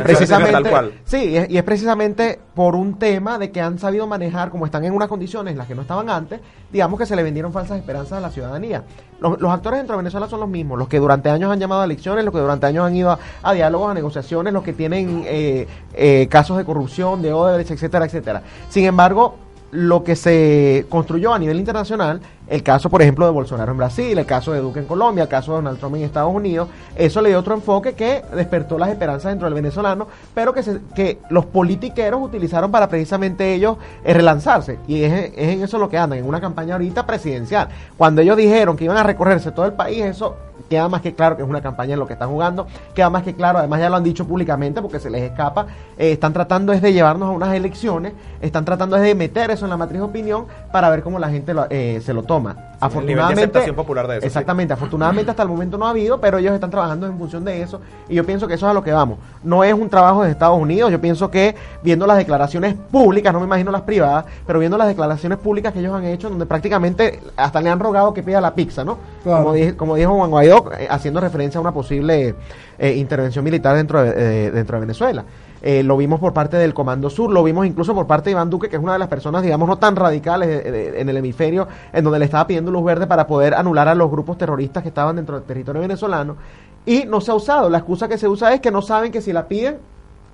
Tal 0.51 0.63
cual. 0.69 0.93
Sí, 1.05 1.17
y 1.29 1.37
es, 1.37 1.49
y 1.49 1.57
es 1.57 1.63
precisamente 1.63 2.39
por 2.55 2.75
un 2.75 2.97
tema 2.97 3.37
de 3.37 3.51
que 3.51 3.61
han 3.61 3.77
sabido 3.79 4.07
manejar, 4.07 4.49
como 4.49 4.65
están 4.65 4.83
en 4.85 4.93
unas 4.93 5.07
condiciones 5.07 5.51
en 5.51 5.57
las 5.57 5.67
que 5.67 5.75
no 5.75 5.81
estaban 5.83 6.09
antes, 6.09 6.39
digamos 6.71 6.99
que 6.99 7.05
se 7.05 7.15
le 7.15 7.23
vendieron 7.23 7.51
falsas 7.53 7.77
esperanzas 7.77 8.13
a 8.17 8.21
la 8.21 8.31
ciudadanía. 8.47 8.83
Los, 9.19 9.39
los 9.41 9.51
actores 9.51 9.79
dentro 9.79 9.95
de 9.95 10.03
Venezuela 10.03 10.27
son 10.27 10.39
los 10.41 10.49
mismos, 10.49 10.77
los 10.77 10.87
que 10.87 10.99
durante 10.99 11.29
años 11.29 11.51
han 11.51 11.59
llamado 11.59 11.81
a 11.81 11.85
elecciones, 11.85 12.23
los 12.23 12.33
que 12.33 12.39
durante 12.39 12.67
años 12.67 12.85
han 12.85 12.95
ido 12.95 13.17
a, 13.41 13.53
diálogos, 13.53 13.91
a 13.91 13.93
negociaciones, 13.93 14.53
los 14.53 14.63
que 14.63 14.73
tienen 14.73 15.23
eh, 15.25 15.67
eh, 15.93 16.27
casos 16.29 16.57
de 16.57 16.65
corrupción, 16.65 17.21
de 17.21 17.33
Odebrecht, 17.33 17.71
etcétera, 17.71 18.05
etcétera. 18.05 18.43
Sin 18.69 18.85
embargo, 18.85 19.35
lo 19.71 20.03
que 20.03 20.15
se 20.15 20.85
construyó 20.89 21.33
a 21.33 21.39
nivel 21.39 21.59
internacional, 21.59 22.21
el 22.47 22.63
caso, 22.63 22.89
por 22.89 23.01
ejemplo, 23.01 23.25
de 23.25 23.31
Bolsonaro 23.33 23.73
en 23.73 23.77
Brasil, 23.77 24.17
el 24.17 24.25
caso 24.25 24.53
de 24.53 24.59
Duque 24.61 24.79
en 24.79 24.85
Colombia, 24.85 25.23
el 25.23 25.27
caso 25.29 25.51
de 25.51 25.57
Donald 25.57 25.77
Trump 25.79 25.95
en 25.97 26.03
Estados 26.03 26.33
Unidos, 26.33 26.69
eso 26.95 27.21
le 27.21 27.29
dio 27.29 27.39
otro 27.39 27.53
enfoque 27.53 27.93
que 27.93 28.23
despertó 28.33 28.77
las 28.77 28.87
esperanzas 28.89 29.31
dentro 29.31 29.45
del 29.45 29.53
venezolano, 29.55 30.07
pero 30.33 30.53
que, 30.53 30.63
se- 30.63 30.79
que 30.95 31.17
los 31.29 31.45
politiqueros 31.45 32.21
utilizaron 32.21 32.71
para 32.71 32.87
precisamente 32.87 33.53
ellos 33.53 33.75
eh, 34.05 34.13
relanzarse. 34.13 34.79
Y 34.87 35.03
es, 35.03 35.33
es 35.35 35.49
en 35.49 35.63
eso 35.63 35.77
lo 35.77 35.89
que 35.89 35.97
andan, 35.97 36.19
en 36.19 36.25
una 36.25 36.39
campaña 36.39 36.75
ahorita 36.75 37.05
presidencial. 37.05 37.67
Cuando 37.97 38.21
ellos 38.21 38.37
dijeron 38.37 38.77
que 38.77 38.85
iban 38.85 38.97
a 38.97 39.03
recorrerse 39.03 39.51
todo 39.51 39.65
el 39.65 39.73
país, 39.73 40.01
eso 40.05 40.37
queda 40.69 40.87
más 40.89 41.01
que 41.01 41.15
claro 41.15 41.35
que 41.37 41.43
es 41.43 41.49
una 41.49 41.61
campaña 41.61 41.93
en 41.93 41.99
lo 41.99 42.07
que 42.07 42.13
están 42.13 42.29
jugando, 42.29 42.67
queda 42.93 43.09
más 43.09 43.23
que 43.23 43.33
claro, 43.35 43.59
además 43.59 43.79
ya 43.79 43.89
lo 43.89 43.95
han 43.95 44.03
dicho 44.03 44.25
públicamente 44.27 44.81
porque 44.81 44.99
se 44.99 45.09
les 45.09 45.21
escapa, 45.23 45.67
eh, 45.97 46.11
están 46.11 46.33
tratando 46.33 46.73
es 46.73 46.81
de 46.81 46.93
llevarnos 46.93 47.29
a 47.29 47.31
unas 47.31 47.53
elecciones, 47.53 48.13
están 48.41 48.65
tratando 48.65 48.95
es 48.97 49.01
de 49.01 49.15
meter 49.15 49.51
eso 49.51 49.65
en 49.65 49.69
la 49.69 49.77
matriz 49.77 49.99
de 49.99 50.05
opinión 50.05 50.45
para 50.71 50.89
ver 50.89 51.01
cómo 51.03 51.19
la 51.19 51.29
gente 51.29 51.53
lo- 51.53 51.67
eh, 51.69 52.01
se 52.03 52.13
lo 52.13 52.23
toma. 52.23 52.53
nivel 52.53 52.79
de 52.79 52.85
Afortunadamente, 52.85 53.41
aceptación 53.41 53.75
popular 53.75 54.07
de 54.07 54.13
eso, 54.17 54.21
sí. 54.21 54.27
exactamente, 54.27 54.73
afortunadamente 54.73 55.31
hasta 55.31 55.41
el 55.43 55.49
momento 55.49 55.77
no 55.79 55.87
ha 55.87 55.89
habido, 55.89 56.21
pero 56.21 56.37
ellos 56.37 56.53
están 56.53 56.69
trabajando 56.69 57.07
en 57.07 57.17
función 57.17 57.43
de 57.43 57.61
eso 57.63 57.81
y 58.07 58.13
yo 58.15 58.23
pienso 58.25 58.47
que 58.47 58.53
eso 58.53 58.67
es 58.67 58.69
a 58.71 58.73
lo 58.73 58.83
que 58.83 58.91
vamos. 58.91 59.17
No 59.43 59.63
es 59.63 59.73
un 59.73 59.89
trabajo 59.89 60.23
de 60.23 60.29
Estados 60.31 60.59
Unidos, 60.59 60.91
yo 60.91 61.01
pienso 61.01 61.31
que 61.31 61.55
viendo 61.81 62.05
las 62.05 62.17
declaraciones 62.17 62.75
públicas, 62.91 63.33
no 63.33 63.39
me 63.39 63.45
imagino 63.45 63.71
las 63.71 63.81
privadas, 63.81 64.25
pero 64.45 64.59
viendo 64.59 64.77
las 64.77 64.87
declaraciones 64.87 65.39
públicas 65.39 65.73
que 65.73 65.79
ellos 65.79 65.93
han 65.95 66.05
hecho, 66.05 66.29
donde 66.29 66.45
prácticamente 66.45 67.19
hasta 67.35 67.61
le 67.61 67.69
han 67.69 67.79
rogado 67.79 68.13
que 68.13 68.21
pida 68.21 68.39
la 68.41 68.53
pizza, 68.53 68.83
¿no? 68.83 68.97
Claro. 69.23 69.43
Como, 69.43 69.53
dije- 69.55 69.75
como 69.75 69.95
dijo 69.95 70.13
Juan 70.15 70.29
Guaidó, 70.29 70.56
eh, 70.77 70.87
haciendo 70.89 71.19
referencia 71.19 71.57
a 71.57 71.61
una 71.61 71.71
posible 71.71 72.35
eh, 72.77 72.93
intervención 72.95 73.43
militar 73.43 73.75
dentro 73.75 74.01
de, 74.01 74.09
eh, 74.47 74.51
dentro 74.51 74.77
de 74.77 74.81
Venezuela. 74.81 75.23
eh, 75.61 75.83
lo 75.83 75.97
vimos 75.97 76.19
por 76.19 76.33
parte 76.33 76.57
del 76.57 76.73
Comando 76.73 77.09
Sur, 77.09 77.31
lo 77.31 77.43
vimos 77.43 77.65
incluso 77.65 77.93
por 77.93 78.05
parte 78.05 78.25
de 78.25 78.31
Iván 78.31 78.49
Duque, 78.49 78.69
que 78.69 78.75
es 78.75 78.81
una 78.81 78.93
de 78.93 78.99
las 78.99 79.07
personas, 79.07 79.41
digamos, 79.43 79.67
no 79.67 79.77
tan 79.77 79.95
radicales 79.95 80.65
en 80.65 81.09
el 81.09 81.17
hemisferio, 81.17 81.67
en 81.91 82.03
donde 82.03 82.19
le 82.19 82.25
estaba 82.25 82.45
pidiendo 82.45 82.71
luz 82.71 82.83
verde 82.83 83.07
para 83.07 83.25
poder 83.25 83.53
anular 83.53 83.87
a 83.87 83.95
los 83.95 84.09
grupos 84.09 84.37
terroristas 84.37 84.83
que 84.83 84.89
estaban 84.89 85.15
dentro 85.15 85.35
del 85.35 85.45
territorio 85.45 85.81
venezolano. 85.81 86.37
Y 86.85 87.05
no 87.05 87.19
se 87.21 87.31
ha 87.31 87.33
usado. 87.33 87.69
La 87.69 87.79
excusa 87.79 88.07
que 88.07 88.17
se 88.17 88.27
usa 88.27 88.53
es 88.53 88.61
que 88.61 88.71
no 88.71 88.81
saben 88.81 89.11
que 89.11 89.21
si 89.21 89.33
la 89.33 89.47
piden, 89.47 89.77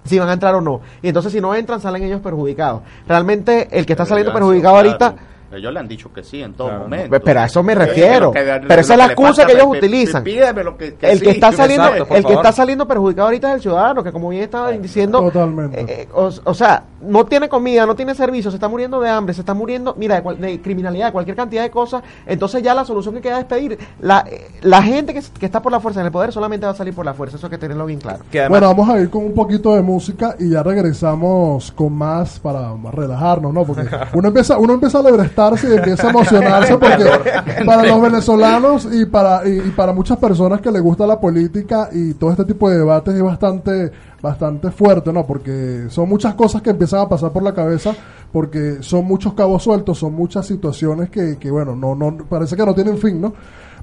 si 0.03 0.19
van 0.19 0.29
a 0.29 0.33
entrar 0.33 0.53
o 0.55 0.61
no. 0.61 0.81
Y 1.01 1.07
entonces 1.07 1.31
si 1.31 1.41
no 1.41 1.55
entran, 1.55 1.79
salen 1.79 2.03
ellos 2.03 2.21
perjudicados. 2.21 2.81
Realmente 3.07 3.69
el 3.71 3.85
que 3.85 3.93
está 3.93 4.05
saliendo 4.05 4.33
perjudicado 4.33 4.75
ahorita... 4.75 5.15
Ellos 5.57 5.73
le 5.73 5.79
han 5.79 5.87
dicho 5.87 6.11
que 6.13 6.23
sí 6.23 6.41
en 6.41 6.53
todo 6.53 6.67
Claro. 6.67 6.83
momento. 6.83 7.19
Pero 7.19 7.39
a 7.39 7.45
eso 7.45 7.63
me 7.63 7.75
refiero. 7.75 8.31
que- 8.31 8.61
Pero 8.67 8.81
esa 8.81 8.93
es 8.93 8.97
la 8.97 9.05
excusa 9.05 9.45
que 9.45 9.53
ellos 9.53 9.67
utilizan. 9.67 10.23
El 10.25 11.21
que 11.21 11.29
está 11.31 11.51
saliendo 11.51 11.93
el 12.09 12.25
que 12.25 12.33
está 12.33 12.51
saliendo 12.51 12.87
perjudicado 12.87 13.27
ahorita 13.27 13.49
es 13.49 13.55
el 13.55 13.61
ciudadano 13.61 14.03
que 14.03 14.11
como 14.11 14.29
bien 14.29 14.43
estaba 14.43 14.71
diciendo 14.71 15.19
Totalmente. 15.21 15.81
eh, 15.81 15.85
eh, 16.03 16.07
o, 16.13 16.29
o 16.43 16.53
sea 16.53 16.83
no 17.05 17.25
tiene 17.25 17.49
comida 17.49 17.85
no 17.85 17.95
tiene 17.95 18.15
servicio 18.15 18.49
se 18.51 18.57
está 18.57 18.67
muriendo 18.67 18.99
de 19.01 19.09
hambre 19.09 19.33
se 19.33 19.41
está 19.41 19.53
muriendo 19.53 19.95
mira 19.97 20.15
de, 20.15 20.23
cual- 20.23 20.39
de 20.39 20.61
criminalidad 20.61 21.07
de 21.07 21.11
cualquier 21.11 21.35
cantidad 21.35 21.63
de 21.63 21.71
cosas 21.71 22.03
entonces 22.25 22.61
ya 22.63 22.73
la 22.73 22.85
solución 22.85 23.15
que 23.15 23.21
queda 23.21 23.39
es 23.39 23.45
pedir 23.45 23.77
la, 24.01 24.25
eh, 24.29 24.47
la 24.61 24.81
gente 24.81 25.13
que, 25.13 25.21
que 25.39 25.45
está 25.45 25.61
por 25.61 25.71
la 25.71 25.79
fuerza 25.79 25.99
en 25.99 26.05
el 26.07 26.11
poder 26.11 26.31
solamente 26.31 26.65
va 26.65 26.71
a 26.71 26.75
salir 26.75 26.93
por 26.93 27.05
la 27.05 27.13
fuerza 27.13 27.37
eso 27.37 27.47
hay 27.47 27.51
que 27.51 27.57
tenerlo 27.57 27.85
bien 27.85 27.99
claro 27.99 28.23
además, 28.31 28.49
Bueno, 28.49 28.67
vamos 28.67 28.89
a 28.89 28.99
ir 28.99 29.09
con 29.09 29.25
un 29.25 29.33
poquito 29.33 29.75
de 29.75 29.81
música 29.81 30.35
y 30.39 30.49
ya 30.49 30.63
regresamos 30.63 31.71
con 31.71 31.93
más 31.93 32.39
para 32.39 32.73
relajarnos, 32.91 33.53
¿no? 33.53 33.63
Porque 33.65 33.85
uno 34.13 34.27
empieza, 34.29 34.57
uno 34.57 34.73
empieza 34.73 34.99
a 34.99 35.03
lebrestarse 35.03 35.69
y 35.69 35.73
empieza 35.77 36.07
a 36.07 36.09
emocionarse 36.11 36.77
porque 36.77 37.05
para 37.65 37.83
los 37.83 38.01
venezolanos 38.01 38.87
y 38.91 39.05
para, 39.05 39.47
y, 39.47 39.57
y 39.57 39.71
para 39.75 39.93
muchas 39.93 40.17
personas 40.17 40.61
que 40.61 40.71
les 40.71 40.81
gusta 40.81 41.05
la 41.07 41.19
política 41.19 41.89
y 41.91 42.13
todo 42.13 42.31
este 42.31 42.45
tipo 42.45 42.69
de 42.69 42.77
debates 42.77 43.13
es 43.13 43.21
bastante, 43.21 43.91
bastante 44.23 44.71
fuerte, 44.71 45.11
¿no? 45.11 45.25
Porque 45.27 45.87
son 45.89 46.07
muchas 46.07 46.33
cosas 46.33 46.61
que 46.61 46.69
empiezan 46.69 47.01
a 47.01 47.09
pasar 47.09 47.33
por 47.33 47.43
la 47.43 47.53
cabeza 47.53 47.93
porque 48.31 48.77
son 48.81 49.03
muchos 49.05 49.33
cabos 49.33 49.61
sueltos, 49.61 49.99
son 49.99 50.13
muchas 50.13 50.47
situaciones 50.47 51.09
que, 51.09 51.37
que 51.37 51.51
bueno, 51.51 51.75
no, 51.75 51.93
no, 51.93 52.15
parece 52.29 52.55
que 52.55 52.65
no 52.65 52.73
tienen 52.73 52.97
fin, 52.97 53.19
¿no? 53.19 53.33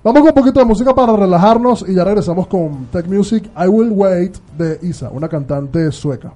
Vamos 0.03 0.23
con 0.23 0.31
un 0.31 0.35
poquito 0.35 0.59
de 0.59 0.65
música 0.65 0.95
para 0.95 1.15
relajarnos 1.15 1.85
y 1.87 1.95
ya 1.95 2.05
regresamos 2.05 2.47
con 2.47 2.87
Tech 2.87 3.07
Music 3.07 3.51
I 3.55 3.69
Will 3.69 3.93
Wait 3.93 4.39
de 4.57 4.79
Isa, 4.81 5.11
una 5.11 5.29
cantante 5.29 5.93
sueca. 5.93 6.33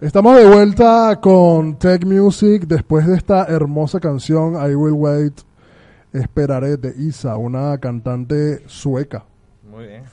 Estamos 0.00 0.36
de 0.36 0.46
vuelta 0.46 1.18
con 1.22 1.78
Tech 1.78 2.04
Music 2.04 2.66
después 2.66 3.06
de 3.06 3.16
esta 3.16 3.44
hermosa 3.46 3.98
canción 3.98 4.54
I 4.54 4.74
Will 4.74 4.92
Wait, 4.92 5.40
Esperaré 6.12 6.76
de 6.76 6.94
Isa, 6.96 7.36
una 7.36 7.78
cantante 7.78 8.62
sueca. 8.68 9.24
muy 9.68 9.86
bien. 9.86 10.04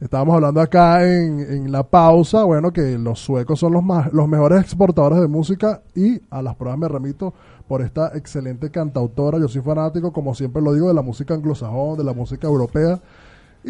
Estábamos 0.00 0.36
hablando 0.36 0.60
acá 0.60 1.04
en, 1.04 1.40
en 1.40 1.72
la 1.72 1.82
pausa, 1.82 2.44
bueno, 2.44 2.72
que 2.72 2.96
los 2.98 3.18
suecos 3.18 3.58
son 3.58 3.72
los, 3.72 3.82
más, 3.82 4.12
los 4.12 4.28
mejores 4.28 4.60
exportadores 4.60 5.20
de 5.20 5.26
música 5.26 5.82
y 5.94 6.20
a 6.30 6.40
las 6.40 6.54
pruebas 6.54 6.78
me 6.78 6.86
remito 6.86 7.34
por 7.66 7.82
esta 7.82 8.16
excelente 8.16 8.70
cantautora. 8.70 9.38
Yo 9.38 9.48
soy 9.48 9.62
fanático, 9.62 10.12
como 10.12 10.34
siempre 10.34 10.62
lo 10.62 10.72
digo, 10.72 10.86
de 10.86 10.94
la 10.94 11.02
música 11.02 11.34
anglosajón, 11.34 11.98
de 11.98 12.04
la 12.04 12.12
música 12.12 12.46
europea. 12.46 13.00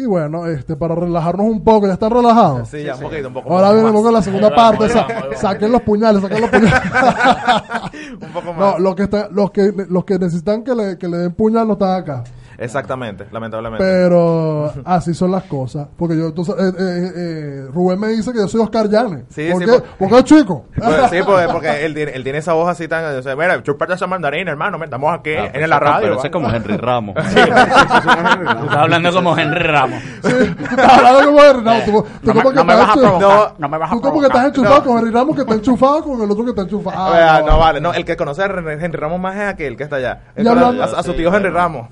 Y 0.01 0.05
bueno, 0.05 0.45
este 0.47 0.77
para 0.77 0.95
relajarnos 0.95 1.45
un 1.45 1.61
poco, 1.63 1.85
¿ya 1.87 1.93
están 1.93 2.11
relajados? 2.11 2.69
Sí, 2.69 2.83
ya 2.83 2.95
un 2.95 3.01
poquito, 3.01 3.27
un 3.27 3.33
poco 3.33 3.51
Ahora 3.53 3.67
más. 3.67 3.75
venimos 3.75 4.01
con 4.01 4.13
la 4.13 4.21
segunda 4.21 4.55
parte. 4.55 4.87
sa- 4.89 5.05
saquen 5.35 5.71
los 5.73 5.81
puñales, 5.81 6.21
saquen 6.21 6.39
los 6.41 6.49
puñales. 6.49 6.73
un 8.21 8.29
poco 8.33 8.53
más. 8.53 8.59
no, 8.59 8.79
los 8.79 8.95
que, 8.95 9.03
está- 9.03 9.27
los, 9.29 9.51
que, 9.51 9.73
los 9.89 10.05
que 10.05 10.17
necesitan 10.17 10.63
que 10.63 10.73
le, 10.73 10.97
que 10.97 11.07
le 11.09 11.17
den 11.17 11.33
puñal 11.33 11.67
no 11.67 11.73
están 11.73 12.01
acá. 12.01 12.23
Exactamente, 12.59 13.25
lamentablemente. 13.31 13.83
Pero 13.83 14.71
así 14.85 15.13
son 15.13 15.31
las 15.31 15.43
cosas. 15.45 15.87
Porque 15.97 16.17
yo, 16.17 16.31
sabes, 16.43 16.65
eh, 16.65 16.77
eh, 16.77 17.11
eh, 17.15 17.67
Rubén 17.73 17.99
me 17.99 18.09
dice 18.09 18.31
que 18.33 18.39
yo 18.39 18.47
soy 18.47 18.61
Oscar 18.61 18.89
Llanes. 18.89 19.23
Sí, 19.29 19.47
¿Por 19.51 19.61
sí, 19.63 19.65
qué? 19.65 19.71
por- 19.79 19.83
Porque 19.97 20.17
es 20.17 20.23
chico. 20.25 20.65
Pues, 20.79 21.09
sí, 21.11 21.17
porque, 21.25 21.47
porque 21.51 21.85
él, 21.85 21.93
tiene, 21.93 22.11
él 22.11 22.23
tiene 22.23 22.39
esa 22.39 22.53
voz 22.53 22.67
así 22.69 22.87
tan... 22.87 23.03
O 23.17 23.21
sea, 23.21 23.35
mira, 23.35 23.61
chupate 23.63 23.93
esa 23.93 24.07
mandarina, 24.07 24.51
hermano. 24.51 24.77
me- 24.77 24.85
Estamos 24.85 25.13
aquí 25.17 25.31
Ah, 25.33 25.51
en 25.53 25.69
la 25.69 25.79
radio. 25.79 26.01
Pero 26.01 26.17
ese 26.17 26.27
es 26.27 26.33
como 26.33 26.49
Henry 26.49 26.77
Ramos. 26.77 27.15
Estás 27.17 28.75
hablando 28.75 29.13
como 29.13 29.37
Henry 29.37 29.59
Ramos. 29.63 30.01
Sí, 30.23 30.55
tú 30.57 30.63
estás 30.65 30.97
hablando 30.97 31.25
como 31.25 31.41
Henry 31.43 31.63
Ramos. 31.63 31.85
Tú, 31.85 31.91
tú 31.91 32.07
No 32.23 32.33
me- 32.33 32.41
como 32.41 32.49
que 32.49 32.55
no 32.55 32.63
me 32.65 32.75
vas 32.75 32.89
a 32.89 32.93
provocar, 32.93 33.53
no 33.57 33.69
me 33.69 33.77
vas 33.77 33.91
a 33.91 33.93
Tú 33.95 34.01
como 34.01 34.19
que 34.19 34.27
estás 34.27 34.45
enchufado 34.47 34.83
con 34.83 34.97
Henry 34.99 35.11
Ramos 35.11 35.35
que 35.35 35.41
está 35.41 35.53
enchufado 35.53 36.03
con 36.03 36.21
el 36.21 36.31
otro 36.31 36.43
que 36.43 36.49
está 36.49 36.61
enchufado. 36.63 36.97
Ah, 36.97 37.41
no, 37.45 37.57
vale, 37.59 37.79
no, 37.81 37.93
el 37.93 38.03
que 38.05 38.17
conoce 38.17 38.41
a 38.43 38.45
Henry 38.45 38.97
Ramos 38.97 39.19
más 39.19 39.35
es 39.35 39.47
aquel 39.47 39.77
que 39.77 39.83
está 39.83 39.97
allá. 39.97 40.21
Entonces, 40.35 40.81
a, 40.93 40.99
a 40.99 41.03
su 41.03 41.11
Sí, 41.11 41.17
tío 41.17 41.33
Henry. 41.35 41.49
Ramos. 41.49 41.87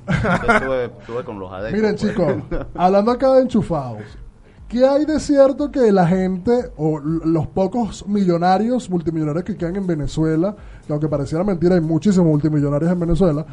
Estuve, 0.58 0.86
estuve 0.86 1.24
con 1.24 1.39
los 1.39 1.51
adeptos. 1.51 1.80
Miren, 1.80 1.95
pues. 1.95 2.12
chicos, 2.12 2.68
hablando 2.76 3.12
acá 3.12 3.34
de 3.34 3.41
enchufados, 3.41 4.03
¿qué 4.68 4.86
hay 4.86 5.05
de 5.05 5.20
cierto 5.20 5.72
que 5.72 5.91
la 5.91 6.08
gente 6.08 6.72
o 6.78 6.99
los 6.99 7.47
pocos 7.47 8.08
millonarios, 8.08 8.89
multimillonarios 8.89 9.45
que 9.45 9.55
quedan 9.55 9.76
en 9.78 9.88
Venezuela, 9.88 10.55
que 10.86 10.93
aunque 10.93 11.08
pareciera 11.08 11.43
mentira, 11.43 11.76
hay 11.76 11.82
muchísimos 11.82 12.28
multimillonarios 12.28 12.91
en 12.91 12.99
Venezuela, 12.99 13.45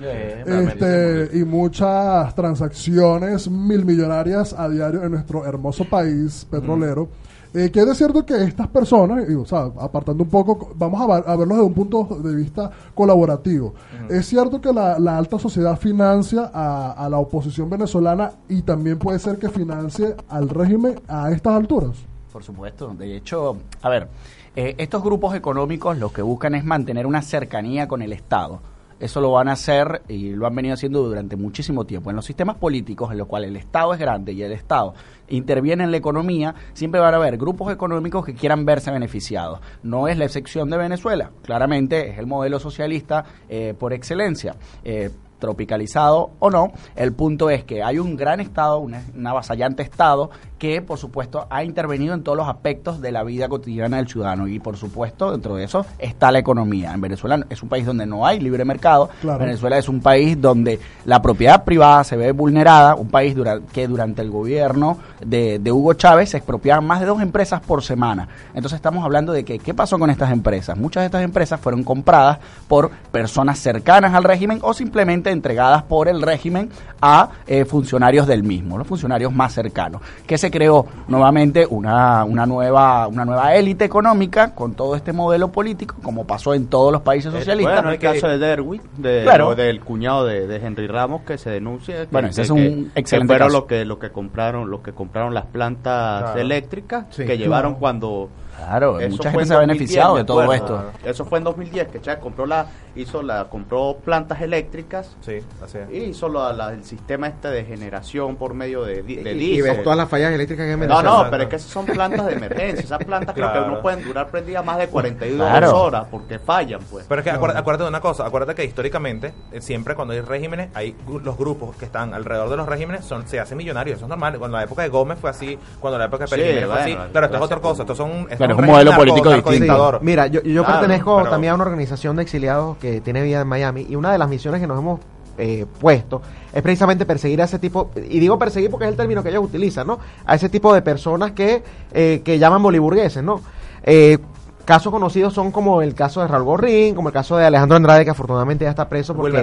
este, 0.46 1.38
y 1.38 1.44
muchas 1.44 2.34
transacciones 2.34 3.50
mil 3.50 3.84
millonarias 3.84 4.52
a 4.52 4.68
diario 4.68 5.02
en 5.02 5.12
nuestro 5.12 5.44
hermoso 5.44 5.84
país 5.84 6.46
petrolero? 6.50 7.08
Eh, 7.56 7.70
que 7.70 7.80
es 7.80 7.86
de 7.86 7.94
cierto 7.94 8.26
que 8.26 8.34
estas 8.42 8.66
personas, 8.66 9.30
y, 9.30 9.34
o 9.34 9.46
sea, 9.46 9.70
apartando 9.78 10.24
un 10.24 10.28
poco, 10.28 10.72
vamos 10.76 11.00
a, 11.00 11.06
ver- 11.06 11.24
a 11.24 11.36
verlos 11.36 11.56
desde 11.56 11.62
un 11.68 11.72
punto 11.74 12.04
de 12.20 12.34
vista 12.34 12.68
colaborativo. 12.94 13.74
Es 14.10 14.26
cierto 14.26 14.60
que 14.60 14.72
la, 14.72 14.98
la 14.98 15.16
alta 15.16 15.38
sociedad 15.38 15.78
financia 15.78 16.50
a, 16.52 16.92
a 16.92 17.08
la 17.08 17.18
oposición 17.18 17.70
venezolana 17.70 18.32
y 18.48 18.62
también 18.62 18.98
puede 18.98 19.20
ser 19.20 19.38
que 19.38 19.48
financie 19.48 20.16
al 20.28 20.48
régimen 20.48 21.00
a 21.06 21.30
estas 21.30 21.54
alturas. 21.54 21.92
Por 22.32 22.42
supuesto. 22.42 22.92
De 22.98 23.16
hecho, 23.16 23.56
a 23.82 23.88
ver, 23.88 24.08
eh, 24.56 24.74
estos 24.78 25.04
grupos 25.04 25.36
económicos 25.36 25.96
lo 25.96 26.12
que 26.12 26.22
buscan 26.22 26.56
es 26.56 26.64
mantener 26.64 27.06
una 27.06 27.22
cercanía 27.22 27.86
con 27.86 28.02
el 28.02 28.12
Estado. 28.12 28.58
Eso 29.00 29.20
lo 29.20 29.32
van 29.32 29.48
a 29.48 29.52
hacer 29.52 30.02
y 30.08 30.30
lo 30.30 30.46
han 30.46 30.54
venido 30.54 30.74
haciendo 30.74 31.02
durante 31.02 31.36
muchísimo 31.36 31.84
tiempo. 31.84 32.10
En 32.10 32.16
los 32.16 32.24
sistemas 32.24 32.56
políticos 32.56 33.10
en 33.12 33.18
los 33.18 33.26
cuales 33.26 33.50
el 33.50 33.56
Estado 33.56 33.92
es 33.94 34.00
grande 34.00 34.32
y 34.32 34.42
el 34.42 34.52
Estado 34.52 34.94
interviene 35.28 35.84
en 35.84 35.90
la 35.90 35.96
economía, 35.96 36.54
siempre 36.74 37.00
van 37.00 37.14
a 37.14 37.16
haber 37.16 37.36
grupos 37.36 37.72
económicos 37.72 38.24
que 38.24 38.34
quieran 38.34 38.64
verse 38.64 38.90
beneficiados. 38.90 39.60
No 39.82 40.08
es 40.08 40.18
la 40.18 40.24
excepción 40.24 40.70
de 40.70 40.76
Venezuela. 40.76 41.30
Claramente 41.42 42.10
es 42.10 42.18
el 42.18 42.26
modelo 42.26 42.58
socialista 42.58 43.24
eh, 43.48 43.74
por 43.78 43.92
excelencia. 43.92 44.56
Eh, 44.84 45.10
tropicalizado 45.44 46.30
o 46.38 46.50
no, 46.50 46.72
el 46.96 47.12
punto 47.12 47.50
es 47.50 47.64
que 47.64 47.82
hay 47.82 47.98
un 47.98 48.16
gran 48.16 48.40
Estado, 48.40 48.78
un, 48.78 48.94
un 49.16 49.26
avasallante 49.26 49.82
Estado, 49.82 50.30
que 50.58 50.80
por 50.82 50.98
supuesto 50.98 51.46
ha 51.50 51.62
intervenido 51.62 52.14
en 52.14 52.22
todos 52.22 52.38
los 52.38 52.48
aspectos 52.48 53.00
de 53.00 53.12
la 53.12 53.22
vida 53.22 53.48
cotidiana 53.48 53.98
del 53.98 54.08
ciudadano 54.08 54.48
y 54.48 54.58
por 54.58 54.76
supuesto 54.76 55.30
dentro 55.32 55.56
de 55.56 55.64
eso 55.64 55.84
está 55.98 56.30
la 56.32 56.38
economía. 56.38 56.92
En 56.94 57.00
Venezuela 57.00 57.44
es 57.50 57.62
un 57.62 57.68
país 57.68 57.84
donde 57.84 58.06
no 58.06 58.26
hay 58.26 58.40
libre 58.40 58.64
mercado, 58.64 59.10
Claro. 59.20 59.38
Venezuela 59.40 59.76
es 59.78 59.88
un 59.88 60.00
país 60.00 60.40
donde 60.40 60.80
la 61.04 61.20
propiedad 61.20 61.64
privada 61.64 62.02
se 62.04 62.16
ve 62.16 62.32
vulnerada, 62.32 62.94
un 62.94 63.08
país 63.08 63.34
dura- 63.36 63.60
que 63.72 63.86
durante 63.86 64.22
el 64.22 64.30
gobierno 64.30 64.98
de, 65.24 65.58
de 65.58 65.72
Hugo 65.72 65.92
Chávez 65.94 66.30
se 66.30 66.38
expropiaban 66.38 66.86
más 66.86 67.00
de 67.00 67.06
dos 67.06 67.20
empresas 67.20 67.60
por 67.60 67.82
semana. 67.82 68.28
Entonces 68.54 68.76
estamos 68.76 69.04
hablando 69.04 69.32
de 69.32 69.44
que, 69.44 69.58
¿qué 69.58 69.74
pasó 69.74 69.98
con 69.98 70.08
estas 70.08 70.30
empresas? 70.32 70.78
Muchas 70.78 71.02
de 71.02 71.06
estas 71.06 71.22
empresas 71.22 71.60
fueron 71.60 71.84
compradas 71.84 72.38
por 72.68 72.90
personas 73.12 73.58
cercanas 73.58 74.14
al 74.14 74.24
régimen 74.24 74.60
o 74.62 74.72
simplemente 74.72 75.30
entregadas 75.34 75.82
por 75.82 76.08
el 76.08 76.22
régimen 76.22 76.70
a 77.02 77.28
eh, 77.46 77.66
funcionarios 77.66 78.26
del 78.26 78.42
mismo, 78.42 78.78
los 78.78 78.86
funcionarios 78.86 79.30
más 79.32 79.52
cercanos. 79.52 80.00
Que 80.26 80.38
se 80.38 80.50
creó 80.50 80.86
nuevamente 81.08 81.66
una, 81.68 82.24
una 82.24 82.46
nueva 82.46 83.06
una 83.08 83.24
nueva 83.26 83.54
élite 83.54 83.84
económica 83.84 84.54
con 84.54 84.72
todo 84.74 84.96
este 84.96 85.12
modelo 85.12 85.52
político, 85.52 85.96
como 86.02 86.26
pasó 86.26 86.54
en 86.54 86.66
todos 86.68 86.90
los 86.92 87.02
países 87.02 87.32
socialistas. 87.32 87.74
Bueno, 87.74 87.90
el 87.90 87.98
caso 87.98 88.26
de 88.28 88.38
Derwin, 88.38 88.80
de, 88.96 89.22
Claro. 89.24 89.54
del 89.54 89.80
cuñado 89.80 90.24
de, 90.24 90.46
de 90.46 90.56
Henry 90.56 90.86
Ramos 90.86 91.22
que 91.22 91.36
se 91.36 91.50
denuncia. 91.50 91.96
que- 92.06 92.08
Bueno, 92.10 92.28
ese 92.28 92.36
que- 92.36 92.42
es 92.44 92.50
un 92.50 92.56
que- 92.94 93.00
excelente 93.00 93.34
que 93.34 93.38
fueron 93.38 93.48
caso. 93.48 93.58
los 93.58 93.66
que 93.68 93.84
los 93.84 93.98
que 93.98 94.10
compraron 94.10 94.70
los 94.70 94.80
que 94.80 94.92
compraron 94.92 95.34
las 95.34 95.44
plantas 95.46 96.22
Claro. 96.22 96.40
eléctricas 96.40 97.04
Sí, 97.10 97.24
que 97.26 97.36
llevaron 97.36 97.74
cuando 97.74 98.30
Claro, 98.56 98.98
eso 99.00 99.16
mucha 99.16 99.30
gente 99.30 99.42
en 99.42 99.48
se 99.48 99.54
ha 99.54 99.56
2010, 99.58 99.66
beneficiado 99.78 100.16
de 100.16 100.24
todo 100.24 100.40
acuerdo. 100.42 100.64
esto. 100.64 101.08
Eso 101.08 101.24
fue 101.24 101.38
en 101.38 101.44
2010 101.44 101.88
que 101.88 102.00
Chávez 102.00 102.20
compró 102.20 102.46
la 102.46 102.66
hizo 102.96 103.22
la 103.22 103.44
compró 103.46 103.96
plantas 104.04 104.40
eléctricas 104.40 105.16
Sí, 105.20 105.38
así 105.62 105.78
es. 105.78 105.90
y 105.90 105.96
hizo 106.10 106.28
la- 106.28 106.52
la- 106.52 106.72
el 106.72 106.84
sistema 106.84 107.26
este 107.26 107.48
de 107.48 107.64
generación 107.64 108.36
por 108.36 108.54
medio 108.54 108.84
de, 108.84 109.02
de 109.02 109.32
Y, 109.34 109.60
ves 109.60 109.82
todas 109.82 109.98
las 109.98 110.08
fallas 110.08 110.32
eléctricas 110.32 110.64
que 110.64 110.72
hay 110.74 110.80
en 110.80 110.88
No, 110.88 111.02
no, 111.02 111.26
pero 111.30 111.42
es 111.42 111.48
que 111.48 111.56
esas 111.56 111.70
son 111.70 111.86
plantas 111.86 112.26
de 112.26 112.34
emergencia. 112.34 112.84
Esas 112.84 113.04
plantas 113.04 113.34
creo 113.34 113.50
Claro. 113.50 113.64
que 113.66 113.70
no 113.72 113.82
pueden 113.82 114.04
durar 114.04 114.28
prendidas 114.28 114.64
más 114.64 114.78
de 114.78 114.86
42 114.88 115.48
Claro. 115.48 115.76
horas 115.82 116.06
porque 116.10 116.38
fallan, 116.38 116.80
pues. 116.90 117.04
Pero 117.08 117.20
es 117.20 117.24
que 117.24 117.30
acuérdate, 117.30 117.60
acuérdate 117.60 117.82
de 117.84 117.88
una 117.88 118.00
cosa, 118.00 118.24
acuérdate 118.26 118.54
que 118.54 118.64
históricamente, 118.64 119.34
eh, 119.52 119.60
siempre 119.60 119.94
cuando 119.96 120.14
hay 120.14 120.20
regímenes, 120.20 120.70
hay 120.74 120.94
los 121.22 121.36
grupos 121.36 121.74
que 121.76 121.84
están 121.86 122.14
alrededor 122.14 122.48
de 122.48 122.56
los 122.56 122.66
regímenes 122.68 123.04
son 123.04 123.26
se 123.26 123.40
hacen 123.40 123.58
millonarios, 123.58 123.96
eso 123.96 124.04
es 124.06 124.08
normal. 124.08 124.38
Cuando 124.38 124.56
la 124.56 124.62
época 124.64 124.82
de 124.82 124.88
Gómez 124.88 125.18
fue 125.20 125.30
así, 125.30 125.58
cuando 125.80 125.98
la 125.98 126.04
época 126.06 126.24
de 126.24 126.28
Sí, 126.28 126.34
Pérez 126.36 126.46
Jiménez 126.46 126.66
fue 126.70 126.82
bueno, 126.84 127.02
así. 127.02 127.10
Claro, 127.10 127.26
esto 127.26 127.36
es 127.38 127.42
otra 127.42 127.60
cosa, 127.60 127.82
estos 127.82 127.96
son 127.96 128.28
es 128.52 128.58
un 128.58 128.66
modelo 128.66 128.92
político 128.96 129.30
distinto. 129.30 129.98
Mira, 130.02 130.26
yo, 130.26 130.42
yo 130.42 130.64
Claro, 130.64 130.80
pertenezco 130.80 131.16
pero- 131.18 131.30
también 131.30 131.52
a 131.52 131.54
una 131.54 131.64
organización 131.64 132.16
de 132.16 132.22
exiliados 132.22 132.76
que 132.78 133.00
tiene 133.00 133.22
vida 133.22 133.40
en 133.40 133.48
Miami 133.48 133.86
y 133.88 133.96
una 133.96 134.12
de 134.12 134.18
las 134.18 134.28
misiones 134.28 134.60
que 134.60 134.66
nos 134.66 134.78
hemos 134.78 135.00
eh, 135.36 135.66
puesto 135.80 136.22
es 136.52 136.62
precisamente 136.62 137.04
perseguir 137.06 137.42
a 137.42 137.46
ese 137.46 137.58
tipo, 137.58 137.90
y 137.96 138.20
digo 138.20 138.38
perseguir 138.38 138.70
porque 138.70 138.84
es 138.84 138.90
el 138.92 138.96
término 138.96 139.20
que 139.22 139.30
ellos 139.30 139.44
utilizan, 139.44 139.86
¿no? 139.86 139.98
A 140.24 140.36
ese 140.36 140.48
tipo 140.48 140.72
de 140.72 140.80
personas 140.82 141.32
que, 141.32 141.62
eh, 141.92 142.22
que 142.24 142.38
llaman 142.38 142.62
boliburgueses, 142.62 143.22
¿no? 143.24 143.40
Eh, 143.82 144.18
casos 144.64 144.90
conocidos 144.92 145.32
son 145.34 145.50
como 145.52 145.82
el 145.82 145.94
caso 145.94 146.20
de 146.20 146.28
Raúl 146.28 146.44
Gorrín, 146.44 146.94
como 146.94 147.08
el 147.08 147.12
caso 147.12 147.36
de 147.36 147.46
Alejandro 147.46 147.76
Andrade, 147.76 148.04
que 148.04 148.10
afortunadamente 148.10 148.64
ya 148.64 148.70
está 148.70 148.88
preso 148.88 149.14
porque, 149.14 149.36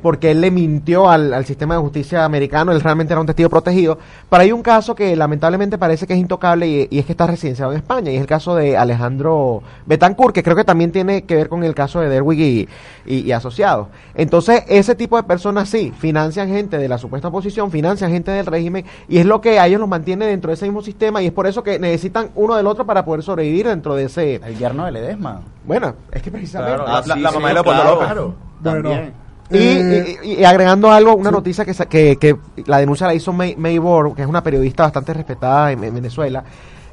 porque 0.00 0.30
él 0.30 0.40
le 0.40 0.50
mintió 0.50 1.08
al, 1.08 1.34
al 1.34 1.44
sistema 1.44 1.74
de 1.74 1.80
justicia 1.80 2.24
americano, 2.24 2.72
él 2.72 2.80
realmente 2.80 3.12
era 3.12 3.20
un 3.20 3.26
testigo 3.26 3.48
protegido. 3.50 3.98
Pero 4.30 4.42
hay 4.42 4.52
un 4.52 4.62
caso 4.62 4.94
que 4.94 5.14
lamentablemente 5.16 5.78
parece 5.78 6.06
que 6.06 6.12
es 6.14 6.18
intocable 6.18 6.66
y, 6.68 6.88
y 6.90 6.98
es 6.98 7.06
que 7.06 7.12
está 7.12 7.26
residenciado 7.26 7.72
en 7.72 7.78
España, 7.78 8.10
y 8.10 8.16
es 8.16 8.20
el 8.20 8.26
caso 8.26 8.54
de 8.54 8.76
Alejandro 8.76 9.62
Betancourt, 9.86 10.34
que 10.34 10.42
creo 10.42 10.56
que 10.56 10.64
también 10.64 10.92
tiene 10.92 11.24
que 11.24 11.36
ver 11.36 11.48
con 11.48 11.64
el 11.64 11.74
caso 11.74 12.00
de 12.00 12.08
Derwig 12.08 12.40
y, 12.40 12.68
y- 13.06 13.18
y 13.20 13.32
asociados. 13.32 13.88
Entonces, 14.14 14.62
ese 14.68 14.94
tipo 14.94 15.16
de 15.16 15.22
personas 15.22 15.68
sí, 15.68 15.92
financian 15.98 16.48
gente 16.48 16.78
de 16.78 16.88
la 16.88 16.98
supuesta 16.98 17.28
oposición, 17.28 17.70
financian 17.70 18.10
gente 18.10 18.30
del 18.30 18.46
régimen, 18.46 18.84
y 19.08 19.18
es 19.18 19.26
lo 19.26 19.40
que 19.40 19.58
a 19.58 19.66
ellos 19.66 19.80
los 19.80 19.88
mantiene 19.88 20.26
dentro 20.26 20.48
de 20.48 20.54
ese 20.54 20.66
mismo 20.66 20.82
sistema, 20.82 21.22
y 21.22 21.26
es 21.26 21.32
por 21.32 21.46
eso 21.46 21.62
que 21.62 21.78
necesitan 21.78 22.30
uno 22.34 22.56
del 22.56 22.66
otro 22.66 22.84
para 22.86 23.04
poder 23.04 23.22
sobrevivir 23.22 23.66
dentro 23.68 23.94
de 23.94 24.04
ese... 24.04 24.36
El 24.36 24.56
yerno 24.68 24.84
de 24.86 24.92
Ledesma. 24.92 25.40
Bueno, 25.64 25.94
es 26.12 26.22
que 26.22 26.30
precisamente... 26.30 26.76
Claro, 26.76 26.90
Ah, 26.90 27.02
la, 27.06 27.14
sí, 27.14 27.20
la 27.20 27.28
sí, 27.30 27.34
mamá 27.36 27.48
de 27.48 27.54
Leopoldo 27.54 27.80
claro. 27.82 27.94
López. 27.94 28.06
Claro. 28.06 28.34
Bueno, 28.60 28.82
También. 28.90 29.12
Y, 29.48 29.56
eh, 29.56 30.16
y- 30.24 30.32
y 30.40 30.44
agregando 30.44 30.90
algo, 30.90 31.14
una 31.14 31.30
noticia 31.30 31.64
que, 31.64 31.72
sa- 31.74 31.86
que, 31.86 32.16
que 32.16 32.36
la 32.66 32.78
denuncia 32.78 33.06
la 33.06 33.14
hizo 33.14 33.32
May, 33.32 33.54
May 33.56 33.78
Bor, 33.78 34.14
que 34.14 34.22
es 34.22 34.28
una 34.28 34.42
periodista 34.42 34.82
bastante 34.84 35.14
respetada 35.14 35.70
en, 35.72 35.84
en 35.84 35.94
Venezuela, 35.94 36.42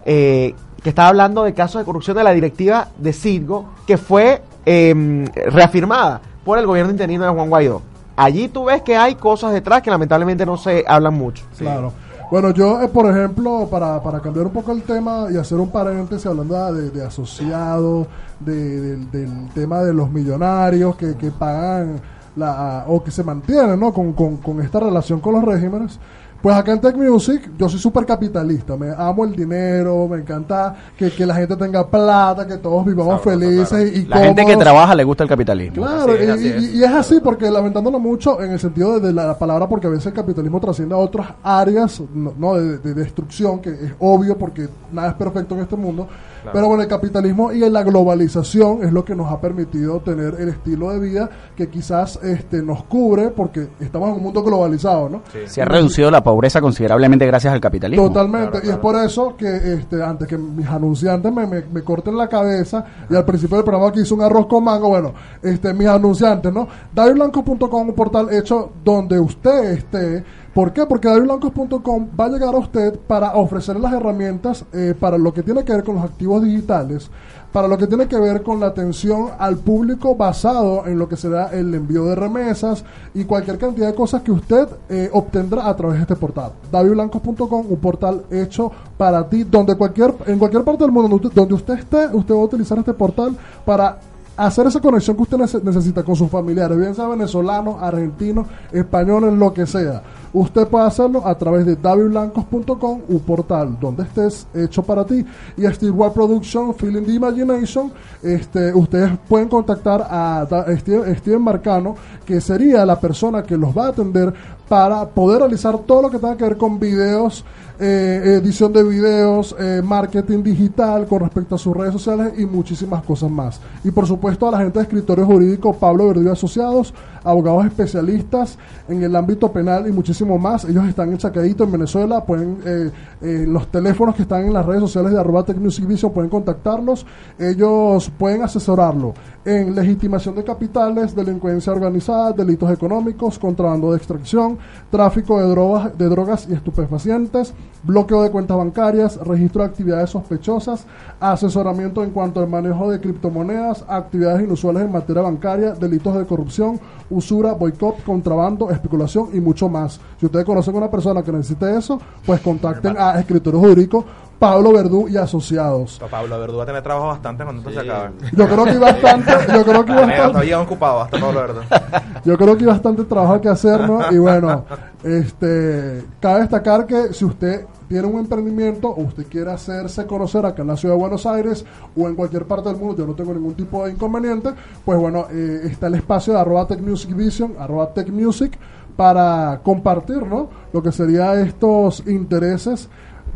eh, 0.05 0.53
que 0.83 0.89
estaba 0.89 1.07
hablando 1.09 1.43
de 1.43 1.53
casos 1.53 1.81
de 1.81 1.85
corrupción 1.85 2.15
de 2.17 2.23
la 2.23 2.31
directiva 2.31 2.89
de 2.97 3.11
Citgo, 3.13 3.69
que 3.87 3.97
fue 3.97 4.43
eh, 4.65 5.25
reafirmada 5.47 6.21
por 6.43 6.59
el 6.59 6.67
gobierno 6.67 6.91
interino 6.91 7.23
de 7.25 7.31
Juan 7.31 7.49
Guaidó. 7.49 7.81
Allí 8.15 8.49
tú 8.49 8.65
ves 8.65 8.83
que 8.83 8.95
hay 8.97 9.15
cosas 9.15 9.51
detrás 9.53 9.81
que 9.81 9.89
lamentablemente 9.89 10.45
no 10.45 10.55
se 10.57 10.83
hablan 10.87 11.15
mucho. 11.15 11.43
Claro. 11.57 11.91
Bueno, 12.33 12.49
yo, 12.49 12.81
eh, 12.81 12.87
por 12.87 13.05
ejemplo, 13.05 13.67
para, 13.69 14.01
para 14.01 14.19
cambiar 14.19 14.47
un 14.47 14.53
poco 14.53 14.71
el 14.71 14.81
tema 14.81 15.27
y 15.31 15.37
hacer 15.37 15.59
un 15.59 15.69
paréntesis 15.69 16.25
hablando 16.25 16.73
de, 16.73 16.89
de 16.89 17.05
asociado, 17.05 18.07
de- 18.39 18.95
del 19.05 19.49
tema 19.53 19.81
de 19.83 19.93
los 19.93 20.09
millonarios 20.09 20.95
que, 20.95 21.15
que 21.15 21.29
pagan 21.29 22.01
la, 22.35 22.85
o 22.87 23.03
que 23.03 23.11
se 23.11 23.23
mantienen 23.23 23.79
¿no? 23.79 23.93
con, 23.93 24.13
con, 24.13 24.37
con 24.37 24.59
esta 24.61 24.79
relación 24.79 25.19
con 25.19 25.33
los 25.35 25.43
regímenes. 25.43 25.99
Pues 26.43 26.53
acá 26.57 26.73
en 26.73 26.81
Tech 26.81 26.97
Music 26.97 27.51
yo 27.57 27.69
soy 27.69 27.79
súper 27.79 28.05
capitalista, 28.05 28.75
me 28.75 28.89
amo 28.97 29.23
el 29.23 29.33
dinero, 29.33 30.09
me 30.09 30.17
encanta 30.17 30.75
que, 30.97 31.09
que 31.09 31.25
la 31.25 31.35
gente 31.35 31.55
tenga 31.55 31.87
plata, 31.89 32.45
que 32.45 32.57
todos 32.57 32.85
vivamos 32.85 33.21
Sabroso, 33.21 33.39
felices 33.39 33.69
claro. 33.69 33.87
y 33.97 34.05
La 34.07 34.17
gente 34.17 34.45
que 34.45 34.57
trabaja 34.57 34.93
le 34.93 35.05
gusta 35.05 35.23
el 35.23 35.29
capitalismo. 35.29 35.81
Claro, 35.85 36.11
Así 36.11 36.21
es, 36.21 36.27
y, 36.27 36.29
así 36.31 36.43
y- 36.47 36.49
es. 36.49 36.75
y 36.75 36.83
es 36.83 36.91
así 36.91 37.19
porque 37.23 37.49
lamentándolo 37.49 37.97
mucho 37.97 38.41
en 38.41 38.51
el 38.51 38.59
sentido 38.59 38.99
de, 38.99 39.07
de 39.07 39.13
la 39.13 39.39
palabra, 39.39 39.69
porque 39.69 39.87
a 39.87 39.89
veces 39.91 40.07
el 40.07 40.13
capitalismo 40.13 40.59
trasciende 40.59 40.93
a 40.93 40.97
otras 40.97 41.27
áreas 41.41 42.01
no, 42.13 42.33
no, 42.37 42.55
de, 42.55 42.77
de 42.79 42.93
destrucción, 42.93 43.59
que 43.61 43.69
es 43.69 43.93
obvio 43.99 44.37
porque 44.37 44.67
nada 44.91 45.07
es 45.11 45.13
perfecto 45.13 45.55
en 45.55 45.61
este 45.61 45.77
mundo. 45.77 46.09
Pero 46.51 46.67
bueno, 46.67 46.83
el 46.83 46.89
capitalismo 46.89 47.51
y 47.51 47.59
la 47.69 47.83
globalización 47.83 48.83
es 48.83 48.91
lo 48.91 49.05
que 49.05 49.15
nos 49.15 49.31
ha 49.31 49.39
permitido 49.39 49.99
tener 50.01 50.35
el 50.39 50.49
estilo 50.49 50.89
de 50.91 50.99
vida 50.99 51.29
que 51.55 51.69
quizás 51.69 52.19
este, 52.23 52.61
nos 52.61 52.83
cubre 52.83 53.29
porque 53.29 53.67
estamos 53.79 54.09
en 54.09 54.15
un 54.15 54.23
mundo 54.23 54.43
globalizado, 54.43 55.09
¿no? 55.09 55.21
Se 55.45 55.61
ha 55.61 55.65
reducido 55.65 56.11
la 56.11 56.23
pobreza 56.23 56.59
considerablemente 56.61 57.25
gracias 57.25 57.53
al 57.53 57.61
capitalismo. 57.61 58.07
Totalmente, 58.07 58.51
Claro, 58.51 58.65
y 58.67 58.69
es 58.69 58.77
por 58.77 58.95
eso 58.95 59.35
que 59.37 59.73
este, 59.73 60.01
antes 60.03 60.27
que 60.27 60.37
mis 60.37 60.67
anunciantes 60.67 61.31
me, 61.31 61.45
me- 61.47 61.63
me 61.71 61.81
corten 61.83 62.17
la 62.17 62.27
cabeza, 62.27 62.83
y 63.09 63.15
al 63.15 63.25
principio 63.25 63.57
del 63.57 63.65
programa 63.65 63.91
que 63.91 64.01
hice 64.01 64.13
un 64.13 64.21
arroz 64.21 64.47
con 64.47 64.63
mango, 64.63 64.89
bueno, 64.89 65.13
este, 65.41 65.73
mis 65.73 65.87
anunciantes, 65.87 66.51
¿no? 66.51 66.67
DavidBlancos.com, 66.93 67.89
un 67.89 67.95
portal 67.95 68.27
hecho 68.33 68.71
donde 68.83 69.19
usted 69.19 69.71
esté. 69.73 70.23
¿Por 70.53 70.71
qué? 70.71 70.85
Porque 70.85 71.07
DavidBlancos.com 71.07 72.09
va 72.19 72.25
a 72.25 72.29
llegar 72.29 72.53
a 72.53 72.59
usted 72.59 72.99
para 73.07 73.33
ofrecerle 73.35 73.81
las 73.81 73.93
herramientas 73.93 74.65
eh, 74.71 74.93
para 74.99 75.17
lo 75.17 75.33
que 75.33 75.41
tiene 75.41 75.63
que 75.63 75.73
ver 75.73 75.83
con 75.83 75.95
los 75.95 76.03
activos 76.03 76.43
digitales, 76.43 77.09
para 77.51 77.67
lo 77.67 77.75
que 77.75 77.87
tiene 77.87 78.07
que 78.07 78.19
ver 78.19 78.43
con 78.43 78.59
la 78.59 78.67
atención 78.67 79.29
al 79.39 79.57
público 79.57 80.15
basado 80.15 80.85
en 80.85 80.99
lo 80.99 81.09
que 81.09 81.17
será 81.17 81.47
el 81.47 81.73
envío 81.73 82.05
de 82.05 82.13
remesas 82.15 82.83
y 83.15 83.23
cualquier 83.23 83.57
cantidad 83.57 83.87
de 83.87 83.95
cosas 83.95 84.21
que 84.21 84.31
usted 84.31 84.67
eh, 84.89 85.09
obtendrá 85.11 85.67
a 85.67 85.75
través 85.75 85.95
de 85.97 86.01
este 86.03 86.15
portal. 86.15 86.51
davidblancos.com, 86.71 87.65
un 87.69 87.77
portal 87.77 88.21
hecho 88.29 88.71
para 88.95 89.27
ti, 89.27 89.43
donde 89.45 89.75
cualquier, 89.75 90.13
en 90.27 90.37
cualquier 90.37 90.63
parte 90.63 90.83
del 90.83 90.91
mundo 90.91 91.19
donde 91.33 91.53
usted, 91.55 91.79
esté, 91.79 92.07
usted 92.13 92.35
va 92.35 92.39
a 92.39 92.43
utilizar 92.43 92.77
este 92.77 92.93
portal 92.93 93.35
para 93.65 93.97
hacer 94.37 94.65
esa 94.65 94.79
conexión 94.79 95.15
que 95.15 95.23
usted 95.23 95.37
nece- 95.37 95.61
necesita 95.63 96.03
con 96.03 96.15
sus 96.15 96.29
familiares, 96.29 96.77
bien 96.77 96.95
sea 96.95 97.07
venezolanos, 97.07 97.75
argentinos, 97.81 98.47
españoles, 98.71 99.33
lo 99.33 99.53
que 99.53 99.65
sea. 99.67 100.01
Usted 100.33 100.67
puede 100.67 100.85
hacerlo 100.85 101.25
a 101.25 101.37
través 101.37 101.63
de 101.65 101.75
davidblancos.com, 101.75 103.01
un 103.07 103.19
portal 103.19 103.77
donde 103.79 104.03
estés 104.03 104.47
hecho 104.53 104.81
para 104.81 105.05
ti. 105.05 105.23
Y 105.55 105.65
Steve 105.67 105.91
World 105.91 106.15
Production, 106.15 106.73
Feeling 106.73 107.03
the 107.03 107.13
Imagination, 107.13 107.91
este, 108.23 108.73
ustedes 108.73 109.11
pueden 109.29 109.47
contactar 109.47 110.05
a 110.09 110.47
Steven, 110.79 111.15
Steven 111.17 111.41
Marcano, 111.41 111.95
que 112.25 112.41
sería 112.41 112.83
la 112.83 112.99
persona 112.99 113.43
que 113.43 113.55
los 113.55 113.77
va 113.77 113.85
a 113.85 113.89
atender 113.89 114.33
para 114.67 115.07
poder 115.07 115.39
realizar 115.39 115.77
todo 115.79 116.01
lo 116.01 116.09
que 116.09 116.17
tenga 116.17 116.35
que 116.35 116.45
ver 116.45 116.57
con 116.57 116.79
videos, 116.79 117.45
eh, 117.85 118.39
edición 118.41 118.71
de 118.71 118.81
videos, 118.81 119.53
eh, 119.59 119.81
marketing 119.83 120.41
digital 120.41 121.05
con 121.05 121.19
respecto 121.19 121.55
a 121.55 121.57
sus 121.57 121.75
redes 121.75 121.91
sociales 121.91 122.33
y 122.37 122.45
muchísimas 122.45 123.03
cosas 123.03 123.29
más. 123.29 123.59
Y 123.83 123.91
por 123.91 124.07
supuesto 124.07 124.47
a 124.47 124.51
la 124.51 124.59
gente 124.59 124.79
de 124.79 124.83
escritorio 124.83 125.25
jurídico 125.25 125.73
Pablo 125.73 126.07
Verdú 126.07 126.31
Asociados, 126.31 126.93
abogados 127.23 127.65
especialistas 127.65 128.57
en 128.87 129.03
el 129.03 129.15
ámbito 129.15 129.51
penal 129.51 129.87
y 129.87 129.91
muchísimo 129.91 130.37
más. 130.37 130.65
Ellos 130.65 130.85
están 130.87 131.11
en 131.11 131.17
Chacaíto, 131.17 131.65
en 131.65 131.71
Venezuela. 131.73 132.23
Pueden, 132.23 132.57
eh, 132.65 132.91
eh, 133.21 133.45
los 133.47 133.67
teléfonos 133.67 134.15
que 134.15 134.21
están 134.21 134.45
en 134.45 134.53
las 134.53 134.65
redes 134.65 134.81
sociales 134.81 135.11
de 135.11 135.19
arroba 135.19 135.43
pueden 135.43 136.29
contactarlos. 136.29 137.05
Ellos 137.37 138.09
pueden 138.17 138.43
asesorarlo 138.43 139.13
en 139.45 139.75
legitimación 139.75 140.35
de 140.35 140.43
capitales, 140.43 141.15
delincuencia 141.15 141.73
organizada, 141.73 142.31
delitos 142.31 142.71
económicos, 142.71 143.37
contrabando 143.37 143.91
de 143.91 143.97
extracción, 143.97 144.57
tráfico 144.89 145.39
de 145.39 145.47
drogas, 145.49 145.97
de 145.97 146.07
drogas 146.07 146.47
y 146.49 146.53
estupefacientes, 146.53 147.53
bloqueo 147.83 148.23
de 148.23 148.31
cuentas 148.31 148.57
bancarias, 148.57 149.17
registro 149.17 149.63
de 149.63 149.69
actividades 149.69 150.09
sospechosas, 150.09 150.85
asesoramiento 151.19 152.03
en 152.03 152.11
cuanto 152.11 152.39
al 152.39 152.47
manejo 152.47 152.89
de 152.89 153.01
criptomonedas, 153.01 153.83
actividades 153.87 154.43
inusuales 154.43 154.83
en 154.83 154.91
materia 154.91 155.21
bancaria, 155.21 155.73
delitos 155.73 156.15
de 156.15 156.25
corrupción, 156.25 156.79
usura, 157.09 157.53
boicot, 157.53 158.03
contrabando, 158.03 158.71
especulación 158.71 159.29
y 159.33 159.41
mucho 159.41 159.67
más. 159.67 159.99
Si 160.19 160.25
ustedes 160.25 160.45
conocen 160.45 160.75
a 160.75 160.77
una 160.77 160.91
persona 160.91 161.21
que 161.21 161.31
necesite 161.33 161.77
eso, 161.77 161.99
pues 162.25 162.39
contacten 162.39 162.95
a 162.97 163.19
Escritorio 163.19 163.59
Jurídico 163.59 164.05
Pablo 164.39 164.73
Verdú 164.73 165.07
y 165.07 165.15
Asociados. 165.17 165.97
Pa- 165.99 166.07
Pablo 166.07 166.37
Verdú 166.39 166.57
va 166.57 166.63
a 166.63 166.65
tener 166.65 166.81
trabajo 166.83 167.07
bastante 167.07 167.43
cuando 167.43 167.61
esto 167.69 167.81
se 167.81 167.89
acabe. 167.89 168.11
Yo 168.33 168.45
creo 168.47 168.63
que 168.65 168.69
hay 168.71 168.77
bastante, 168.77 169.31
yo 169.53 169.63
creo 169.63 169.85
que 169.85 169.91
bastante, 169.93 170.27
todavía 170.31 170.61
ocupado 170.61 171.01
hasta 171.01 171.17
Pablo 171.19 171.39
Verdú. 171.39 171.61
yo 172.25 172.37
creo 172.37 172.57
que 172.57 172.63
hay 172.63 172.67
bastante 172.67 173.03
trabajo 173.05 173.39
que 173.41 173.49
hacer, 173.49 173.87
¿no? 173.87 174.11
Y 174.11 174.17
bueno, 174.17 174.65
este, 175.03 176.03
cabe 176.19 176.41
destacar 176.41 176.85
que 176.85 177.13
si 177.13 177.25
usted 177.25 177.65
tiene 177.87 178.07
un 178.07 178.19
emprendimiento 178.19 178.89
o 178.89 179.01
usted 179.03 179.25
quiere 179.27 179.51
hacerse 179.51 180.05
conocer 180.07 180.45
acá 180.45 180.61
en 180.63 180.69
la 180.69 180.77
ciudad 180.77 180.95
de 180.95 180.99
Buenos 181.01 181.25
Aires 181.25 181.63
o 181.95 182.07
en 182.07 182.15
cualquier 182.15 182.45
parte 182.45 182.69
del 182.69 182.77
mundo, 182.79 182.95
yo 182.97 183.05
no 183.07 183.13
tengo 183.13 183.33
ningún 183.33 183.53
tipo 183.53 183.85
de 183.85 183.91
inconveniente, 183.91 184.49
pues 184.83 184.99
bueno, 184.99 185.27
eh, 185.31 185.61
está 185.65 185.87
el 185.87 185.95
espacio 185.95 186.33
de 186.33 186.39
arroba 186.39 186.65
Tech 186.67 186.79
Music 186.81 187.13
Vision, 187.15 187.53
arroba 187.59 187.93
Tech 187.93 188.09
Music, 188.09 188.57
para 188.95 189.59
compartir, 189.63 190.25
¿no? 190.25 190.49
Lo 190.71 190.81
que 190.83 190.91
sería 190.91 191.33
estos 191.39 192.03
intereses 192.07 192.89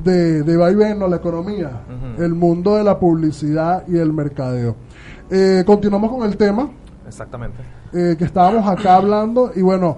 de, 0.04 0.44
de 0.44 0.58
vaivén, 0.58 1.00
¿no? 1.00 1.08
La 1.08 1.18
economía, 1.18 1.72
el 2.18 2.34
mundo 2.36 2.76
de 2.76 2.84
la 2.84 2.98
publicidad 3.00 3.84
y 3.88 3.98
el 3.98 4.14
mercadeo. 4.14 4.76
Eh, 5.30 5.64
continuamos 5.66 6.12
con 6.12 6.24
el 6.28 6.38
tema 6.38 6.70
Exactamente. 7.08 7.58
eh, 7.94 8.16
que 8.18 8.24
estábamos 8.26 8.68
acá 8.68 8.96
hablando 8.96 9.52
y 9.56 9.62
bueno, 9.62 9.98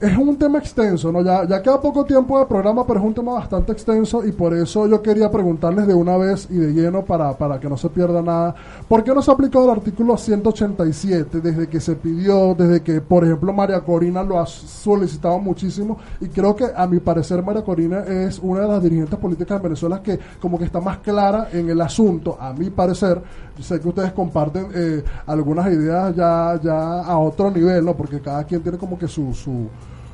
es 0.00 0.16
un 0.16 0.36
tema 0.38 0.58
extenso, 0.58 1.12
¿no? 1.12 1.20
Ya, 1.20 1.46
ya 1.46 1.60
queda 1.60 1.78
poco 1.78 2.06
tiempo 2.06 2.38
de 2.38 2.46
programa, 2.46 2.86
pero 2.86 3.00
es 3.00 3.04
un 3.04 3.12
tema 3.12 3.34
bastante 3.34 3.72
extenso 3.72 4.24
y 4.24 4.32
por 4.32 4.54
eso 4.54 4.86
yo 4.86 5.02
quería 5.02 5.30
preguntarles 5.30 5.86
de 5.86 5.92
una 5.92 6.16
vez 6.16 6.48
y 6.48 6.56
de 6.56 6.72
lleno 6.72 7.04
para, 7.04 7.36
para 7.36 7.60
que 7.60 7.68
no 7.68 7.76
se 7.76 7.90
pierda 7.90 8.22
nada. 8.22 8.54
¿Por 8.88 9.04
qué 9.04 9.14
no 9.14 9.20
se 9.20 9.30
ha 9.30 9.34
aplicado 9.34 9.66
el 9.66 9.72
artículo 9.72 10.16
187 10.16 11.40
desde 11.42 11.68
que 11.68 11.80
se 11.80 11.96
pidió, 11.96 12.54
desde 12.54 12.82
que, 12.82 13.02
por 13.02 13.24
ejemplo, 13.24 13.52
María 13.52 13.80
Corina 13.82 14.22
lo 14.22 14.40
ha 14.40 14.46
solicitado 14.46 15.38
muchísimo? 15.38 15.98
Y 16.18 16.28
creo 16.28 16.56
que, 16.56 16.68
a 16.74 16.86
mi 16.86 16.98
parecer, 17.00 17.42
María 17.42 17.62
Corina 17.62 18.00
es 18.00 18.38
una 18.38 18.62
de 18.62 18.68
las 18.68 18.82
dirigentes 18.82 19.18
políticas 19.18 19.58
de 19.58 19.68
Venezuela 19.68 20.02
que 20.02 20.18
como 20.40 20.58
que 20.58 20.64
está 20.64 20.80
más 20.80 20.98
clara 20.98 21.48
en 21.52 21.68
el 21.68 21.80
asunto, 21.80 22.38
a 22.40 22.54
mi 22.54 22.70
parecer. 22.70 23.20
Sé 23.60 23.78
que 23.78 23.88
ustedes 23.88 24.12
comparten 24.12 24.68
eh, 24.74 25.04
algunas 25.26 25.70
ideas 25.70 26.16
ya, 26.16 26.58
ya 26.62 27.02
a 27.02 27.18
otro 27.18 27.50
nivel, 27.50 27.84
¿no? 27.84 27.94
Porque 27.94 28.18
cada 28.20 28.44
quien 28.44 28.62
tiene 28.62 28.78
como 28.78 28.98
que 28.98 29.06
su... 29.06 29.34
su 29.34 29.68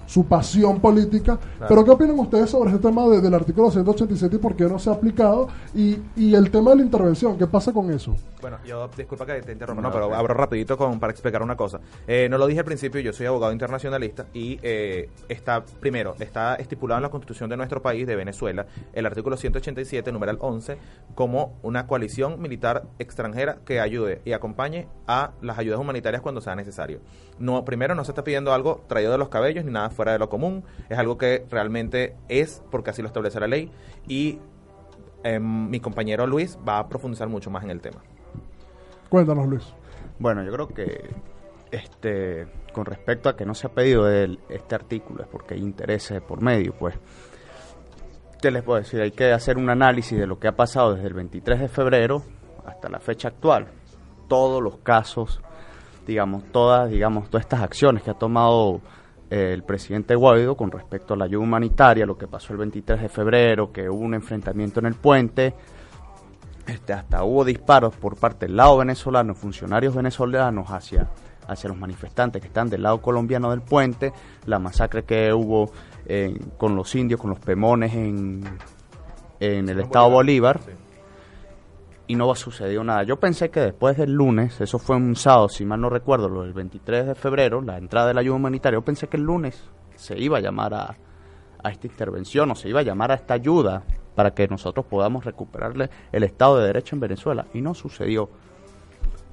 su 0.06 0.24
pasión 0.26 0.80
política. 0.80 1.38
Pero 1.68 1.84
¿qué 1.84 1.90
opinan 1.90 2.18
ustedes 2.18 2.50
sobre 2.50 2.70
este 2.70 2.82
tema 2.88 3.06
de- 3.08 3.20
del 3.20 3.34
artículo 3.34 3.70
187 3.70 4.36
y 4.36 4.38
por 4.38 4.56
qué 4.56 4.64
no 4.64 4.78
se 4.78 4.90
ha 4.90 4.94
aplicado? 4.94 5.48
Y, 5.74 5.98
y 6.16 6.34
el 6.34 6.50
tema 6.50 6.70
de 6.70 6.76
la 6.76 6.82
intervención, 6.82 7.36
¿qué 7.36 7.46
pasa 7.46 7.72
con 7.72 7.90
eso? 7.90 8.14
Bueno, 8.40 8.58
yo 8.64 8.88
disculpa 8.96 9.26
que 9.26 9.42
te 9.42 9.52
interrumpa, 9.52 9.82
no, 9.82 9.90
pero 9.90 10.14
abro 10.14 10.34
rapidito 10.34 10.76
con, 10.76 11.00
para 11.00 11.10
explicar 11.10 11.42
una 11.42 11.56
cosa. 11.56 11.80
Eh, 12.06 12.28
no 12.30 12.38
lo 12.38 12.46
dije 12.46 12.60
al 12.60 12.64
principio, 12.66 13.00
yo 13.00 13.12
soy 13.12 13.26
abogado 13.26 13.52
internacionalista 13.52 14.26
y 14.32 14.58
eh, 14.62 15.08
está, 15.28 15.64
primero, 15.80 16.14
está 16.20 16.54
estipulado 16.56 16.98
en 16.98 17.02
la 17.02 17.10
constitución 17.10 17.50
de 17.50 17.56
nuestro 17.56 17.82
país, 17.82 18.06
de 18.06 18.14
Venezuela, 18.14 18.66
el 18.92 19.06
artículo 19.06 19.36
187, 19.36 20.12
numeral 20.12 20.38
11, 20.40 20.78
como 21.14 21.54
una 21.62 21.86
coalición 21.86 22.40
militar 22.40 22.84
extranjera 22.98 23.58
que 23.64 23.80
ayude 23.80 24.20
y 24.24 24.32
acompañe 24.32 24.86
a 25.08 25.32
las 25.42 25.58
ayudas 25.58 25.80
humanitarias 25.80 26.22
cuando 26.22 26.40
sea 26.40 26.54
necesario. 26.54 27.00
No, 27.38 27.64
primero, 27.64 27.94
no 27.94 28.04
se 28.04 28.12
está 28.12 28.22
pidiendo 28.24 28.52
algo 28.52 28.82
traído 28.86 29.12
de 29.12 29.18
los 29.18 29.28
cabellos 29.28 29.64
ni 29.64 29.72
nada 29.72 29.90
fuera 29.96 30.12
de 30.12 30.18
lo 30.18 30.28
común, 30.28 30.62
es 30.88 30.96
algo 30.98 31.18
que 31.18 31.44
realmente 31.50 32.14
es 32.28 32.62
porque 32.70 32.90
así 32.90 33.02
lo 33.02 33.08
establece 33.08 33.40
la 33.40 33.46
ley 33.48 33.70
y 34.06 34.38
em, 35.24 35.68
mi 35.70 35.80
compañero 35.80 36.26
Luis 36.26 36.56
va 36.68 36.78
a 36.78 36.88
profundizar 36.88 37.28
mucho 37.28 37.50
más 37.50 37.64
en 37.64 37.70
el 37.70 37.80
tema. 37.80 38.00
Cuéntanos, 39.08 39.46
Luis. 39.46 39.74
Bueno, 40.18 40.42
yo 40.44 40.52
creo 40.52 40.68
que 40.68 41.10
este 41.70 42.46
con 42.72 42.84
respecto 42.84 43.28
a 43.28 43.36
que 43.36 43.44
no 43.46 43.54
se 43.54 43.66
ha 43.66 43.70
pedido 43.70 44.08
el- 44.10 44.38
este 44.48 44.74
artículo 44.74 45.22
es 45.22 45.28
porque 45.28 45.54
hay 45.54 45.60
intereses 45.60 46.20
por 46.22 46.42
medio, 46.42 46.74
pues. 46.78 46.94
¿Qué 48.40 48.50
les 48.50 48.62
puedo 48.62 48.78
decir? 48.78 49.00
Hay 49.00 49.12
que 49.12 49.32
hacer 49.32 49.56
un 49.56 49.70
análisis 49.70 50.18
de 50.18 50.26
lo 50.26 50.38
que 50.38 50.46
ha 50.48 50.52
pasado 50.56 50.94
desde 50.94 51.08
el 51.08 51.14
23 51.14 51.58
de 51.58 51.68
febrero 51.68 52.22
hasta 52.66 52.88
la 52.88 53.00
fecha 53.00 53.28
actual. 53.28 53.66
Todos 54.28 54.62
los 54.62 54.76
casos, 54.78 55.40
digamos, 56.06 56.44
todas, 56.52 56.90
digamos, 56.90 57.30
todas 57.30 57.46
estas 57.46 57.62
acciones 57.62 58.02
que 58.02 58.10
ha 58.10 58.14
tomado 58.18 58.80
el 59.30 59.62
presidente 59.64 60.14
Guaidó 60.14 60.56
con 60.56 60.70
respecto 60.70 61.14
a 61.14 61.16
la 61.16 61.24
ayuda 61.24 61.42
humanitaria, 61.44 62.06
lo 62.06 62.16
que 62.16 62.28
pasó 62.28 62.52
el 62.52 62.58
23 62.60 63.00
de 63.02 63.08
febrero, 63.08 63.72
que 63.72 63.88
hubo 63.90 63.98
un 64.00 64.14
enfrentamiento 64.14 64.80
en 64.80 64.86
el 64.86 64.94
puente, 64.94 65.54
este, 66.66 66.92
hasta 66.92 67.22
hubo 67.24 67.44
disparos 67.44 67.94
por 67.96 68.16
parte 68.16 68.46
del 68.46 68.56
lado 68.56 68.78
venezolano, 68.78 69.34
funcionarios 69.34 69.94
venezolanos 69.94 70.68
hacia, 70.70 71.08
hacia 71.48 71.68
los 71.68 71.78
manifestantes 71.78 72.40
que 72.42 72.48
están 72.48 72.68
del 72.70 72.82
lado 72.82 73.00
colombiano 73.00 73.50
del 73.50 73.62
puente, 73.62 74.12
la 74.46 74.58
masacre 74.58 75.04
que 75.04 75.32
hubo 75.32 75.70
en- 76.06 76.38
con 76.56 76.74
los 76.76 76.94
indios, 76.94 77.20
con 77.20 77.30
los 77.30 77.38
pemones 77.40 77.94
en, 77.94 78.42
en 79.40 79.68
el 79.68 79.80
estado 79.80 80.10
Bolívar, 80.10 80.60
Sí. 80.64 80.70
Y 82.06 82.14
no 82.14 82.30
ha 82.30 82.36
sucedido 82.36 82.84
nada. 82.84 83.02
Yo 83.02 83.18
pensé 83.18 83.50
que 83.50 83.60
después 83.60 83.96
del 83.96 84.12
lunes, 84.12 84.60
eso 84.60 84.78
fue 84.78 84.96
un 84.96 85.16
sábado, 85.16 85.48
si 85.48 85.64
mal 85.64 85.80
no 85.80 85.90
recuerdo, 85.90 86.28
lo 86.28 86.42
del 86.42 86.52
23 86.52 87.06
de 87.06 87.14
febrero, 87.14 87.60
la 87.60 87.78
entrada 87.78 88.08
de 88.08 88.14
la 88.14 88.20
ayuda 88.20 88.36
humanitaria, 88.36 88.78
yo 88.78 88.84
pensé 88.84 89.08
que 89.08 89.16
el 89.16 89.24
lunes 89.24 89.64
se 89.94 90.18
iba 90.18 90.38
a 90.38 90.40
llamar 90.40 90.74
a, 90.74 90.96
a 91.62 91.70
esta 91.70 91.86
intervención 91.86 92.50
o 92.50 92.54
se 92.54 92.68
iba 92.68 92.80
a 92.80 92.84
llamar 92.84 93.10
a 93.12 93.14
esta 93.14 93.34
ayuda 93.34 93.82
para 94.14 94.32
que 94.32 94.48
nosotros 94.48 94.86
podamos 94.86 95.24
recuperarle 95.24 95.90
el 96.12 96.22
Estado 96.22 96.58
de 96.58 96.66
Derecho 96.66 96.96
en 96.96 97.00
Venezuela. 97.00 97.46
Y 97.52 97.60
no 97.60 97.74
sucedió. 97.74 98.30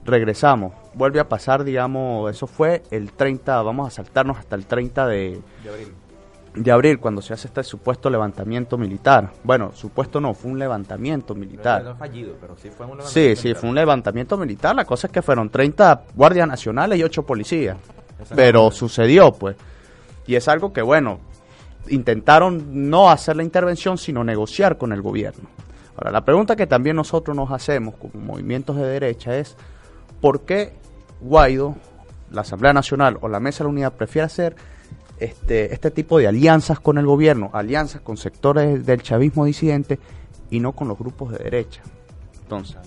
Regresamos, 0.06 0.74
vuelve 0.94 1.22
a 1.22 1.30
pasar, 1.30 1.64
digamos, 1.64 2.30
eso 2.30 2.46
fue 2.46 2.84
el 2.92 3.14
30, 3.14 3.62
vamos 3.62 3.88
a 3.88 3.92
saltarnos 3.92 4.38
hasta 4.38 4.58
el 4.58 4.66
30 4.66 5.08
de, 5.08 5.42
De 5.64 5.70
abril. 5.70 5.94
De 6.56 6.72
abril, 6.72 7.00
cuando 7.00 7.22
se 7.22 7.34
hace 7.34 7.48
este 7.48 7.64
supuesto 7.64 8.10
levantamiento 8.10 8.78
militar. 8.78 9.32
Bueno, 9.44 9.72
supuesto 9.74 10.22
no, 10.22 10.34
fue 10.34 10.52
un 10.52 10.60
levantamiento 10.60 11.34
militar. 11.34 11.84
No 11.84 11.96
fallido, 11.96 12.36
pero 12.40 12.56
sí 12.58 12.70
fue 12.70 12.86
un 12.86 13.02
Sí, 13.02 13.36
sí, 13.36 13.54
fue 13.54 13.70
un 13.70 13.76
levantamiento 13.76 14.38
militar. 14.38 14.76
La 14.76 14.86
cosa 14.86 15.08
es 15.08 15.14
que 15.14 15.22
fueron 15.22 15.50
30 15.50 16.04
guardias 16.14 16.48
nacionales 16.48 17.00
y 17.00 17.04
8 17.04 17.24
policías. 17.24 17.78
Pero 18.36 18.72
sucedió, 18.72 19.32
pues. 19.32 19.56
Y 20.28 20.36
es 20.36 20.48
algo 20.48 20.72
que, 20.72 20.82
bueno, 20.82 21.20
intentaron 21.90 22.90
no 22.90 23.10
hacer 23.10 23.36
la 23.36 23.44
intervención, 23.44 23.98
sino 23.98 24.24
negociar 24.24 24.78
con 24.78 24.94
el 24.94 25.02
gobierno. 25.02 25.50
Ahora, 25.96 26.12
la 26.12 26.24
pregunta 26.24 26.56
que 26.56 26.68
también 26.68 26.96
nosotros 26.96 27.36
nos 27.36 27.52
hacemos 27.52 27.96
como 27.96 28.14
movimientos 28.24 28.76
de 28.78 28.86
derecha 28.86 29.38
es, 29.38 29.56
¿por 30.22 30.42
qué 30.42 30.74
Guaido, 31.20 31.76
la 32.32 32.42
Asamblea 32.42 32.74
Nacional 32.74 33.18
o 33.22 33.28
la 33.28 33.40
Mesa 33.40 33.60
de 33.60 33.64
la 33.66 33.70
Unidad 33.70 33.94
prefiere 33.94 34.26
hacer 34.26 34.56
este, 35.20 35.74
este 35.74 35.92
tipo 35.92 36.18
de 36.20 36.28
alianzas 36.28 36.80
con 36.80 36.98
el 36.98 37.06
gobierno, 37.06 37.50
alianzas 37.54 38.02
con 38.02 38.18
sectores 38.18 38.86
del 38.86 39.02
chavismo 39.02 39.46
disidente 39.46 40.00
y 40.50 40.60
no 40.60 40.72
con 40.74 40.88
los 40.88 40.98
grupos 40.98 41.32
de 41.32 41.44
derecha? 41.44 41.82
Entonces, 42.42 42.78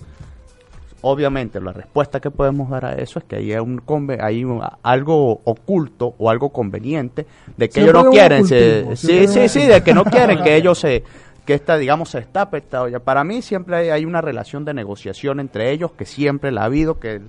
obviamente 1.01 1.59
la 1.61 1.71
respuesta 1.73 2.19
que 2.19 2.31
podemos 2.31 2.69
dar 2.69 2.85
a 2.85 2.93
eso 2.93 3.19
es 3.19 3.25
que 3.25 3.35
hay, 3.37 3.53
un 3.55 3.81
hay 4.19 4.43
un- 4.43 4.61
algo 4.83 5.41
oculto 5.43 6.15
o 6.17 6.29
algo 6.29 6.49
conveniente 6.49 7.25
de 7.55 7.69
que 7.69 7.81
ellos 7.81 7.93
no 7.93 8.09
quieren 8.09 8.45
se- 8.47 8.95
sí 8.95 9.27
sí 9.27 9.47
sí 9.47 9.65
de 9.67 9.83
que 9.83 9.93
no 9.93 10.03
quieren 10.03 10.41
que 10.43 10.55
ellos 10.55 10.79
se 10.79 11.03
que 11.45 11.53
esta 11.53 11.77
digamos 11.77 12.09
se 12.09 12.19
destape 12.19 12.57
esta 12.57 12.81
olla. 12.81 12.99
para 12.99 13.23
mí 13.23 13.41
siempre 13.41 13.77
hay, 13.77 13.89
hay 13.89 14.05
una 14.05 14.21
relación 14.21 14.65
de 14.65 14.73
negociación 14.73 15.39
entre 15.39 15.71
ellos 15.71 15.91
que 15.91 16.05
siempre 16.05 16.51
la 16.51 16.61
ha 16.61 16.65
habido 16.65 16.99
que 16.99 17.21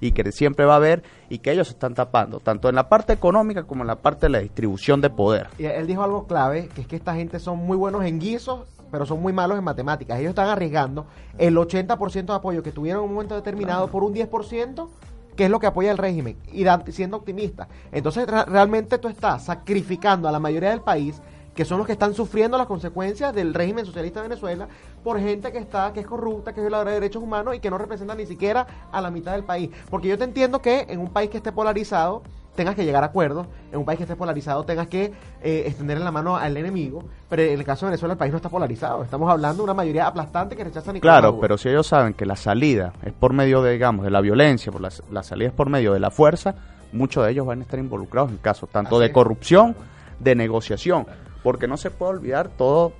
y 0.00 0.12
que 0.12 0.30
siempre 0.32 0.64
va 0.64 0.74
a 0.74 0.76
haber 0.76 1.02
y 1.28 1.38
que 1.38 1.52
ellos 1.52 1.68
se 1.68 1.72
están 1.74 1.94
tapando 1.94 2.40
tanto 2.40 2.68
en 2.68 2.74
la 2.74 2.88
parte 2.88 3.12
económica 3.12 3.64
como 3.64 3.82
en 3.82 3.88
la 3.88 3.96
parte 3.96 4.26
de 4.26 4.30
la 4.30 4.38
distribución 4.40 5.00
de 5.00 5.10
poder 5.10 5.48
Y 5.58 5.64
él 5.64 5.86
dijo 5.86 6.02
algo 6.02 6.26
clave, 6.26 6.68
que 6.74 6.82
es 6.82 6.86
que 6.86 6.96
esta 6.96 7.14
gente 7.14 7.38
son 7.38 7.58
muy 7.58 7.76
buenos 7.76 8.04
en 8.04 8.18
guisos, 8.18 8.60
pero 8.90 9.06
son 9.06 9.20
muy 9.20 9.32
malos 9.32 9.58
en 9.58 9.64
matemáticas. 9.64 10.18
Ellos 10.18 10.30
están 10.30 10.48
arriesgando 10.48 11.06
el 11.38 11.56
80% 11.56 12.26
de 12.26 12.32
apoyo 12.34 12.62
que 12.62 12.72
tuvieron 12.72 13.02
en 13.02 13.08
un 13.08 13.14
momento 13.14 13.34
determinado 13.34 13.88
por 13.88 14.04
un 14.04 14.14
10%, 14.14 14.88
que 15.36 15.44
es 15.44 15.50
lo 15.50 15.58
que 15.60 15.66
apoya 15.66 15.90
el 15.90 15.98
régimen, 15.98 16.36
y 16.52 16.64
siendo 16.92 17.18
optimista. 17.18 17.68
Entonces, 17.92 18.26
realmente 18.26 18.98
tú 18.98 19.08
estás 19.08 19.44
sacrificando 19.44 20.28
a 20.28 20.32
la 20.32 20.38
mayoría 20.38 20.70
del 20.70 20.80
país 20.80 21.20
que 21.56 21.64
son 21.64 21.78
los 21.78 21.86
que 21.86 21.94
están 21.94 22.12
sufriendo 22.12 22.58
las 22.58 22.66
consecuencias 22.66 23.34
del 23.34 23.54
régimen 23.54 23.86
socialista 23.86 24.20
de 24.20 24.28
Venezuela 24.28 24.68
por 25.06 25.20
gente 25.20 25.52
que 25.52 25.58
está 25.58 25.92
que 25.92 26.00
es 26.00 26.06
corrupta, 26.06 26.52
que 26.52 26.58
es 26.58 26.64
violadora 26.64 26.90
de 26.90 26.96
derechos 26.98 27.22
humanos 27.22 27.54
y 27.54 27.60
que 27.60 27.70
no 27.70 27.78
representa 27.78 28.16
ni 28.16 28.26
siquiera 28.26 28.66
a 28.90 29.00
la 29.00 29.08
mitad 29.08 29.30
del 29.34 29.44
país. 29.44 29.70
Porque 29.88 30.08
yo 30.08 30.18
te 30.18 30.24
entiendo 30.24 30.60
que 30.60 30.84
en 30.88 30.98
un 30.98 31.10
país 31.10 31.30
que 31.30 31.36
esté 31.36 31.52
polarizado 31.52 32.24
tengas 32.56 32.74
que 32.74 32.84
llegar 32.84 33.04
a 33.04 33.06
acuerdos, 33.06 33.46
en 33.70 33.78
un 33.78 33.84
país 33.84 33.98
que 33.98 34.02
esté 34.02 34.16
polarizado 34.16 34.64
tengas 34.64 34.88
que 34.88 35.12
eh, 35.42 35.62
extenderle 35.66 36.02
la 36.02 36.10
mano 36.10 36.36
al 36.36 36.56
enemigo, 36.56 37.04
pero 37.28 37.42
en 37.42 37.56
el 37.56 37.64
caso 37.64 37.86
de 37.86 37.90
Venezuela 37.90 38.14
el 38.14 38.18
país 38.18 38.32
no 38.32 38.38
está 38.38 38.48
polarizado. 38.48 39.04
Estamos 39.04 39.30
hablando 39.30 39.58
de 39.58 39.62
una 39.62 39.74
mayoría 39.74 40.08
aplastante 40.08 40.56
que 40.56 40.64
rechaza 40.64 40.90
a 40.90 40.94
Nicolás 40.94 41.14
Claro, 41.14 41.28
Maduro. 41.28 41.40
pero 41.40 41.56
si 41.58 41.68
ellos 41.68 41.86
saben 41.86 42.12
que 42.14 42.26
la 42.26 42.34
salida 42.34 42.92
es 43.04 43.12
por 43.12 43.32
medio 43.32 43.62
de, 43.62 43.74
digamos, 43.74 44.04
de 44.04 44.10
la 44.10 44.20
violencia, 44.20 44.72
por 44.72 44.80
la, 44.80 44.88
la 45.12 45.22
salida 45.22 45.50
es 45.50 45.54
por 45.54 45.70
medio 45.70 45.92
de 45.92 46.00
la 46.00 46.10
fuerza, 46.10 46.56
muchos 46.92 47.24
de 47.24 47.30
ellos 47.30 47.46
van 47.46 47.60
a 47.60 47.62
estar 47.62 47.78
involucrados 47.78 48.32
en 48.32 48.38
casos 48.38 48.68
tanto 48.70 48.96
Así 48.96 49.00
de 49.02 49.06
es. 49.06 49.12
corrupción, 49.12 49.76
de 50.18 50.34
negociación, 50.34 51.06
porque 51.44 51.68
no 51.68 51.76
se 51.76 51.92
puede 51.92 52.10
olvidar 52.14 52.48
todos 52.48 52.92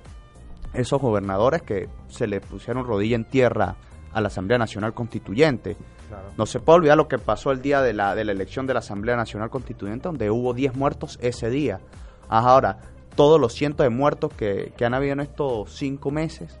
esos 0.73 1.01
gobernadores 1.01 1.61
que 1.61 1.89
se 2.07 2.27
le 2.27 2.41
pusieron 2.41 2.85
rodilla 2.85 3.15
en 3.15 3.25
tierra 3.25 3.75
a 4.13 4.21
la 4.21 4.27
Asamblea 4.27 4.57
Nacional 4.57 4.93
Constituyente. 4.93 5.77
No 6.37 6.45
se 6.45 6.59
puede 6.59 6.77
olvidar 6.77 6.97
lo 6.97 7.07
que 7.07 7.17
pasó 7.17 7.51
el 7.51 7.61
día 7.61 7.81
de 7.81 7.93
la, 7.93 8.15
de 8.15 8.23
la 8.23 8.31
elección 8.31 8.65
de 8.65 8.73
la 8.73 8.79
Asamblea 8.79 9.15
Nacional 9.15 9.49
Constituyente, 9.49 10.07
donde 10.07 10.31
hubo 10.31 10.53
10 10.53 10.75
muertos 10.75 11.19
ese 11.21 11.49
día. 11.49 11.79
Ahora, 12.29 12.79
todos 13.15 13.39
los 13.39 13.53
cientos 13.53 13.83
de 13.83 13.89
muertos 13.89 14.31
que, 14.33 14.73
que 14.77 14.85
han 14.85 14.93
habido 14.93 15.13
en 15.13 15.19
estos 15.19 15.71
cinco 15.75 16.11
meses, 16.11 16.59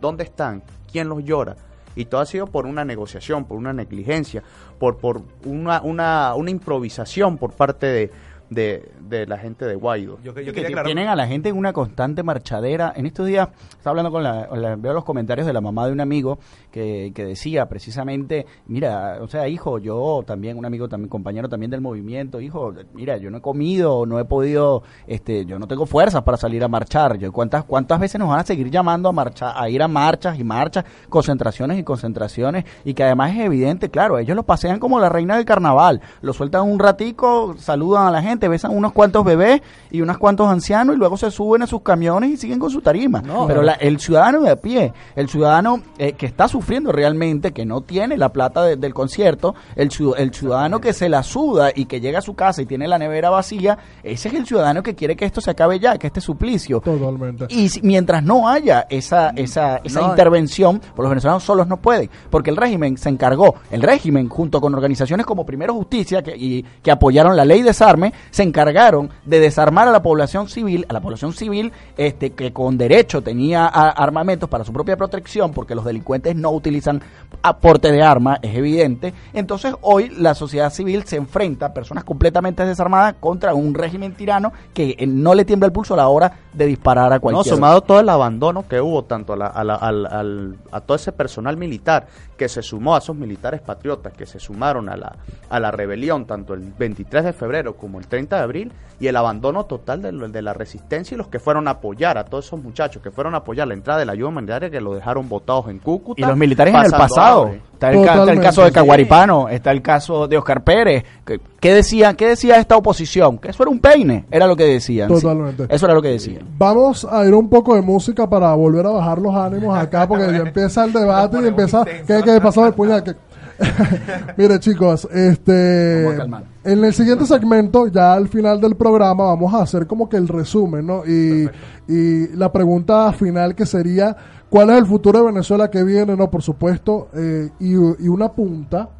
¿Dónde 0.00 0.24
están? 0.24 0.62
¿Quién 0.90 1.08
los 1.08 1.24
llora? 1.24 1.56
Y 1.94 2.04
todo 2.04 2.20
ha 2.20 2.26
sido 2.26 2.46
por 2.46 2.66
una 2.66 2.84
negociación, 2.84 3.44
por 3.44 3.58
una 3.58 3.72
negligencia, 3.72 4.42
por, 4.78 4.98
por 4.98 5.22
una, 5.44 5.80
una, 5.82 6.34
una 6.34 6.50
improvisación 6.50 7.38
por 7.38 7.52
parte 7.52 7.86
de, 7.86 8.10
de, 8.50 8.90
de 9.00 9.26
la 9.26 9.38
gente 9.38 9.64
de 9.66 9.74
Guaido. 9.74 10.18
Yo, 10.24 10.32
que- 10.34 10.44
yo 10.44 10.52
que 10.52 10.62
tienen 10.84 11.08
a 11.08 11.16
la 11.16 11.26
gente 11.26 11.48
en 11.50 11.56
una 11.56 11.72
constante 11.72 12.22
marchadera. 12.22 12.92
En 12.96 13.06
estos 13.06 13.26
días 13.26 13.48
estaba 13.70 13.90
hablando 13.90 14.10
con 14.10 14.22
la, 14.22 14.48
la- 14.56 14.76
veo 14.76 14.92
los 14.92 15.04
comentarios 15.04 15.46
de 15.46 15.52
la 15.52 15.60
mamá 15.60 15.86
de 15.86 15.92
un 15.92 16.00
amigo 16.00 16.38
que, 16.70 17.12
que 17.14 17.24
decía 17.24 17.66
precisamente, 17.68 18.46
mira, 18.66 19.18
o 19.20 19.28
sea, 19.28 19.48
hijo, 19.48 19.78
yo 19.78 20.22
también, 20.26 20.56
un 20.58 20.64
amigo 20.64 20.88
también, 20.88 21.08
compañero 21.08 21.48
también 21.48 21.70
del 21.70 21.80
movimiento, 21.80 22.40
hijo, 22.40 22.72
mira, 22.94 23.16
yo 23.16 23.30
no 23.30 23.38
he 23.38 23.40
comido, 23.40 24.06
no 24.06 24.18
he 24.18 24.24
podido, 24.24 24.82
este, 25.06 25.44
yo 25.46 25.58
no 25.58 25.66
tengo 25.66 25.86
fuerzas 25.86 26.22
para 26.22 26.36
salir 26.36 26.62
a 26.64 26.68
marchar. 26.68 27.18
Yo, 27.18 27.32
¿cuántas, 27.32 27.64
cuántas 27.64 27.98
veces 28.00 28.18
nos 28.18 28.28
van 28.28 28.40
a 28.40 28.44
seguir 28.44 28.70
llamando 28.70 29.08
a 29.08 29.12
marchar, 29.12 29.52
a 29.56 29.68
ir 29.68 29.82
a 29.82 29.88
marchas 29.88 30.38
y 30.38 30.44
marchas, 30.44 30.84
concentraciones 31.08 31.78
y 31.78 31.82
concentraciones? 31.84 32.64
Y 32.84 32.94
que 32.94 33.04
además 33.04 33.32
es 33.32 33.40
evidente, 33.40 33.90
claro, 33.90 34.18
ellos 34.18 34.36
lo 34.36 34.42
pasean 34.44 34.78
como 34.78 35.00
la 35.00 35.08
reina 35.08 35.36
del 35.36 35.44
carnaval, 35.44 36.00
lo 36.20 36.32
sueltan 36.32 36.62
un 36.70 36.78
ratico, 36.78 37.54
saludan 37.58 38.06
a 38.06 38.10
la 38.10 38.22
gente, 38.22 38.37
besan 38.46 38.76
unos 38.76 38.92
cuantos 38.92 39.24
bebés 39.24 39.60
y 39.90 40.00
unos 40.02 40.18
cuantos 40.18 40.46
ancianos 40.48 40.94
y 40.94 40.98
luego 40.98 41.16
se 41.16 41.30
suben 41.32 41.62
a 41.62 41.66
sus 41.66 41.80
camiones 41.82 42.30
y 42.30 42.36
siguen 42.36 42.60
con 42.60 42.70
su 42.70 42.80
tarima. 42.80 43.22
Pero 43.48 43.62
la- 43.62 43.72
el 43.72 43.98
ciudadano 43.98 44.42
de 44.42 44.50
a 44.50 44.56
pie, 44.56 44.92
el 45.16 45.28
ciudadano 45.28 45.80
eh, 45.98 46.12
que 46.12 46.26
está 46.26 46.46
sufriendo 46.46 46.92
realmente, 46.92 47.52
que 47.52 47.64
no 47.64 47.80
tiene 47.80 48.16
la 48.16 48.28
plata 48.28 48.62
de- 48.62 48.76
del 48.76 48.94
concierto, 48.94 49.54
el, 49.74 49.88
ciu- 49.90 50.14
el 50.16 50.32
ciudadano 50.32 50.80
que 50.80 50.92
se 50.92 51.08
la 51.08 51.22
suda 51.22 51.70
y 51.74 51.86
que 51.86 52.00
llega 52.00 52.18
a 52.18 52.22
su 52.22 52.34
casa 52.34 52.62
y 52.62 52.66
tiene 52.66 52.86
la 52.86 52.98
nevera 52.98 53.30
vacía, 53.30 53.78
ese 54.02 54.28
es 54.28 54.34
el 54.34 54.46
ciudadano 54.46 54.82
que 54.82 54.94
quiere 54.94 55.16
que 55.16 55.24
esto 55.24 55.40
se 55.40 55.50
acabe 55.50 55.78
ya, 55.80 55.96
que 55.96 56.06
este 56.06 56.20
suplicio. 56.20 56.80
Totalmente. 56.80 57.46
Y 57.48 57.70
si- 57.70 57.80
mientras 57.80 58.22
no 58.22 58.48
haya 58.48 58.86
esa, 58.90 59.30
esa, 59.30 59.78
esa 59.84 60.00
No. 60.02 60.10
intervención, 60.10 60.78
pues 60.80 60.98
los 61.04 61.08
venezolanos 61.10 61.44
solos 61.44 61.66
no 61.66 61.78
pueden, 61.78 62.10
porque 62.28 62.50
el 62.50 62.56
régimen 62.58 62.98
se 62.98 63.08
encargó, 63.08 63.54
el 63.70 63.80
régimen 63.82 64.28
junto 64.28 64.60
con 64.60 64.74
organizaciones 64.74 65.24
como 65.24 65.46
Primero 65.46 65.72
Justicia 65.72 66.22
que, 66.22 66.36
y, 66.36 66.62
que 66.82 66.90
apoyaron 66.90 67.36
la 67.36 67.44
ley 67.44 67.62
desarme, 67.62 68.12
se 68.30 68.42
encargaron 68.42 69.10
de 69.24 69.40
desarmar 69.40 69.88
a 69.88 69.92
la 69.92 70.02
población 70.02 70.48
civil, 70.48 70.86
a 70.88 70.92
la 70.92 71.00
población 71.00 71.32
civil 71.32 71.72
este, 71.96 72.30
que 72.30 72.52
con 72.52 72.78
derecho 72.78 73.22
tenía 73.22 73.66
a- 73.66 73.90
armamentos 73.90 74.48
para 74.48 74.64
su 74.64 74.72
propia 74.72 74.96
protección, 74.96 75.52
porque 75.52 75.74
los 75.74 75.84
delincuentes 75.84 76.34
no 76.36 76.50
utilizan 76.50 77.00
aporte 77.42 77.90
de 77.92 78.02
arma, 78.02 78.38
es 78.42 78.54
evidente. 78.56 79.12
Entonces 79.32 79.74
hoy 79.82 80.08
la 80.10 80.34
sociedad 80.34 80.72
civil 80.72 81.04
se 81.04 81.16
enfrenta 81.16 81.66
a 81.66 81.74
personas 81.74 82.04
completamente 82.04 82.64
desarmadas 82.64 83.14
contra 83.20 83.54
un 83.54 83.74
régimen 83.74 84.14
tirano 84.14 84.52
que 84.74 84.96
eh, 84.98 85.06
no 85.06 85.34
le 85.34 85.44
tiembla 85.44 85.66
el 85.66 85.72
pulso 85.72 85.94
a 85.94 85.98
la 85.98 86.08
hora 86.08 86.32
de 86.52 86.66
disparar 86.66 87.12
a 87.12 87.16
No, 87.16 87.20
cualquier 87.20 87.54
sumado 87.54 87.80
todo 87.82 88.00
el 88.00 88.08
abandono 88.08 88.66
que 88.68 88.80
hubo 88.80 89.04
tanto 89.04 89.32
a, 89.32 89.36
la- 89.36 89.46
a 89.46 89.64
la- 89.64 90.52
a 90.72 90.80
todo 90.80 90.96
ese 90.96 91.12
personal 91.12 91.56
militar 91.56 92.06
que 92.38 92.48
se 92.48 92.62
sumó 92.62 92.94
a 92.94 92.98
esos 92.98 93.14
militares 93.14 93.60
patriotas 93.60 94.14
que 94.14 94.24
se 94.24 94.38
sumaron 94.40 94.88
a 94.88 94.96
la, 94.96 95.16
a 95.50 95.60
la 95.60 95.70
rebelión 95.70 96.24
tanto 96.24 96.54
el 96.54 96.60
23 96.78 97.24
de 97.24 97.32
febrero 97.34 97.76
como 97.76 97.98
el 97.98 98.06
30 98.06 98.36
de 98.36 98.42
abril 98.42 98.72
y 99.00 99.08
el 99.08 99.16
abandono 99.16 99.64
total 99.66 100.00
de, 100.00 100.12
lo- 100.12 100.28
de 100.28 100.40
la 100.40 100.54
resistencia 100.54 101.14
y 101.14 101.18
los 101.18 101.28
que 101.28 101.38
fueron 101.38 101.68
a 101.68 101.72
apoyar 101.72 102.16
a 102.16 102.24
todos 102.24 102.46
esos 102.46 102.62
muchachos 102.62 103.02
que 103.02 103.10
fueron 103.10 103.34
a 103.34 103.38
apoyar 103.38 103.68
la 103.68 103.74
entrada 103.74 103.98
de 104.00 104.06
la 104.06 104.12
ayuda 104.12 104.28
humanitaria 104.28 104.70
que 104.70 104.80
lo 104.80 104.94
dejaron 104.94 105.28
botados 105.28 105.68
en 105.68 105.78
Cúcuta 105.80 106.20
Y 106.20 106.24
los 106.24 106.36
militares 106.38 106.72
en 106.72 106.80
el 106.80 106.86
pasado. 107.08 107.50
Está 107.74 107.90
el, 107.90 108.04
ca- 108.04 108.14
está 108.20 108.32
el 108.32 108.40
caso 108.40 108.60
de. 108.64 108.72
Caguaripano, 108.72 109.48
está 109.48 109.70
el 109.70 109.82
caso 109.82 110.26
de 110.28 110.38
Oscar 110.38 110.62
Pérez. 110.64 111.04
que- 111.26 111.40
¿Qué 111.60 111.74
decía, 111.74 112.14
qué 112.14 112.28
decía 112.28 112.56
esta 112.60 112.76
oposición? 112.76 113.38
Que 113.38 113.48
eso 113.50 113.62
era 113.64 113.70
un 113.70 113.80
peine, 113.80 114.26
era 114.30 114.46
lo 114.46 114.54
que 114.56 114.64
decían. 114.64 115.08
sí. 115.08 115.20
Totalmente. 115.20 115.66
Eso 115.68 115.86
era 115.86 115.94
lo 115.94 116.02
que 116.02 116.08
decían. 116.08 116.46
Vamos 116.56 117.04
a 117.10 117.26
ir 117.26 117.34
un 117.34 117.48
poco 117.48 117.74
de 117.74 117.82
música 117.82 118.28
para 118.28 118.54
volver 118.54 118.86
a 118.86 118.90
bajar 118.90 119.18
los 119.18 119.34
ánimos 119.34 119.76
acá, 119.76 120.06
porque 120.06 120.26
ya 120.30 120.38
empieza 120.46 120.84
el 120.84 120.92
debate 120.92 121.38
y 121.42 121.46
empieza. 121.48 121.84
¿Qué, 121.84 122.20
qué 122.24 122.40
pasó 122.40 122.66
el 122.66 122.74
puñal? 122.74 123.02
¿Qué? 123.02 123.14
Mire, 124.36 124.60
chicos, 124.60 125.08
este. 125.12 126.04
Vamos 126.04 126.14
a 126.14 126.18
calmar. 126.18 126.44
En 126.62 126.84
el 126.84 126.94
siguiente 126.94 127.26
segmento, 127.26 127.88
ya 127.88 128.12
al 128.12 128.28
final 128.28 128.60
del 128.60 128.76
programa, 128.76 129.24
vamos 129.24 129.52
a 129.52 129.62
hacer 129.62 129.86
como 129.88 130.08
que 130.08 130.16
el 130.16 130.28
resumen, 130.28 130.86
¿no? 130.86 131.02
Y, 131.04 131.48
y 131.88 132.28
la 132.36 132.52
pregunta 132.52 133.12
final 133.12 133.56
que 133.56 133.66
sería: 133.66 134.16
¿cuál 134.48 134.70
es 134.70 134.76
el 134.76 134.86
futuro 134.86 135.18
de 135.20 135.26
Venezuela 135.26 135.68
que 135.68 135.82
viene? 135.82 136.14
No, 136.14 136.30
por 136.30 136.42
supuesto, 136.42 137.08
eh, 137.16 137.48
y, 137.58 137.72
y 137.72 138.06
una 138.08 138.30
punta 138.30 138.90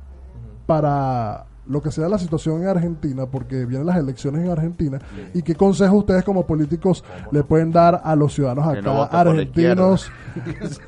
para 0.66 1.44
lo 1.68 1.82
que 1.82 1.90
sea 1.90 2.08
la 2.08 2.18
situación 2.18 2.62
en 2.62 2.68
Argentina, 2.68 3.26
porque 3.26 3.64
vienen 3.66 3.86
las 3.86 3.96
elecciones 3.96 4.44
en 4.44 4.50
Argentina, 4.50 4.98
y 5.34 5.42
qué 5.42 5.54
consejos 5.54 5.98
ustedes 5.98 6.24
como 6.24 6.46
políticos 6.46 7.04
le 7.30 7.42
pueden 7.44 7.72
dar 7.72 8.00
a 8.02 8.16
los 8.16 8.34
ciudadanos 8.34 8.82
no 8.82 9.02
acá, 9.02 9.10
por 9.10 9.28
argentinos. 9.28 10.10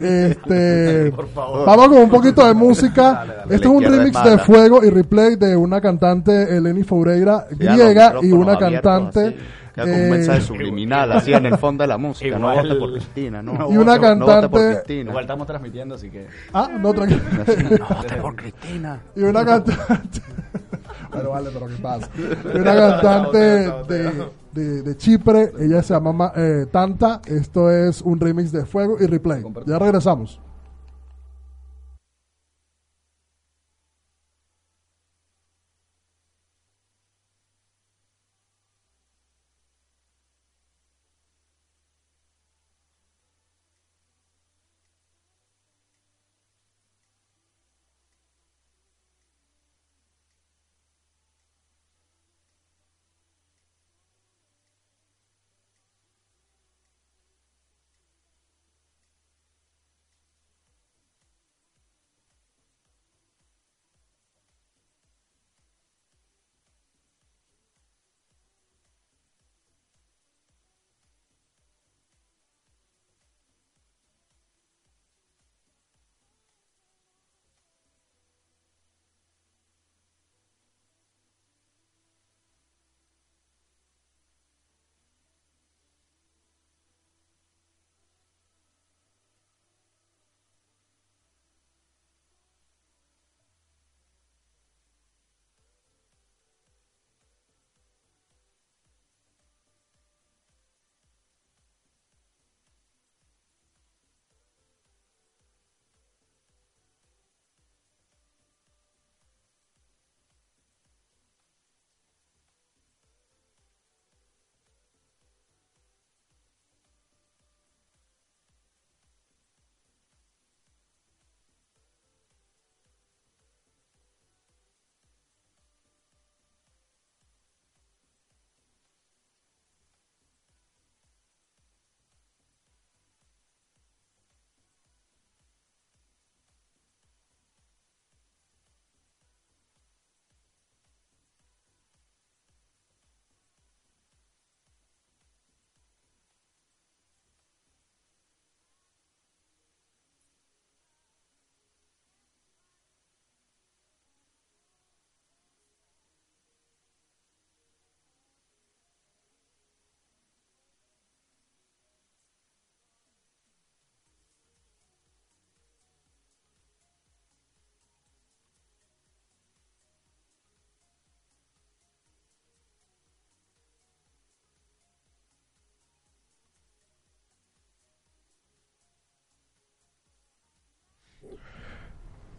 este, 0.00 1.10
vamos 1.34 1.88
con 1.88 1.98
un 1.98 2.10
poquito 2.10 2.46
de 2.46 2.54
música. 2.54 3.12
Dale, 3.12 3.34
dale. 3.34 3.54
Este 3.54 3.68
La 3.68 3.74
es 3.74 3.76
un 3.76 3.84
remix 3.84 4.18
es 4.18 4.24
de. 4.24 4.38
Fuego 4.38 4.84
y 4.84 4.90
Replay 4.90 5.36
de 5.36 5.56
una 5.56 5.80
cantante, 5.80 6.56
Eleni 6.56 6.82
Foureira, 6.82 7.46
Sí, 7.50 7.56
griega, 7.56 8.14
y 8.22 8.32
una 8.32 8.52
abiertos, 8.52 8.92
cantante... 8.92 9.59
Queda 9.74 9.84
como 9.84 9.96
un 9.96 10.02
eh, 10.04 10.10
mensaje 10.10 10.40
subliminal 10.40 11.12
así 11.12 11.32
en 11.32 11.46
el 11.46 11.56
fondo 11.58 11.82
de 11.84 11.88
la 11.88 11.96
música 11.98 12.38
no 12.38 12.54
vote 12.54 12.74
por 12.74 12.92
Cristina 12.92 13.42
no 13.42 13.52
Y 13.70 13.76
una 13.76 13.96
No 13.96 14.00
vote 14.00 14.00
por 14.00 14.26
cantante- 14.26 14.72
Cristina. 14.74 15.10
Igual 15.10 15.24
estamos 15.24 15.46
transmitiendo, 15.46 15.94
así 15.94 16.10
que. 16.10 16.26
Ah, 16.52 16.68
no, 16.78 16.92
tranquilo. 16.92 17.20
No 17.32 17.86
vote 17.96 18.16
por 18.22 18.36
Cristina 18.36 19.00
y 19.14 19.22
una 19.22 19.44
cantante. 19.44 20.20
bueno, 21.12 21.30
vale, 21.30 21.50
pero 21.52 21.66
¿qué 21.68 21.76
pasa? 21.76 22.08
Y 22.54 22.58
una 22.58 22.74
cantante 22.76 23.38
de, 23.38 24.24
de, 24.52 24.82
de 24.82 24.96
Chipre. 24.96 25.52
Ella 25.60 25.82
se 25.82 25.94
llama 25.94 26.12
Ma- 26.12 26.32
eh, 26.36 26.66
Tanta. 26.70 27.20
Esto 27.26 27.70
es 27.70 28.02
un 28.02 28.18
remix 28.20 28.52
de 28.52 28.64
Fuego 28.66 28.96
y 29.00 29.06
Replay. 29.06 29.42
Ya 29.66 29.78
regresamos. 29.78 30.40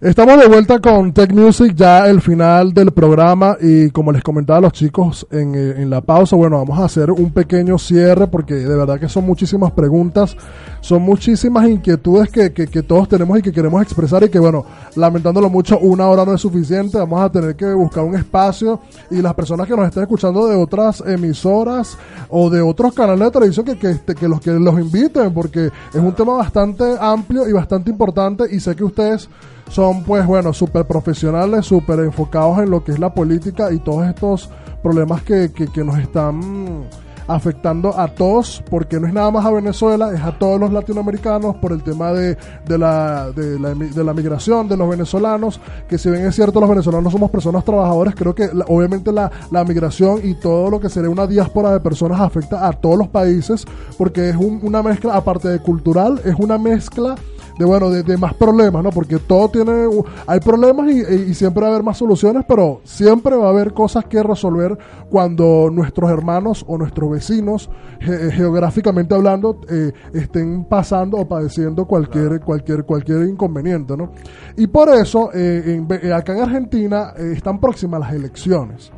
Estamos 0.01 0.39
de 0.39 0.47
vuelta 0.47 0.79
con 0.79 1.13
Tech 1.13 1.31
Music, 1.31 1.75
ya 1.75 2.07
el 2.07 2.21
final 2.21 2.73
del 2.73 2.89
programa 2.89 3.55
y 3.61 3.91
como 3.91 4.11
les 4.11 4.23
comentaba 4.23 4.57
a 4.57 4.61
los 4.61 4.73
chicos 4.73 5.27
en, 5.29 5.53
eh, 5.53 5.79
en 5.79 5.91
la 5.91 6.01
pausa, 6.01 6.35
bueno, 6.35 6.57
vamos 6.57 6.79
a 6.79 6.85
hacer 6.85 7.11
un 7.11 7.31
pequeño 7.31 7.77
cierre 7.77 8.25
porque 8.25 8.55
de 8.55 8.75
verdad 8.75 8.99
que 8.99 9.07
son 9.07 9.27
muchísimas 9.27 9.73
preguntas, 9.73 10.35
son 10.79 11.03
muchísimas 11.03 11.69
inquietudes 11.69 12.31
que, 12.31 12.51
que, 12.51 12.65
que 12.65 12.81
todos 12.81 13.09
tenemos 13.09 13.37
y 13.37 13.43
que 13.43 13.51
queremos 13.51 13.79
expresar 13.83 14.23
y 14.23 14.29
que 14.29 14.39
bueno, 14.39 14.65
lamentándolo 14.95 15.51
mucho, 15.51 15.77
una 15.77 16.07
hora 16.07 16.25
no 16.25 16.33
es 16.33 16.41
suficiente, 16.41 16.97
vamos 16.97 17.21
a 17.21 17.31
tener 17.31 17.55
que 17.55 17.71
buscar 17.71 18.03
un 18.03 18.15
espacio 18.15 18.79
y 19.11 19.21
las 19.21 19.35
personas 19.35 19.67
que 19.67 19.75
nos 19.75 19.85
estén 19.85 20.01
escuchando 20.01 20.47
de 20.47 20.55
otras 20.55 21.03
emisoras 21.05 21.95
o 22.27 22.49
de 22.49 22.59
otros 22.59 22.95
canales 22.95 23.25
de 23.25 23.31
televisión 23.31 23.67
que, 23.67 23.77
que, 23.77 23.91
este, 23.91 24.15
que 24.15 24.27
los 24.27 24.41
que 24.41 24.49
los 24.49 24.79
inviten 24.79 25.31
porque 25.31 25.67
es 25.67 26.01
un 26.01 26.15
tema 26.15 26.33
bastante 26.37 26.95
amplio 26.99 27.47
y 27.47 27.53
bastante 27.53 27.91
importante 27.91 28.45
y 28.49 28.59
sé 28.59 28.75
que 28.75 28.83
ustedes 28.83 29.29
son 29.71 30.03
pues 30.03 30.25
bueno, 30.25 30.53
súper 30.53 30.85
profesionales, 30.85 31.65
súper 31.65 31.99
enfocados 31.99 32.59
en 32.59 32.69
lo 32.69 32.83
que 32.83 32.91
es 32.91 32.99
la 32.99 33.13
política 33.13 33.71
y 33.71 33.79
todos 33.79 34.05
estos 34.07 34.49
problemas 34.83 35.23
que, 35.23 35.51
que, 35.53 35.67
que 35.67 35.83
nos 35.83 35.97
están 35.97 36.83
afectando 37.27 37.97
a 37.97 38.09
todos, 38.09 38.61
porque 38.69 38.99
no 38.99 39.07
es 39.07 39.13
nada 39.13 39.31
más 39.31 39.45
a 39.45 39.51
Venezuela, 39.51 40.11
es 40.13 40.19
a 40.21 40.37
todos 40.37 40.59
los 40.59 40.73
latinoamericanos 40.73 41.55
por 41.57 41.71
el 41.71 41.81
tema 41.81 42.11
de, 42.11 42.35
de, 42.65 42.77
la, 42.77 43.31
de, 43.31 43.57
la, 43.57 43.73
de 43.73 44.03
la 44.03 44.13
migración 44.13 44.67
de 44.67 44.75
los 44.75 44.89
venezolanos, 44.89 45.61
que 45.87 45.97
si 45.97 46.09
bien 46.09 46.25
es 46.25 46.35
cierto 46.35 46.59
los 46.59 46.67
venezolanos 46.69 47.13
somos 47.13 47.31
personas 47.31 47.63
trabajadoras, 47.63 48.15
creo 48.15 48.35
que 48.35 48.49
la- 48.53 48.65
obviamente 48.67 49.13
la, 49.13 49.31
la 49.51 49.63
migración 49.63 50.19
y 50.23 50.33
todo 50.33 50.69
lo 50.69 50.81
que 50.81 50.89
sería 50.89 51.09
una 51.09 51.25
diáspora 51.27 51.71
de 51.71 51.79
personas 51.79 52.19
afecta 52.19 52.67
a 52.67 52.73
todos 52.73 52.97
los 52.97 53.07
países, 53.07 53.63
porque 53.97 54.29
es 54.31 54.35
un- 54.35 54.59
una 54.63 54.83
mezcla, 54.83 55.15
aparte 55.15 55.47
de 55.47 55.59
cultural, 55.59 56.19
es 56.25 56.35
una 56.37 56.57
mezcla 56.57 57.15
de 57.57 57.65
bueno 57.65 57.89
de, 57.89 58.03
de 58.03 58.17
más 58.17 58.33
problemas, 58.33 58.83
¿no? 58.83 58.89
Porque 58.91 59.17
todo 59.19 59.49
tiene 59.49 59.87
hay 60.27 60.39
problemas 60.39 60.89
y, 60.91 60.99
y 61.29 61.33
siempre 61.33 61.61
va 61.61 61.67
a 61.67 61.71
haber 61.71 61.83
más 61.83 61.97
soluciones, 61.97 62.43
pero 62.47 62.81
siempre 62.83 63.35
va 63.35 63.47
a 63.47 63.49
haber 63.49 63.73
cosas 63.73 64.05
que 64.05 64.21
resolver 64.23 64.77
cuando 65.09 65.69
nuestros 65.71 66.09
hermanos 66.09 66.63
o 66.67 66.77
nuestros 66.77 67.11
vecinos 67.11 67.69
ge- 67.99 68.31
geográficamente 68.31 69.13
hablando 69.15 69.59
eh, 69.69 69.91
estén 70.13 70.65
pasando 70.65 71.17
o 71.17 71.27
padeciendo 71.27 71.85
cualquier 71.85 72.39
cualquier 72.41 72.83
cualquier 72.85 73.23
inconveniente, 73.27 73.95
¿no? 73.97 74.11
Y 74.57 74.67
por 74.67 74.89
eso 74.89 75.29
eh, 75.33 75.63
en 75.67 75.87
eh, 76.01 76.13
acá 76.13 76.33
en 76.33 76.41
Argentina 76.43 77.13
eh, 77.17 77.33
están 77.35 77.59
próximas 77.59 77.99
las 77.99 78.13
elecciones. 78.13 78.91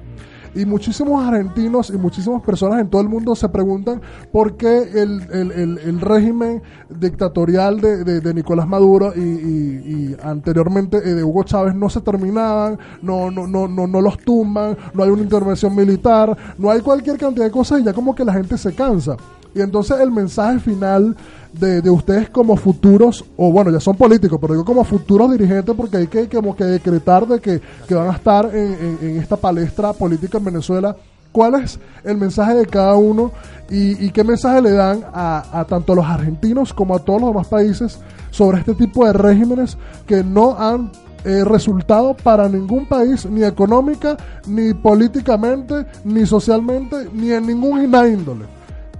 Y 0.55 0.65
muchísimos 0.65 1.23
argentinos 1.25 1.89
y 1.89 1.97
muchísimas 1.97 2.41
personas 2.43 2.79
en 2.79 2.87
todo 2.89 3.01
el 3.01 3.09
mundo 3.09 3.35
se 3.35 3.49
preguntan 3.49 4.01
por 4.31 4.55
qué 4.55 4.83
el, 5.01 5.21
el- 5.31 5.79
el- 5.79 5.99
régimen 6.01 6.61
dictatorial 6.89 7.81
de, 7.81 8.03
de- 8.03 8.21
de 8.21 8.33
Nicolás 8.33 8.67
Maduro 8.67 9.13
y, 9.15 9.19
y- 9.19 10.13
y 10.13 10.15
anteriormente 10.21 10.97
eh, 10.97 11.13
de 11.15 11.23
Hugo 11.23 11.43
Chávez 11.43 11.73
no 11.75 11.89
se 11.89 12.01
terminaban, 12.01 12.77
no, 13.01 13.31
no, 13.31 13.47
no, 13.47 13.67
no, 13.67 13.87
no 13.87 14.01
los 14.01 14.17
tumban, 14.19 14.77
no 14.93 15.03
hay 15.03 15.09
una 15.09 15.23
intervención 15.23 15.75
militar, 15.75 16.35
no 16.57 16.69
hay 16.69 16.81
cualquier 16.81 17.17
cantidad 17.17 17.45
de 17.45 17.51
cosas 17.51 17.79
y 17.81 17.83
ya 17.83 17.93
como 17.93 18.13
que 18.13 18.23
la 18.25 18.33
gente 18.33 18.57
se 18.57 18.73
cansa. 18.73 19.17
Y 19.55 19.61
entonces 19.61 19.99
el 19.99 20.11
mensaje 20.11 20.59
final 20.59 21.15
de, 21.53 21.81
de 21.81 21.89
ustedes 21.89 22.29
como 22.29 22.57
futuros, 22.57 23.23
o 23.37 23.51
bueno, 23.51 23.69
ya 23.71 23.79
son 23.79 23.95
políticos, 23.95 24.37
pero 24.41 24.53
digo 24.53 24.65
como 24.65 24.83
futuros 24.83 25.31
dirigentes 25.31 25.75
porque 25.75 25.97
hay 25.97 26.07
que 26.07 26.27
como 26.27 26.55
que 26.55 26.63
decretar 26.65 27.27
de 27.27 27.39
que, 27.39 27.61
que 27.87 27.95
van 27.95 28.07
a 28.09 28.13
estar 28.13 28.49
en, 28.53 28.97
en- 29.01 29.19
esta 29.19 29.37
palestra 29.37 29.93
política 29.93 30.37
en 30.39 30.45
Venezuela. 30.45 30.95
¿Cuál 31.31 31.55
es 31.63 31.79
el 32.03 32.17
mensaje 32.17 32.53
de 32.55 32.65
cada 32.67 32.95
uno 32.95 33.31
y, 33.69 34.11
qué 34.11 34.23
mensaje 34.23 34.61
le 34.61 34.71
dan 34.71 35.03
a, 35.13 35.59
a 35.59 35.65
tanto 35.65 35.95
los 35.95 36.05
argentinos 36.05 36.73
como 36.73 36.95
a 36.95 36.99
todos 36.99 37.21
los 37.21 37.29
demás 37.31 37.47
países 37.47 37.99
sobre 38.29 38.59
este 38.59 38.75
tipo 38.75 39.03
de 39.05 39.13
regímenes 39.13 39.75
que 40.05 40.23
no 40.23 40.55
han 40.59 40.91
eh, 41.25 41.43
resultado 41.43 42.15
para 42.15 42.47
ningún 42.49 42.85
país, 42.85 43.25
ni 43.25 43.43
económica, 43.43 44.15
ni 44.45 44.73
políticamente, 44.75 45.85
ni 46.03 46.25
socialmente, 46.27 47.07
ni 47.13 47.31
en 47.31 47.47
ninguna 47.47 48.07
índole? 48.07 48.45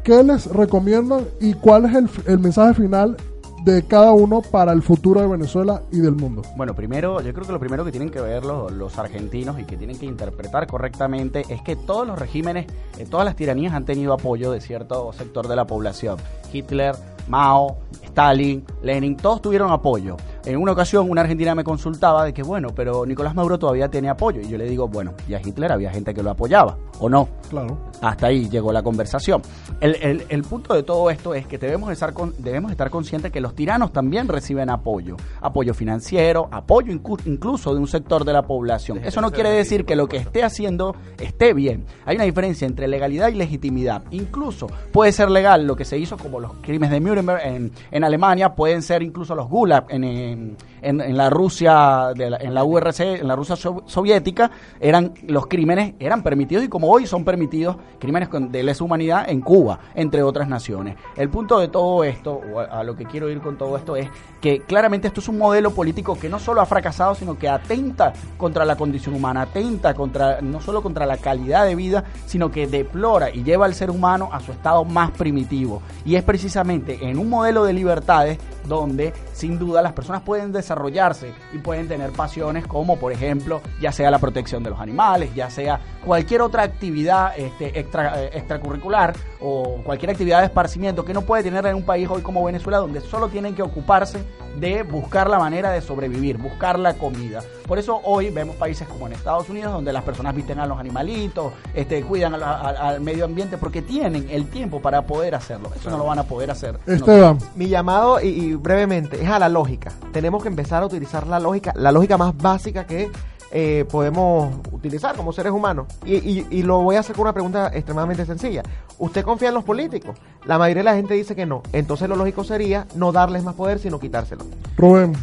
¿Qué 0.03 0.21
les 0.21 0.47
recomiendan 0.47 1.25
y 1.39 1.53
cuál 1.53 1.85
es 1.85 2.27
el, 2.27 2.39
mensaje 2.39 2.73
final 2.73 3.15
de 3.63 3.83
cada 3.83 4.11
uno 4.11 4.41
para 4.41 4.73
el 4.73 4.81
futuro 4.81 5.21
de 5.21 5.27
Venezuela 5.27 5.81
y 5.93 5.99
del 5.99 6.11
mundo? 6.11 6.41
Bueno, 6.57 6.75
primero, 6.75 7.21
yo 7.21 7.33
creo 7.33 7.45
que 7.45 7.53
lo 7.53 7.59
primero 7.59 7.85
que 7.85 7.91
tienen 7.91 8.09
que 8.09 8.19
ver 8.19 8.43
los, 8.43 8.99
argentinos 8.99 9.57
y 9.61 9.63
que 9.63 9.77
tienen 9.77 9.97
que 9.97 10.05
interpretar 10.05 10.67
correctamente 10.67 11.45
es 11.47 11.61
que 11.61 11.77
todos 11.77 12.05
los 12.05 12.19
regímenes, 12.19 12.65
eh, 12.97 13.05
todas 13.09 13.25
las 13.25 13.37
tiranías 13.37 13.73
han 13.73 13.85
tenido 13.85 14.11
apoyo 14.11 14.51
de 14.51 14.59
cierto 14.59 15.13
sector 15.13 15.47
de 15.47 15.55
la 15.55 15.65
población. 15.65 16.17
Hitler, 16.51 16.95
Mao, 17.29 17.77
Stalin, 18.03 18.65
Lenin, 18.81 19.15
todos 19.15 19.41
tuvieron 19.41 19.71
apoyo. 19.71 20.17
En 20.45 20.57
una 20.57 20.73
ocasión 20.73 21.09
una 21.09 21.21
argentina 21.21 21.55
me 21.55 21.63
consultaba 21.63 22.25
de 22.25 22.33
que, 22.33 22.43
bueno, 22.43 22.69
pero 22.75 23.05
Nicolás 23.05 23.33
Maduro 23.33 23.57
todavía 23.57 23.87
tiene 23.89 24.09
apoyo. 24.09 24.41
Y 24.41 24.49
yo 24.49 24.57
le 24.57 24.65
digo, 24.65 24.89
bueno, 24.89 25.13
y 25.27 25.33
a 25.33 25.39
Hitler 25.39 25.71
había 25.71 25.91
gente 25.91 26.13
que 26.13 26.21
lo 26.21 26.29
apoyaba, 26.29 26.77
¿o 27.03 27.09
no? 27.09 27.27
Claro. 27.49 27.77
Hasta 28.01 28.27
ahí 28.27 28.49
llegó 28.49 28.71
la 28.73 28.81
conversación. 28.83 29.41
El, 29.79 29.95
el- 30.01 30.23
el 30.29 30.41
punto 30.43 30.73
de 30.73 30.83
todo 30.83 31.09
esto 31.09 31.33
es 31.35 31.45
que 31.47 31.57
debemos 31.57 31.91
estar, 31.91 32.13
con- 32.13 32.33
debemos 32.39 32.71
estar 32.71 32.89
conscientes 32.89 33.31
que 33.31 33.41
los 33.41 33.53
tiranos 33.55 33.91
también 33.91 34.27
reciben 34.27 34.69
apoyo. 34.69 35.17
Apoyo 35.41 35.73
financiero, 35.73 36.47
apoyo 36.51 36.91
incluso 37.25 37.73
de 37.73 37.79
un 37.79 37.87
sector 37.87 38.25
de 38.25 38.33
la 38.33 38.43
población. 38.43 38.99
Eso 39.03 39.21
no 39.21 39.31
quiere 39.31 39.49
decir 39.51 39.85
que 39.85 39.95
lo 39.95 40.07
que 40.07 40.17
esté 40.17 40.43
haciendo 40.43 40.95
esté 41.19 41.53
bien. 41.53 41.85
Hay 42.05 42.15
una 42.15 42.25
diferencia 42.25 42.65
entre 42.65 42.87
legalidad 42.87 43.29
y 43.29 43.35
legitimidad. 43.35 44.03
Incluso 44.11 44.67
puede 44.91 45.11
ser 45.11 45.29
legal 45.29 45.65
lo 45.67 45.75
que 45.75 45.85
se 45.85 45.97
hizo 45.97 46.17
como 46.17 46.39
los 46.39 46.53
crímenes 46.61 46.91
de 46.91 46.99
Nuremberg 46.99 47.41
en, 47.45 47.71
en 47.91 48.03
Alemania, 48.03 48.55
pueden 48.55 48.81
ser 48.81 49.03
incluso 49.03 49.35
los 49.35 49.47
Gulag 49.49 49.85
en, 49.89 50.03
en- 50.03 50.57
en- 50.83 51.17
la 51.17 51.29
Rusia, 51.29 52.11
en 52.15 52.53
la 52.53 52.63
URC, 52.63 52.99
en 53.21 53.27
la 53.27 53.35
Rusia 53.35 53.55
so- 53.55 53.83
soviética, 53.85 54.51
eran 54.79 55.13
los 55.27 55.47
crímenes 55.47 55.93
eran 55.99 56.23
permitidos 56.23 56.63
y 56.63 56.67
como 56.69 56.87
hoy 56.89 57.07
son 57.07 57.23
permitidos 57.23 57.77
crímenes 57.99 58.29
de 58.51 58.63
lesa 58.63 58.83
humanidad 58.83 59.29
en 59.29 59.41
Cuba, 59.41 59.79
entre 59.95 60.23
otras 60.23 60.47
naciones. 60.47 60.95
El 61.15 61.29
punto 61.29 61.59
de 61.59 61.67
todo 61.67 62.03
esto, 62.03 62.41
o 62.53 62.59
a, 62.59 62.63
a 62.65 62.83
lo 62.83 62.95
que 62.95 63.05
quiero 63.05 63.29
ir 63.29 63.39
con 63.41 63.57
todo 63.57 63.77
esto, 63.77 63.95
es 63.95 64.07
que 64.41 64.59
claramente 64.61 65.07
esto 65.07 65.19
es 65.21 65.27
un 65.29 65.37
modelo 65.37 65.71
político 65.71 66.17
que 66.19 66.29
no 66.29 66.39
solo 66.39 66.61
ha 66.61 66.65
fracasado, 66.65 67.15
sino 67.15 67.37
que 67.37 67.47
atenta 67.47 68.11
contra 68.37 68.65
la 68.65 68.75
condición 68.75 69.15
humana, 69.15 69.43
atenta 69.43 69.93
contra 69.93 70.41
no 70.41 70.59
solo 70.59 70.81
contra 70.81 71.05
la 71.05 71.17
calidad 71.17 71.65
de 71.65 71.75
vida, 71.75 72.03
sino 72.25 72.51
que 72.51 72.67
deplora 72.67 73.29
y 73.29 73.43
lleva 73.43 73.65
al 73.65 73.73
ser 73.73 73.89
humano 73.89 74.29
a 74.31 74.39
su 74.39 74.51
estado 74.51 74.83
más 74.83 75.11
primitivo. 75.11 75.81
Y 76.05 76.15
es 76.15 76.23
precisamente 76.23 76.99
en 77.07 77.17
un 77.17 77.29
modelo 77.29 77.63
de 77.63 77.73
libertades 77.73 78.37
donde 78.67 79.13
sin 79.33 79.59
duda 79.59 79.81
las 79.81 79.93
personas 79.93 80.21
pueden 80.23 80.51
desarrollarse 80.73 81.31
y 81.53 81.59
pueden 81.59 81.87
tener 81.87 82.11
pasiones 82.11 82.65
como 82.67 82.97
por 82.97 83.11
ejemplo 83.11 83.61
ya 83.79 83.91
sea 83.91 84.09
la 84.11 84.19
protección 84.19 84.63
de 84.63 84.71
los 84.71 84.79
animales, 84.79 85.33
ya 85.35 85.49
sea 85.49 85.79
cualquier 86.03 86.41
otra 86.41 86.63
actividad 86.63 87.37
este, 87.37 87.79
extra, 87.79 88.23
eh, 88.23 88.31
extracurricular 88.33 89.13
o 89.39 89.77
cualquier 89.83 90.11
actividad 90.11 90.39
de 90.39 90.45
esparcimiento 90.45 91.05
que 91.05 91.13
no 91.13 91.21
puede 91.21 91.43
tener 91.43 91.65
en 91.67 91.75
un 91.75 91.83
país 91.83 92.07
hoy 92.09 92.21
como 92.21 92.43
Venezuela 92.43 92.79
donde 92.79 93.01
solo 93.01 93.29
tienen 93.29 93.55
que 93.55 93.61
ocuparse 93.61 94.23
de 94.59 94.83
buscar 94.83 95.29
la 95.29 95.39
manera 95.39 95.71
de 95.71 95.81
sobrevivir, 95.81 96.37
buscar 96.37 96.77
la 96.77 96.93
comida. 96.93 97.41
Por 97.67 97.79
eso 97.79 97.99
hoy 98.03 98.29
vemos 98.29 98.55
países 98.55 98.87
como 98.87 99.07
en 99.07 99.13
Estados 99.13 99.49
Unidos 99.49 99.73
donde 99.73 99.91
las 99.91 100.03
personas 100.03 100.35
visten 100.35 100.59
a 100.59 100.67
los 100.67 100.77
animalitos, 100.79 101.53
este, 101.73 102.03
cuidan 102.03 102.35
a 102.35 102.37
la- 102.37 102.51
a- 102.57 102.89
al 102.89 103.01
medio 103.01 103.25
ambiente 103.25 103.57
porque 103.57 103.81
tienen 103.81 104.27
el 104.29 104.47
tiempo 104.49 104.79
para 104.79 105.01
poder 105.07 105.33
hacerlo. 105.33 105.71
Eso 105.75 105.89
no 105.89 105.97
lo 105.97 106.05
van 106.05 106.19
a 106.19 106.23
poder 106.23 106.51
hacer. 106.51 106.77
Esteban. 106.85 107.39
Mi 107.55 107.67
llamado, 107.67 108.21
y, 108.21 108.27
y 108.27 108.53
brevemente, 108.53 109.23
es 109.23 109.29
a 109.29 109.39
la 109.39 109.49
lógica. 109.49 109.91
Tenemos 110.11 110.43
que 110.43 110.49
empezar 110.49 110.62
a 110.71 110.85
utilizar 110.85 111.27
la 111.27 111.39
lógica, 111.39 111.73
la 111.75 111.91
lógica 111.91 112.17
más 112.17 112.35
básica 112.37 112.85
que 112.85 113.09
eh, 113.51 113.85
podemos 113.91 114.51
utilizar 114.71 115.15
como 115.15 115.31
seres 115.31 115.51
humanos. 115.51 115.87
Y 116.05 116.63
lo 116.63 116.81
voy 116.81 116.95
a 116.95 117.01
hacer 117.01 117.15
con 117.15 117.23
una 117.23 117.33
pregunta 117.33 117.71
extremadamente 117.73 118.25
sencilla. 118.25 118.63
¿Usted 118.97 119.23
confía 119.23 119.49
en 119.49 119.55
los 119.55 119.63
políticos? 119.63 120.17
La 120.45 120.57
mayoría 120.57 120.81
de 120.81 120.85
la 120.85 120.95
gente 120.95 121.13
dice 121.13 121.35
que 121.35 121.45
no. 121.45 121.61
Entonces 121.71 122.09
lo 122.09 122.15
lógico 122.15 122.43
sería 122.43 122.87
no 122.95 123.11
darles 123.11 123.43
más 123.43 123.55
poder, 123.55 123.79
sino 123.79 123.99
quitárselo. 123.99 124.45
Rubén. 124.77 125.13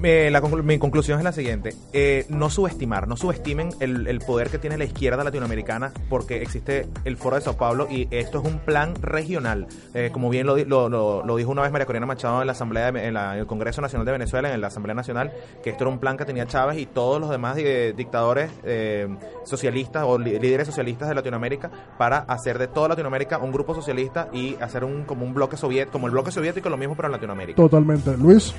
Me- 0.00 0.30
la 0.30 0.40
mi 0.40 0.78
conclusión 0.78 1.18
es 1.18 1.24
la 1.24 1.32
siguiente. 1.32 1.74
Eh, 1.92 2.26
no 2.28 2.50
subestimar, 2.50 3.08
no 3.08 3.16
subestimen 3.16 3.70
el, 3.80 4.18
poder 4.20 4.50
que 4.50 4.58
tiene 4.58 4.76
la 4.76 4.84
izquierda 4.84 5.24
latinoamericana 5.24 5.92
porque 6.10 6.42
existe 6.42 6.88
el 7.04 7.16
Foro 7.16 7.36
de 7.36 7.42
Sao 7.42 7.56
Paulo 7.56 7.86
y 7.90 8.06
esto 8.10 8.40
es 8.40 8.44
un 8.44 8.58
plan 8.58 8.94
regional. 9.00 9.66
Eh, 9.94 10.10
como 10.12 10.28
bien 10.30 10.46
lo, 10.46 10.56
lo, 10.56 10.88
lo- 11.24 11.36
dijo 11.36 11.50
una 11.50 11.62
vez 11.62 11.72
María 11.72 11.86
Corina 11.86 12.06
Machado 12.06 12.40
en 12.42 12.46
la 12.46 12.52
Asamblea 12.52 12.92
de- 12.92 13.06
en, 13.08 13.16
el 13.16 13.46
Congreso 13.46 13.80
Nacional 13.80 14.04
de 14.04 14.12
Venezuela, 14.12 14.52
en 14.52 14.60
la 14.60 14.66
Asamblea 14.66 14.94
Nacional, 14.94 15.32
que 15.62 15.70
esto 15.70 15.84
era 15.84 15.90
un 15.90 15.98
plan 15.98 16.16
que 16.16 16.24
tenía 16.24 16.46
Chávez 16.46 16.78
y 16.78 16.86
todos 16.86 17.20
los 17.20 17.30
demás 17.30 17.56
eh, 17.58 17.94
dictadores 17.96 18.50
eh, 18.64 19.08
socialistas 19.44 20.04
o 20.06 20.18
líderes 20.18 20.66
socialistas 20.66 21.08
de 21.08 21.14
Latinoamérica 21.14 21.70
para 21.98 22.18
hacer 22.18 22.58
de 22.58 22.68
toda 22.68 22.88
Latinoamérica 22.88 23.38
un 23.38 23.52
grupo 23.52 23.74
socialista 23.74 24.28
y 24.32 24.56
hacer 24.60 24.84
un 24.84 25.04
como 25.04 25.24
un 25.24 25.32
bloque 25.34 25.56
soviético, 25.56 25.92
como 25.92 26.06
el 26.08 26.12
bloque 26.12 26.30
soviético, 26.30 26.68
lo 26.68 26.76
mismo 26.76 26.94
pero 26.94 27.08
en 27.08 27.12
Latinoamérica. 27.12 27.56
Totalmente. 27.56 28.16
Luis. 28.16 28.52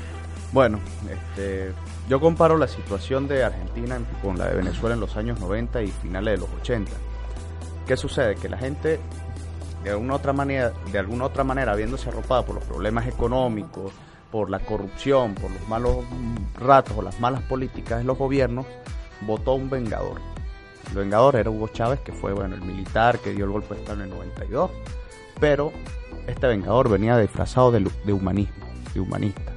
Bueno, 0.56 0.80
este, 1.12 1.74
yo 2.08 2.22
comparo 2.22 2.56
la 2.58 2.70
situación 2.70 3.28
de 3.28 3.44
Argentina 3.44 3.98
en- 3.98 4.06
con 4.22 4.38
la 4.38 4.48
de 4.48 4.56
Venezuela 4.56 4.94
en 4.96 5.02
los 5.02 5.18
años 5.18 5.38
90 5.42 5.82
y 5.82 5.88
finales 5.88 6.40
de 6.40 6.48
los 6.48 6.50
80. 6.62 6.94
¿Qué 7.86 7.98
sucede? 7.98 8.36
Que 8.36 8.48
la 8.48 8.58
gente, 8.58 9.02
de 9.84 9.90
alguna 9.90 10.16
otra 10.16 10.32
manera, 10.32 10.72
de 10.94 10.98
alguna 10.98 11.26
otra 11.26 11.44
manera, 11.44 11.76
viéndose 11.76 12.08
arropada 12.08 12.46
por 12.46 12.56
los 12.56 12.64
problemas 12.64 13.06
económicos, 13.06 13.92
por 14.32 14.50
la 14.50 14.60
corrupción, 14.60 15.36
por 15.36 15.52
los 15.52 15.68
malos 15.68 15.98
ratos 16.58 16.96
o 16.98 17.02
las 17.02 17.20
malas 17.20 17.42
políticas 17.42 17.98
de 17.98 18.06
los 18.06 18.18
gobiernos, 18.18 18.66
votó 19.28 19.56
un 19.56 19.70
vengador. 19.70 20.22
El 20.90 20.96
vengador 20.96 21.36
era 21.36 21.50
Hugo 21.50 21.68
Chávez, 21.68 22.00
que 22.00 22.14
fue 22.14 22.32
bueno 22.32 22.56
el 22.56 22.62
militar 22.62 23.20
que 23.20 23.32
dio 23.34 23.44
el 23.44 23.52
golpe 23.52 23.74
de 23.76 23.82
Estado 23.82 23.98
en 24.04 24.06
el 24.10 24.16
92, 24.16 24.72
pero 25.38 25.74
este 26.28 26.48
vengador 26.48 26.88
venía 26.88 27.18
disfrazado 27.18 27.74
de 27.74 28.14
humanismo, 28.14 28.66
de 28.94 29.02
humanista. 29.02 29.52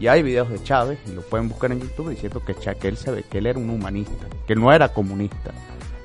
Y 0.00 0.08
hay 0.08 0.22
videos 0.22 0.48
de 0.48 0.62
Chávez, 0.62 0.98
y 1.06 1.12
lo 1.12 1.20
pueden 1.20 1.50
buscar 1.50 1.70
en 1.72 1.80
YouTube, 1.80 2.08
diciendo 2.08 2.42
que, 2.42 2.54
Cha- 2.54 2.74
que 2.74 2.88
él 2.88 2.96
se 2.96 3.10
ve 3.10 3.22
que 3.22 3.36
él 3.36 3.46
era 3.46 3.58
un 3.58 3.68
humanista, 3.68 4.26
que 4.46 4.54
no 4.54 4.72
era 4.72 4.88
comunista. 4.94 5.50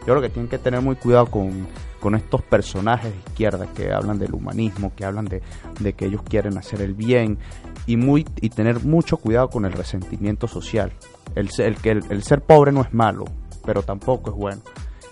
Yo 0.01 0.07
creo 0.07 0.21
que 0.21 0.29
tienen 0.29 0.49
que 0.49 0.57
tener 0.57 0.81
muy 0.81 0.97
cuidado 0.97 1.27
con, 1.27 1.65
con 2.01 2.13
estos 2.13 2.41
personajes 2.41 3.13
de 3.13 3.17
izquierda 3.19 3.67
que 3.73 3.93
hablan 3.93 4.19
del 4.19 4.33
humanismo, 4.33 4.91
que 4.95 5.05
hablan 5.05 5.25
de, 5.25 5.41
de 5.79 5.93
que 5.93 6.05
ellos 6.07 6.21
quieren 6.23 6.57
hacer 6.57 6.81
el 6.81 6.93
bien, 6.93 7.39
y, 7.87 7.95
muy, 7.95 8.25
y 8.41 8.49
tener 8.49 8.83
mucho 8.83 9.15
cuidado 9.15 9.47
con 9.47 9.63
el 9.63 9.71
resentimiento 9.71 10.47
social. 10.47 10.91
El, 11.33 11.49
el, 11.59 11.77
el, 11.83 12.03
el 12.09 12.23
ser 12.23 12.41
pobre 12.41 12.73
no 12.73 12.81
es 12.81 12.93
malo, 12.93 13.23
pero 13.65 13.81
tampoco 13.81 14.29
es 14.29 14.35
bueno. 14.35 14.61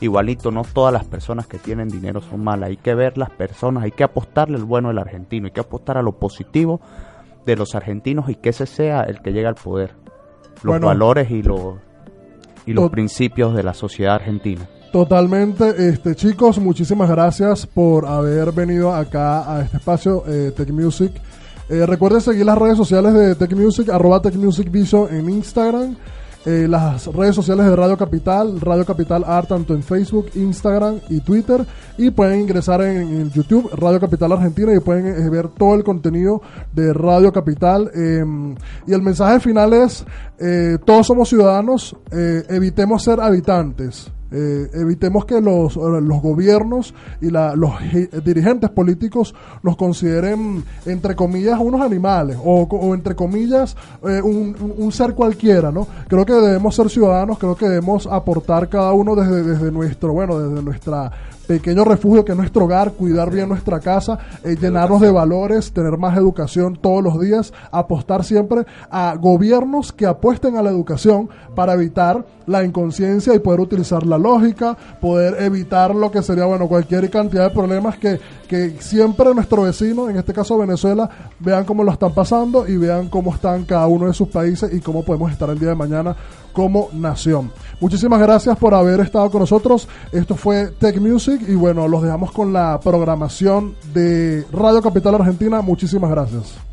Igualito, 0.02 0.52
no 0.52 0.64
todas 0.64 0.92
las 0.92 1.06
personas 1.06 1.48
que 1.48 1.58
tienen 1.58 1.88
dinero 1.88 2.20
son 2.20 2.44
malas. 2.44 2.70
Hay 2.70 2.78
que 2.78 2.94
ver 2.94 3.18
las 3.18 3.30
personas, 3.30 3.84
hay 3.86 3.92
que 3.92 4.04
apostarle 4.04 4.58
al 4.58 4.66
bueno 4.66 4.90
del 4.90 4.98
argentino, 4.98 5.46
hay 5.46 5.54
que 5.54 5.62
apostar 5.62 5.98
a 5.98 6.02
lo 6.02 6.12
positivo 6.20 6.82
de 7.46 7.56
los 7.56 7.76
argentinos 7.76 8.30
y 8.30 8.36
que 8.36 8.50
ese 8.50 8.66
sea 8.66 9.02
el 9.02 9.22
que 9.22 9.32
llegue 9.32 9.48
al 9.48 9.56
poder. 9.56 9.96
Los 10.64 10.74
Bueno. 10.74 10.88
valores 10.88 11.30
y 11.32 11.42
los, 11.44 11.76
y 12.66 12.74
los 12.74 12.90
principios 12.90 13.54
de 13.56 13.64
la 13.64 13.74
sociedad 13.74 14.16
argentina. 14.16 14.68
Totalmente, 14.92 15.74
este 15.90 16.16
chicos, 16.16 16.60
muchísimas 16.60 17.10
gracias 17.10 17.66
por 17.66 18.06
haber 18.06 18.52
venido 18.52 18.94
acá 18.94 19.52
a 19.58 19.62
este 19.64 19.78
espacio 19.78 20.24
eh, 20.28 20.52
Tech 20.56 20.70
Music. 20.70 21.12
Eh, 21.70 21.86
recuerden 21.86 22.22
seguir 22.22 22.46
las 22.46 22.58
redes 22.58 22.78
sociales 22.78 23.14
de 23.14 23.36
Tech 23.36 23.52
Music, 23.56 23.90
arroba 23.90 24.22
Tech 24.22 24.36
Music 24.36 24.70
Vision 24.70 25.14
en 25.16 25.30
Instagram, 25.30 25.96
eh, 26.46 26.68
las 26.68 27.08
redes 27.08 27.36
sociales 27.36 27.66
de 27.66 27.76
Radio 27.76 27.98
Capital, 27.98 28.60
Radio 28.60 28.86
Capital 28.86 29.24
Art 29.26 29.48
tanto 29.48 29.74
en 29.74 29.84
Facebook, 29.84 30.28
Instagram 30.36 31.00
y 31.10 31.22
Twitter 31.22 31.66
y 31.98 32.12
pueden 32.12 32.42
ingresar 32.42 32.82
en, 32.82 33.32
YouTube 33.32 33.70
Radio 33.74 34.00
Capital 34.00 34.32
Argentina 34.34 34.74
y 34.74 34.80
pueden 34.80 35.08
eh, 35.08 35.30
ver 35.30 35.48
todo 35.48 35.76
el 35.76 35.84
contenido 35.84 36.42
de 36.74 36.94
Radio 36.94 37.32
Capital 37.32 37.90
eh, 37.96 38.24
y 38.88 38.94
el 38.94 39.02
mensaje 39.02 39.40
final 39.40 39.74
es 39.74 40.06
eh, 40.40 40.78
todos 40.84 41.08
somos 41.08 41.30
ciudadanos, 41.30 41.96
eh, 42.12 42.44
evitemos 42.50 43.04
ser 43.04 43.22
habitantes. 43.22 44.12
Eh, 44.36 44.68
evitemos 44.74 45.26
que 45.26 45.40
los, 45.40 45.76
los 45.76 46.22
gobiernos 46.22 46.94
y 47.22 47.30
la- 47.30 47.56
los 47.56 47.72
dirigentes 48.26 48.72
políticos 48.72 49.36
nos 49.62 49.78
consideren, 49.78 50.64
entre 50.88 51.16
comillas, 51.16 51.60
unos 51.60 51.82
animales 51.82 52.38
o, 52.44 52.64
o 52.64 52.94
entre 52.96 53.16
comillas, 53.16 53.78
eh, 54.08 54.22
un- 54.24 54.56
un 54.78 54.92
ser 54.92 55.14
cualquiera, 55.14 55.72
¿no? 55.72 55.88
Creo 56.08 56.26
que 56.26 56.34
debemos 56.34 56.76
ser 56.76 56.90
ciudadanos, 56.90 57.38
creo 57.38 57.56
que 57.56 57.70
debemos 57.70 58.08
aportar 58.08 58.70
cada 58.70 58.92
uno 58.94 59.16
desde, 59.16 59.44
desde 59.44 59.72
nuestro, 59.72 60.14
bueno, 60.14 60.40
desde 60.40 60.64
nuestra 60.64 61.12
pequeño 61.48 61.84
refugio 61.84 62.24
que 62.24 62.32
es 62.32 62.38
nuestro 62.38 62.66
hogar, 62.66 62.94
cuidar 62.94 63.30
bien 63.30 63.50
nuestra 63.50 63.80
casa, 63.80 64.18
eh, 64.44 64.56
llenarnos 64.60 65.02
de 65.02 65.12
valores, 65.12 65.72
tener 65.72 65.98
más 65.98 66.18
educación 66.18 66.78
todos 66.80 67.04
los 67.04 67.20
días, 67.20 67.54
apostar 67.72 68.24
siempre 68.24 68.66
a 68.90 69.16
gobiernos 69.16 69.92
que 69.92 70.06
apuesten 70.06 70.56
a 70.58 70.64
la 70.64 70.70
educación 70.70 71.30
para 71.56 71.74
evitar 71.74 72.26
la 72.46 72.64
inconsciencia 72.64 73.34
y 73.34 73.40
poder 73.40 73.62
utilizar 73.62 74.06
la 74.06 74.18
lógica, 74.18 74.78
poder 75.00 75.42
evitar 75.42 75.96
lo 75.96 76.12
que 76.12 76.22
sería, 76.22 76.46
bueno, 76.46 76.68
cualquier 76.68 77.10
cantidad 77.10 77.48
de 77.50 77.54
problemas 77.54 77.98
que, 77.98 78.20
que 78.48 78.76
siempre 78.80 79.34
nuestro 79.34 79.64
vecino, 79.64 80.10
en 80.10 80.18
este 80.18 80.34
caso 80.34 80.58
Venezuela, 80.58 81.10
vean 81.40 81.66
cómo 81.66 81.84
lo 81.84 81.92
están 81.92 82.14
pasando 82.14 82.68
y 82.68 82.78
vean 82.78 83.10
cómo 83.10 83.34
están 83.34 83.64
cada 83.66 83.88
uno 83.88 84.08
de 84.08 84.14
sus 84.14 84.30
países 84.30 84.74
y 84.74 84.80
cómo 84.80 85.04
podemos 85.04 85.32
estar 85.32 85.50
el 85.50 85.60
día 85.60 85.70
de 85.70 85.76
mañana 85.76 86.16
como 86.54 86.90
nación. 86.94 87.52
Muchísimas 87.80 88.22
gracias 88.22 88.58
por 88.58 88.74
haber 88.74 89.00
estado 89.02 89.30
con 89.30 89.42
nosotros. 89.42 89.88
Esto 90.12 90.36
fue 90.36 90.68
Tech 90.80 91.00
Music 91.00 91.42
y 91.48 91.56
bueno, 91.56 91.88
los 91.88 92.02
dejamos 92.02 92.32
con 92.32 92.54
la 92.54 92.80
programación 92.80 93.76
de 93.94 94.46
Radio 94.52 94.82
Capital 94.82 95.16
Argentina. 95.16 95.62
Muchísimas 95.62 96.10
gracias. 96.10 96.73